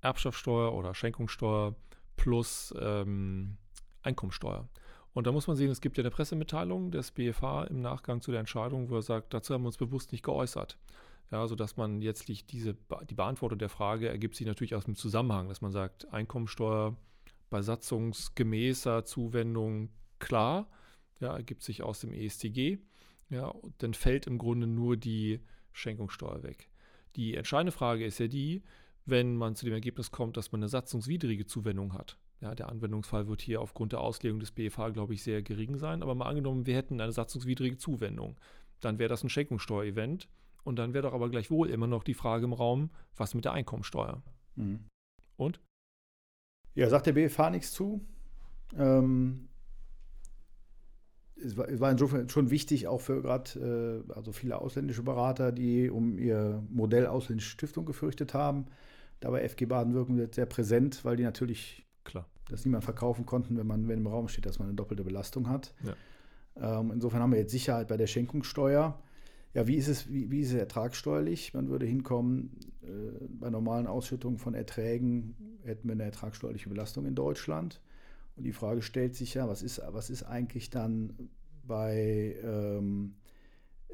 Erbschaftssteuer 0.00 0.74
oder 0.74 0.94
Schenkungssteuer 0.94 1.74
plus 2.16 2.74
ähm, 2.78 3.56
Einkommensteuer. 4.02 4.68
Und 5.14 5.26
da 5.28 5.32
muss 5.32 5.46
man 5.46 5.56
sehen, 5.56 5.70
es 5.70 5.80
gibt 5.80 5.96
ja 5.96 6.02
eine 6.02 6.10
Pressemitteilung 6.10 6.90
des 6.90 7.12
BFH 7.12 7.64
im 7.64 7.80
Nachgang 7.80 8.20
zu 8.20 8.32
der 8.32 8.40
Entscheidung, 8.40 8.90
wo 8.90 8.96
er 8.96 9.02
sagt, 9.02 9.32
dazu 9.32 9.54
haben 9.54 9.62
wir 9.62 9.68
uns 9.68 9.76
bewusst 9.76 10.12
nicht 10.12 10.24
geäußert. 10.24 10.76
Ja, 11.30 11.46
sodass 11.46 11.76
man 11.76 12.02
jetzt 12.02 12.28
diese, 12.52 12.76
die 13.08 13.14
Beantwortung 13.14 13.58
der 13.58 13.68
Frage 13.68 14.08
ergibt 14.08 14.34
sich 14.34 14.46
natürlich 14.46 14.74
aus 14.74 14.84
dem 14.84 14.96
Zusammenhang, 14.96 15.48
dass 15.48 15.62
man 15.62 15.72
sagt, 15.72 16.12
Einkommensteuer 16.12 16.96
bei 17.48 17.62
satzungsgemäßer 17.62 19.04
Zuwendung 19.04 19.88
klar, 20.18 20.68
ja, 21.20 21.34
ergibt 21.36 21.62
sich 21.62 21.82
aus 21.82 22.00
dem 22.00 22.12
ESTG. 22.12 22.78
Ja, 23.30 23.54
dann 23.78 23.94
fällt 23.94 24.26
im 24.26 24.36
Grunde 24.36 24.66
nur 24.66 24.96
die 24.96 25.40
Schenkungssteuer 25.72 26.42
weg. 26.42 26.68
Die 27.16 27.36
entscheidende 27.36 27.72
Frage 27.72 28.04
ist 28.04 28.18
ja 28.18 28.26
die, 28.26 28.62
wenn 29.06 29.36
man 29.36 29.54
zu 29.54 29.64
dem 29.64 29.74
Ergebnis 29.74 30.10
kommt, 30.10 30.36
dass 30.36 30.50
man 30.50 30.60
eine 30.60 30.68
satzungswidrige 30.68 31.46
Zuwendung 31.46 31.94
hat. 31.94 32.18
Ja, 32.40 32.54
der 32.54 32.68
Anwendungsfall 32.68 33.26
wird 33.26 33.40
hier 33.40 33.60
aufgrund 33.60 33.92
der 33.92 34.00
Auslegung 34.00 34.40
des 34.40 34.50
BFH, 34.50 34.90
glaube 34.90 35.14
ich, 35.14 35.22
sehr 35.22 35.42
gering 35.42 35.76
sein. 35.76 36.02
Aber 36.02 36.14
mal 36.14 36.26
angenommen, 36.26 36.66
wir 36.66 36.76
hätten 36.76 37.00
eine 37.00 37.12
satzungswidrige 37.12 37.78
Zuwendung, 37.78 38.36
dann 38.80 38.98
wäre 38.98 39.08
das 39.08 39.22
ein 39.24 39.30
Schenkungssteuerevent. 39.30 40.28
Und 40.64 40.76
dann 40.76 40.94
wäre 40.94 41.02
doch 41.02 41.12
aber 41.12 41.28
gleichwohl 41.30 41.70
immer 41.70 41.86
noch 41.86 42.04
die 42.04 42.14
Frage 42.14 42.44
im 42.44 42.52
Raum, 42.52 42.90
was 43.16 43.34
mit 43.34 43.44
der 43.44 43.52
Einkommensteuer? 43.52 44.22
Mhm. 44.56 44.86
Und? 45.36 45.60
Ja, 46.74 46.88
sagt 46.88 47.06
der 47.06 47.12
BFH 47.12 47.50
nichts 47.50 47.72
zu. 47.72 48.04
Ähm, 48.76 49.48
es, 51.36 51.56
war, 51.56 51.68
es 51.68 51.80
war, 51.80 51.90
insofern 51.90 52.28
schon 52.28 52.50
wichtig, 52.50 52.88
auch 52.88 53.00
für 53.00 53.20
gerade 53.22 54.04
äh, 54.08 54.12
also 54.12 54.32
viele 54.32 54.58
ausländische 54.60 55.02
Berater, 55.02 55.52
die 55.52 55.90
um 55.90 56.18
ihr 56.18 56.62
Modell 56.70 57.06
ausländische 57.06 57.50
Stiftung 57.50 57.84
gefürchtet 57.84 58.34
haben. 58.34 58.66
Da 59.20 59.30
war 59.30 59.40
FG 59.40 59.66
Baden-Württemberg 59.66 60.34
sehr 60.34 60.46
präsent, 60.46 61.04
weil 61.04 61.16
die 61.16 61.22
natürlich 61.22 61.83
Klar. 62.04 62.26
das 62.48 62.64
niemand 62.64 62.84
verkaufen 62.84 63.26
konnten, 63.26 63.56
wenn 63.56 63.66
man 63.66 63.88
wenn 63.88 63.98
im 63.98 64.06
Raum 64.06 64.28
steht, 64.28 64.46
dass 64.46 64.58
man 64.58 64.68
eine 64.68 64.76
doppelte 64.76 65.04
Belastung 65.04 65.48
hat. 65.48 65.74
Ja. 65.82 66.80
Ähm, 66.80 66.92
insofern 66.92 67.20
haben 67.20 67.32
wir 67.32 67.38
jetzt 67.38 67.52
Sicherheit 67.52 67.88
bei 67.88 67.96
der 67.96 68.06
Schenkungssteuer. 68.06 68.98
Ja, 69.54 69.66
wie 69.66 69.76
ist 69.76 69.88
es, 69.88 70.12
wie, 70.12 70.30
wie 70.30 70.40
ist 70.40 70.48
es 70.48 70.54
ertragssteuerlich? 70.54 71.54
Man 71.54 71.68
würde 71.68 71.86
hinkommen, 71.86 72.58
äh, 72.82 73.24
bei 73.28 73.50
normalen 73.50 73.86
Ausschüttungen 73.86 74.38
von 74.38 74.54
Erträgen 74.54 75.36
hätten 75.64 75.88
wir 75.88 75.92
eine 75.92 76.04
ertragssteuerliche 76.04 76.68
Belastung 76.68 77.06
in 77.06 77.14
Deutschland. 77.14 77.80
Und 78.36 78.44
die 78.44 78.52
Frage 78.52 78.82
stellt 78.82 79.14
sich 79.14 79.34
ja, 79.34 79.48
was 79.48 79.62
ist, 79.62 79.80
was 79.90 80.10
ist 80.10 80.24
eigentlich 80.24 80.70
dann 80.70 81.30
bei 81.66 82.36
ähm, 82.42 83.14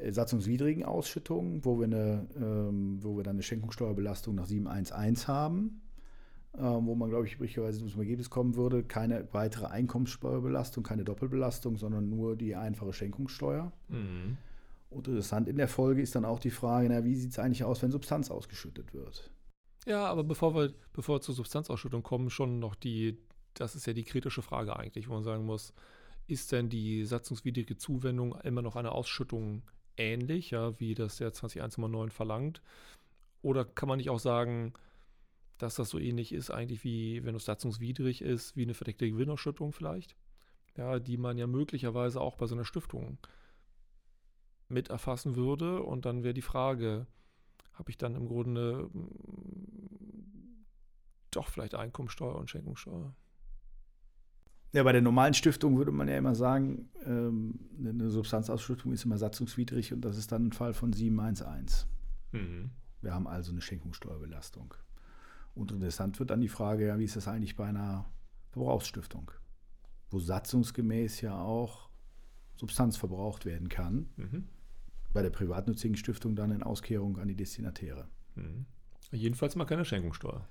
satzungswidrigen 0.09 0.85
Ausschüttungen, 0.85 1.65
wo 1.65 1.79
wir, 1.79 1.85
eine, 1.85 2.27
ähm, 2.37 2.99
wo 3.03 3.17
wir 3.17 3.23
dann 3.23 3.37
eine 3.37 3.43
Schenkungssteuerbelastung 3.43 4.35
nach 4.35 4.47
711 4.47 5.29
haben? 5.29 5.83
Ähm, 6.59 6.87
wo 6.87 6.95
man, 6.95 7.11
glaube 7.11 7.27
ich, 7.27 7.35
üblicherweise 7.35 7.87
zum 7.87 8.01
Ergebnis 8.01 8.31
kommen 8.31 8.57
würde, 8.57 8.83
keine 8.83 9.29
weitere 9.33 9.67
Einkommenssteuerbelastung, 9.67 10.83
keine 10.83 11.05
Doppelbelastung, 11.05 11.77
sondern 11.77 12.09
nur 12.09 12.37
die 12.37 12.57
einfache 12.57 12.93
Schenkungssteuer. 12.93 13.73
Mhm. 13.89 14.37
Und 14.91 15.07
interessant 15.07 15.49
in 15.49 15.57
der 15.57 15.69
Folge 15.69 16.03
ist 16.03 16.17
dann 16.17 16.25
auch 16.25 16.41
die 16.41 16.51
Frage, 16.51 16.89
na, 16.89 17.05
wie 17.05 17.15
sieht 17.15 17.31
es 17.31 17.39
eigentlich 17.39 17.63
aus, 17.63 17.83
wenn 17.83 17.93
Substanz 17.93 18.31
ausgeschüttet 18.31 18.93
wird? 18.93 19.31
Ja, 19.87 20.07
aber 20.07 20.25
bevor 20.25 20.55
wir, 20.55 20.75
bevor 20.93 21.17
wir 21.17 21.21
zur 21.21 21.35
Substanzausschüttung 21.35 22.03
kommen, 22.03 22.31
schon 22.31 22.59
noch 22.59 22.75
die, 22.75 23.19
das 23.55 23.77
ist 23.77 23.87
ja 23.87 23.93
die 23.93 24.05
kritische 24.05 24.43
Frage 24.43 24.77
eigentlich, 24.77 25.09
wo 25.09 25.15
man 25.15 25.23
sagen 25.23 25.47
muss, 25.47 25.73
ist 26.27 26.51
denn 26.53 26.69
die 26.69 27.05
satzungswidrige 27.05 27.77
Zuwendung 27.77 28.35
immer 28.43 28.63
noch 28.63 28.77
eine 28.77 28.93
Ausschüttung 28.93 29.63
ähnlich, 29.97 30.51
ja, 30.51 30.79
wie 30.81 30.95
das 30.95 31.17
der 31.17 31.33
20109 31.33 32.11
verlangt? 32.11 32.61
Oder 33.43 33.65
kann 33.65 33.89
man 33.89 33.99
nicht 33.99 34.11
auch 34.11 34.19
sagen, 34.19 34.75
dass 35.63 35.75
das 35.75 35.91
so 35.91 35.99
ähnlich 35.99 36.33
ist, 36.33 36.51
eigentlich 36.51 36.85
wie, 36.85 37.25
wenn 37.25 37.35
es 37.35 37.45
satzungswidrig 37.45 38.23
ist, 38.23 38.57
wie 38.57 38.63
eine 38.63 38.75
verdeckte 38.75 39.11
Gewinnausschüttung 39.11 39.73
vielleicht? 39.73 40.17
Ja, 40.77 40.99
die 40.99 41.17
man 41.17 41.37
ja 41.37 41.47
möglicherweise 41.47 42.21
auch 42.21 42.37
bei 42.37 42.47
so 42.47 42.55
einer 42.55 42.65
Stiftung 42.65 43.19
mit 44.69 44.89
erfassen 44.89 45.37
würde. 45.37 45.83
Und 45.83 46.07
dann 46.07 46.23
wäre 46.23 46.35
die 46.35 46.43
Frage, 46.43 47.07
habe 47.75 47.91
ich 47.91 47.99
dann 47.99 48.15
im 48.15 48.29
Grunde 48.29 48.89
mm, 48.93 50.65
doch 51.31 51.49
vielleicht 51.49 51.75
Einkommensteuer 51.75 52.37
und 52.37 52.49
Schenkungssteuer? 52.49 53.15
Ja, 54.73 54.85
bei 54.85 54.93
der 54.93 55.03
normalen 55.03 55.35
Stiftung 55.35 55.77
würde 55.77 55.91
man 55.91 56.07
ja 56.07 56.17
immer 56.17 56.37
sagen, 56.37 56.89
ähm, 57.05 57.59
eine 57.79 58.09
Substanzausschüttung 58.09 58.93
ist 58.93 59.05
immer 59.05 59.19
satzungswidrig 59.19 59.93
und 59.93 60.03
das 60.03 60.17
ist 60.17 60.31
dann 60.31 60.47
ein 60.47 60.53
Fall 60.53 60.75
von 60.75 60.93
711. 60.93 61.87
Mhm. 62.33 62.71
Wir 63.03 63.13
haben 63.13 63.27
also 63.27 63.51
eine 63.51 63.61
Schenkungssteuerbelastung. 63.61 64.75
Und 65.55 65.73
interessant 65.73 66.19
wird 66.19 66.31
dann 66.31 66.41
die 66.41 66.49
Frage, 66.49 66.87
ja, 66.87 66.99
wie 66.99 67.05
ist 67.05 67.17
das 67.17 67.29
eigentlich 67.29 67.57
bei 67.57 67.67
einer 67.67 68.07
Verbrauchsstiftung, 68.51 69.31
wo 70.11 70.19
satzungsgemäß 70.19 71.21
ja 71.21 71.41
auch 71.41 71.91
Substanz 72.57 72.97
verbraucht 72.97 73.47
werden 73.47 73.69
kann. 73.69 74.09
Mhm. 74.17 74.45
Bei 75.13 75.23
der 75.23 75.31
privatnutzigen 75.31 75.97
Stiftung 75.97 76.37
dann 76.37 76.51
in 76.53 76.63
Auskehrung 76.63 77.19
an 77.19 77.29
die 77.29 77.35
Destinatäre. 77.35 78.07
Mhm. 78.37 78.67
Jedenfalls 79.11 79.57
mal 79.57 79.65
keine 79.65 79.85
Schenkungssteuer. 79.85 80.47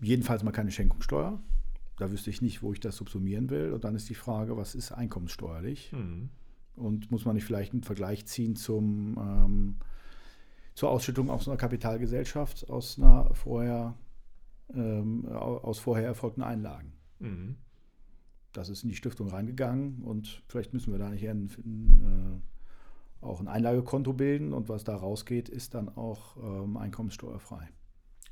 Jedenfalls 0.00 0.44
mal 0.44 0.52
keine 0.52 0.70
Schenkungssteuer. 0.70 1.40
Da 1.96 2.10
wüsste 2.10 2.30
ich 2.30 2.42
nicht, 2.42 2.62
wo 2.62 2.72
ich 2.72 2.80
das 2.80 2.96
subsumieren 2.96 3.50
will. 3.50 3.72
Und 3.72 3.84
dann 3.84 3.96
ist 3.96 4.08
die 4.08 4.14
Frage, 4.14 4.56
was 4.56 4.74
ist 4.74 4.92
einkommenssteuerlich? 4.92 5.92
Mhm. 5.92 6.28
Und 6.76 7.10
muss 7.10 7.24
man 7.24 7.34
nicht 7.34 7.46
vielleicht 7.46 7.72
einen 7.72 7.82
Vergleich 7.82 8.26
ziehen 8.26 8.54
zum, 8.54 9.16
ähm, 9.18 9.76
zur 10.76 10.90
Ausschüttung 10.90 11.30
aus 11.30 11.48
einer 11.48 11.56
Kapitalgesellschaft, 11.56 12.68
aus 12.68 12.98
einer 12.98 13.34
vorher, 13.34 13.94
ähm, 14.74 15.26
aus 15.26 15.78
vorher 15.78 16.06
erfolgten 16.06 16.42
Einlagen? 16.42 16.92
Mhm. 17.18 17.56
Das 18.52 18.68
ist 18.68 18.84
in 18.84 18.90
die 18.90 18.94
Stiftung 18.94 19.28
reingegangen 19.28 20.02
und 20.02 20.42
vielleicht 20.48 20.74
müssen 20.74 20.92
wir 20.92 20.98
da 20.98 21.08
nicht 21.08 21.26
ein, 21.26 22.42
äh, 23.22 23.24
auch 23.24 23.40
ein 23.40 23.48
Einlagekonto 23.48 24.12
bilden 24.12 24.52
und 24.52 24.68
was 24.68 24.84
da 24.84 24.94
rausgeht, 24.94 25.48
ist 25.48 25.74
dann 25.74 25.88
auch 25.88 26.36
ähm, 26.36 26.76
einkommenssteuerfrei. 26.76 27.68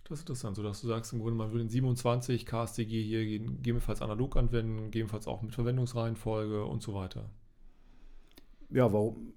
Das 0.05 0.19
ist 0.19 0.25
interessant, 0.25 0.57
sodass 0.57 0.83
du 0.83 0.87
sagst, 0.87 1.15
im 1.15 1.21
Grunde, 1.21 1.37
man 1.37 1.51
würde 1.51 1.65
den 1.65 1.71
27 1.71 2.45
KSTG 2.45 3.03
hier 3.03 3.25
gegebenenfalls 3.25 4.03
analog 4.03 4.37
anwenden, 4.37 4.85
gegebenenfalls 4.85 5.27
auch 5.27 5.41
mit 5.41 5.55
Verwendungsreihenfolge 5.55 6.67
und 6.67 6.83
so 6.83 6.93
weiter. 6.93 7.31
Ja, 8.69 8.93
warum, 8.93 9.33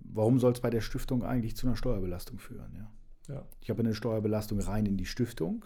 warum 0.00 0.38
soll 0.38 0.52
es 0.52 0.60
bei 0.60 0.70
der 0.70 0.80
Stiftung 0.80 1.22
eigentlich 1.22 1.56
zu 1.56 1.66
einer 1.66 1.76
Steuerbelastung 1.76 2.38
führen? 2.38 2.74
Ja. 2.74 3.34
ja. 3.34 3.46
Ich 3.60 3.70
habe 3.70 3.80
eine 3.80 3.94
Steuerbelastung 3.94 4.60
rein 4.60 4.86
in 4.86 4.96
die 4.96 5.06
Stiftung, 5.06 5.64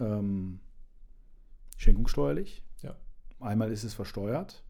ähm, 0.00 0.60
schenkungssteuerlich. 1.76 2.64
Ja. 2.82 2.96
Einmal 3.40 3.70
ist 3.70 3.84
es 3.84 3.94
versteuert. 3.94 4.64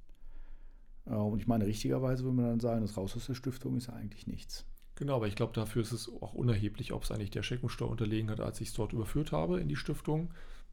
Äh, 1.07 1.15
und 1.15 1.41
ich 1.41 1.47
meine, 1.47 1.67
richtigerweise 1.67 2.25
würde 2.25 2.37
man 2.37 2.47
dann 2.47 2.61
sagen, 2.61 2.83
das 2.83 2.97
raus 2.97 3.17
aus 3.17 3.27
der 3.27 3.35
Stiftung 3.35 3.77
ist 3.77 3.89
eigentlich 3.89 4.27
nichts. 4.27 4.67
Genau, 4.97 5.17
aber 5.17 5.27
ich 5.27 5.35
glaube, 5.35 5.53
dafür 5.53 5.83
ist 5.83 5.93
es 5.93 6.09
auch 6.09 6.35
unerheblich, 6.35 6.93
ob 6.93 7.03
es 7.03 7.11
eigentlich 7.11 7.31
der 7.31 7.43
Schenkungssteuer 7.43 7.91
unterlegen 7.91 8.31
hat, 8.31 8.41
als 8.41 8.61
ich 8.61 8.69
es 8.69 8.75
dort 8.75 8.93
überführt 8.93 9.33
habe 9.33 9.61
in 9.61 9.69
die 9.69 9.77
Stiftung. 9.77 10.33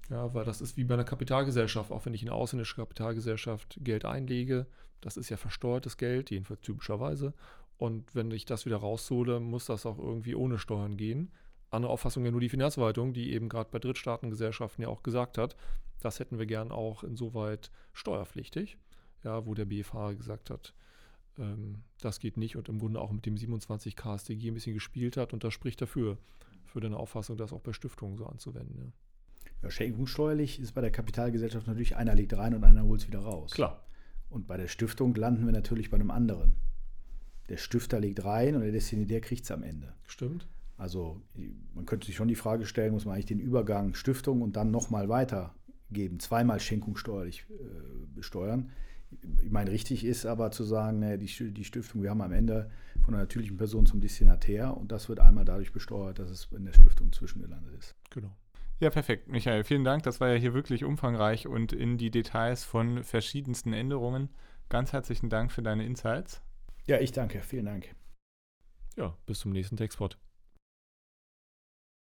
Ja, 0.09 0.33
weil 0.33 0.45
das 0.45 0.61
ist 0.61 0.77
wie 0.77 0.83
bei 0.83 0.95
einer 0.95 1.03
Kapitalgesellschaft. 1.03 1.91
Auch 1.91 2.05
wenn 2.05 2.13
ich 2.13 2.23
in 2.23 2.29
eine 2.29 2.37
ausländische 2.37 2.75
Kapitalgesellschaft 2.75 3.77
Geld 3.81 4.05
einlege, 4.05 4.67
das 4.99 5.17
ist 5.17 5.29
ja 5.29 5.37
versteuertes 5.37 5.97
Geld, 5.97 6.31
jedenfalls 6.31 6.61
typischerweise. 6.61 7.33
Und 7.77 8.13
wenn 8.13 8.29
ich 8.31 8.45
das 8.45 8.65
wieder 8.65 8.77
raushole, 8.77 9.39
muss 9.39 9.65
das 9.65 9.85
auch 9.85 9.97
irgendwie 9.97 10.35
ohne 10.35 10.59
Steuern 10.59 10.97
gehen. 10.97 11.31
Andere 11.69 11.91
Auffassung 11.91 12.25
ja 12.25 12.31
nur 12.31 12.41
die 12.41 12.49
Finanzverwaltung, 12.49 13.13
die 13.13 13.31
eben 13.31 13.49
gerade 13.49 13.69
bei 13.71 13.79
Drittstaatengesellschaften 13.79 14.83
ja 14.83 14.89
auch 14.89 15.03
gesagt 15.03 15.37
hat, 15.37 15.55
das 15.99 16.19
hätten 16.19 16.37
wir 16.37 16.45
gern 16.45 16.71
auch 16.71 17.03
insoweit 17.03 17.71
steuerpflichtig. 17.93 18.77
Ja, 19.23 19.45
wo 19.45 19.53
der 19.53 19.65
BFH 19.65 20.13
gesagt 20.13 20.49
hat, 20.49 20.73
ähm, 21.37 21.83
das 21.99 22.19
geht 22.19 22.37
nicht 22.37 22.55
und 22.55 22.69
im 22.69 22.79
Grunde 22.79 22.99
auch 22.99 23.11
mit 23.11 23.25
dem 23.25 23.37
27 23.37 23.95
KStG 23.95 24.49
ein 24.49 24.55
bisschen 24.55 24.73
gespielt 24.73 25.15
hat 25.15 25.31
und 25.31 25.43
das 25.43 25.53
spricht 25.53 25.81
dafür, 25.81 26.17
für 26.65 26.79
deine 26.79 26.97
Auffassung, 26.97 27.37
das 27.37 27.53
auch 27.53 27.61
bei 27.61 27.73
Stiftungen 27.73 28.17
so 28.17 28.25
anzuwenden. 28.25 28.77
Ja. 28.79 28.91
Ja, 29.61 29.69
schenkungssteuerlich 29.69 30.59
ist 30.59 30.73
bei 30.73 30.81
der 30.81 30.91
Kapitalgesellschaft 30.91 31.67
natürlich, 31.67 31.95
einer 31.95 32.15
legt 32.15 32.35
rein 32.35 32.55
und 32.55 32.63
einer 32.63 32.83
holt 32.83 33.01
es 33.01 33.07
wieder 33.07 33.19
raus. 33.19 33.51
Klar. 33.51 33.83
Und 34.29 34.47
bei 34.47 34.57
der 34.57 34.67
Stiftung 34.67 35.13
landen 35.15 35.45
wir 35.45 35.53
natürlich 35.53 35.89
bei 35.89 35.95
einem 35.95 36.11
anderen. 36.11 36.55
Der 37.49 37.57
Stifter 37.57 37.99
legt 37.99 38.23
rein 38.23 38.55
und 38.55 38.61
der 38.61 38.71
Destinitär 38.71 39.21
kriegt 39.21 39.43
es 39.43 39.51
am 39.51 39.63
Ende. 39.63 39.93
Stimmt. 40.07 40.47
Also 40.77 41.21
man 41.75 41.85
könnte 41.85 42.07
sich 42.07 42.15
schon 42.15 42.27
die 42.27 42.35
Frage 42.35 42.65
stellen, 42.65 42.93
muss 42.93 43.05
man 43.05 43.13
eigentlich 43.13 43.25
den 43.27 43.39
Übergang 43.39 43.93
Stiftung 43.93 44.41
und 44.41 44.55
dann 44.55 44.71
nochmal 44.71 45.09
weitergeben, 45.09 46.19
zweimal 46.19 46.59
schenkungssteuerlich 46.59 47.45
äh, 47.49 48.05
besteuern 48.15 48.71
ich 49.43 49.51
meine, 49.51 49.71
richtig 49.71 50.05
ist 50.05 50.25
aber 50.25 50.51
zu 50.51 50.63
sagen, 50.63 50.99
ne, 50.99 51.17
die, 51.17 51.53
die 51.53 51.63
Stiftung, 51.63 52.01
wir 52.03 52.09
haben 52.09 52.21
am 52.21 52.31
Ende 52.31 52.69
von 53.03 53.13
einer 53.13 53.23
natürlichen 53.23 53.57
Person 53.57 53.85
zum 53.85 53.99
Destinatär 53.99 54.75
und 54.75 54.91
das 54.91 55.09
wird 55.09 55.19
einmal 55.19 55.45
dadurch 55.45 55.73
besteuert, 55.73 56.19
dass 56.19 56.29
es 56.29 56.47
in 56.51 56.65
der 56.65 56.73
Stiftung 56.73 57.11
zwischengelandet 57.11 57.73
ist. 57.77 57.95
Genau. 58.09 58.31
Ja, 58.81 58.89
perfekt. 58.89 59.27
Michael, 59.27 59.63
vielen 59.63 59.83
Dank. 59.83 60.01
Das 60.03 60.19
war 60.19 60.29
ja 60.29 60.35
hier 60.35 60.55
wirklich 60.55 60.83
umfangreich 60.83 61.47
und 61.47 61.71
in 61.71 61.99
die 61.99 62.09
Details 62.09 62.63
von 62.63 63.03
verschiedensten 63.03 63.73
Änderungen. 63.73 64.29
Ganz 64.69 64.91
herzlichen 64.91 65.29
Dank 65.29 65.51
für 65.51 65.61
deine 65.61 65.85
Insights. 65.85 66.41
Ja, 66.87 66.99
ich 66.99 67.11
danke. 67.11 67.41
Vielen 67.43 67.65
Dank. 67.65 67.93
Ja, 68.97 69.15
bis 69.27 69.37
zum 69.37 69.51
nächsten 69.51 69.77
Textpot. 69.77 70.17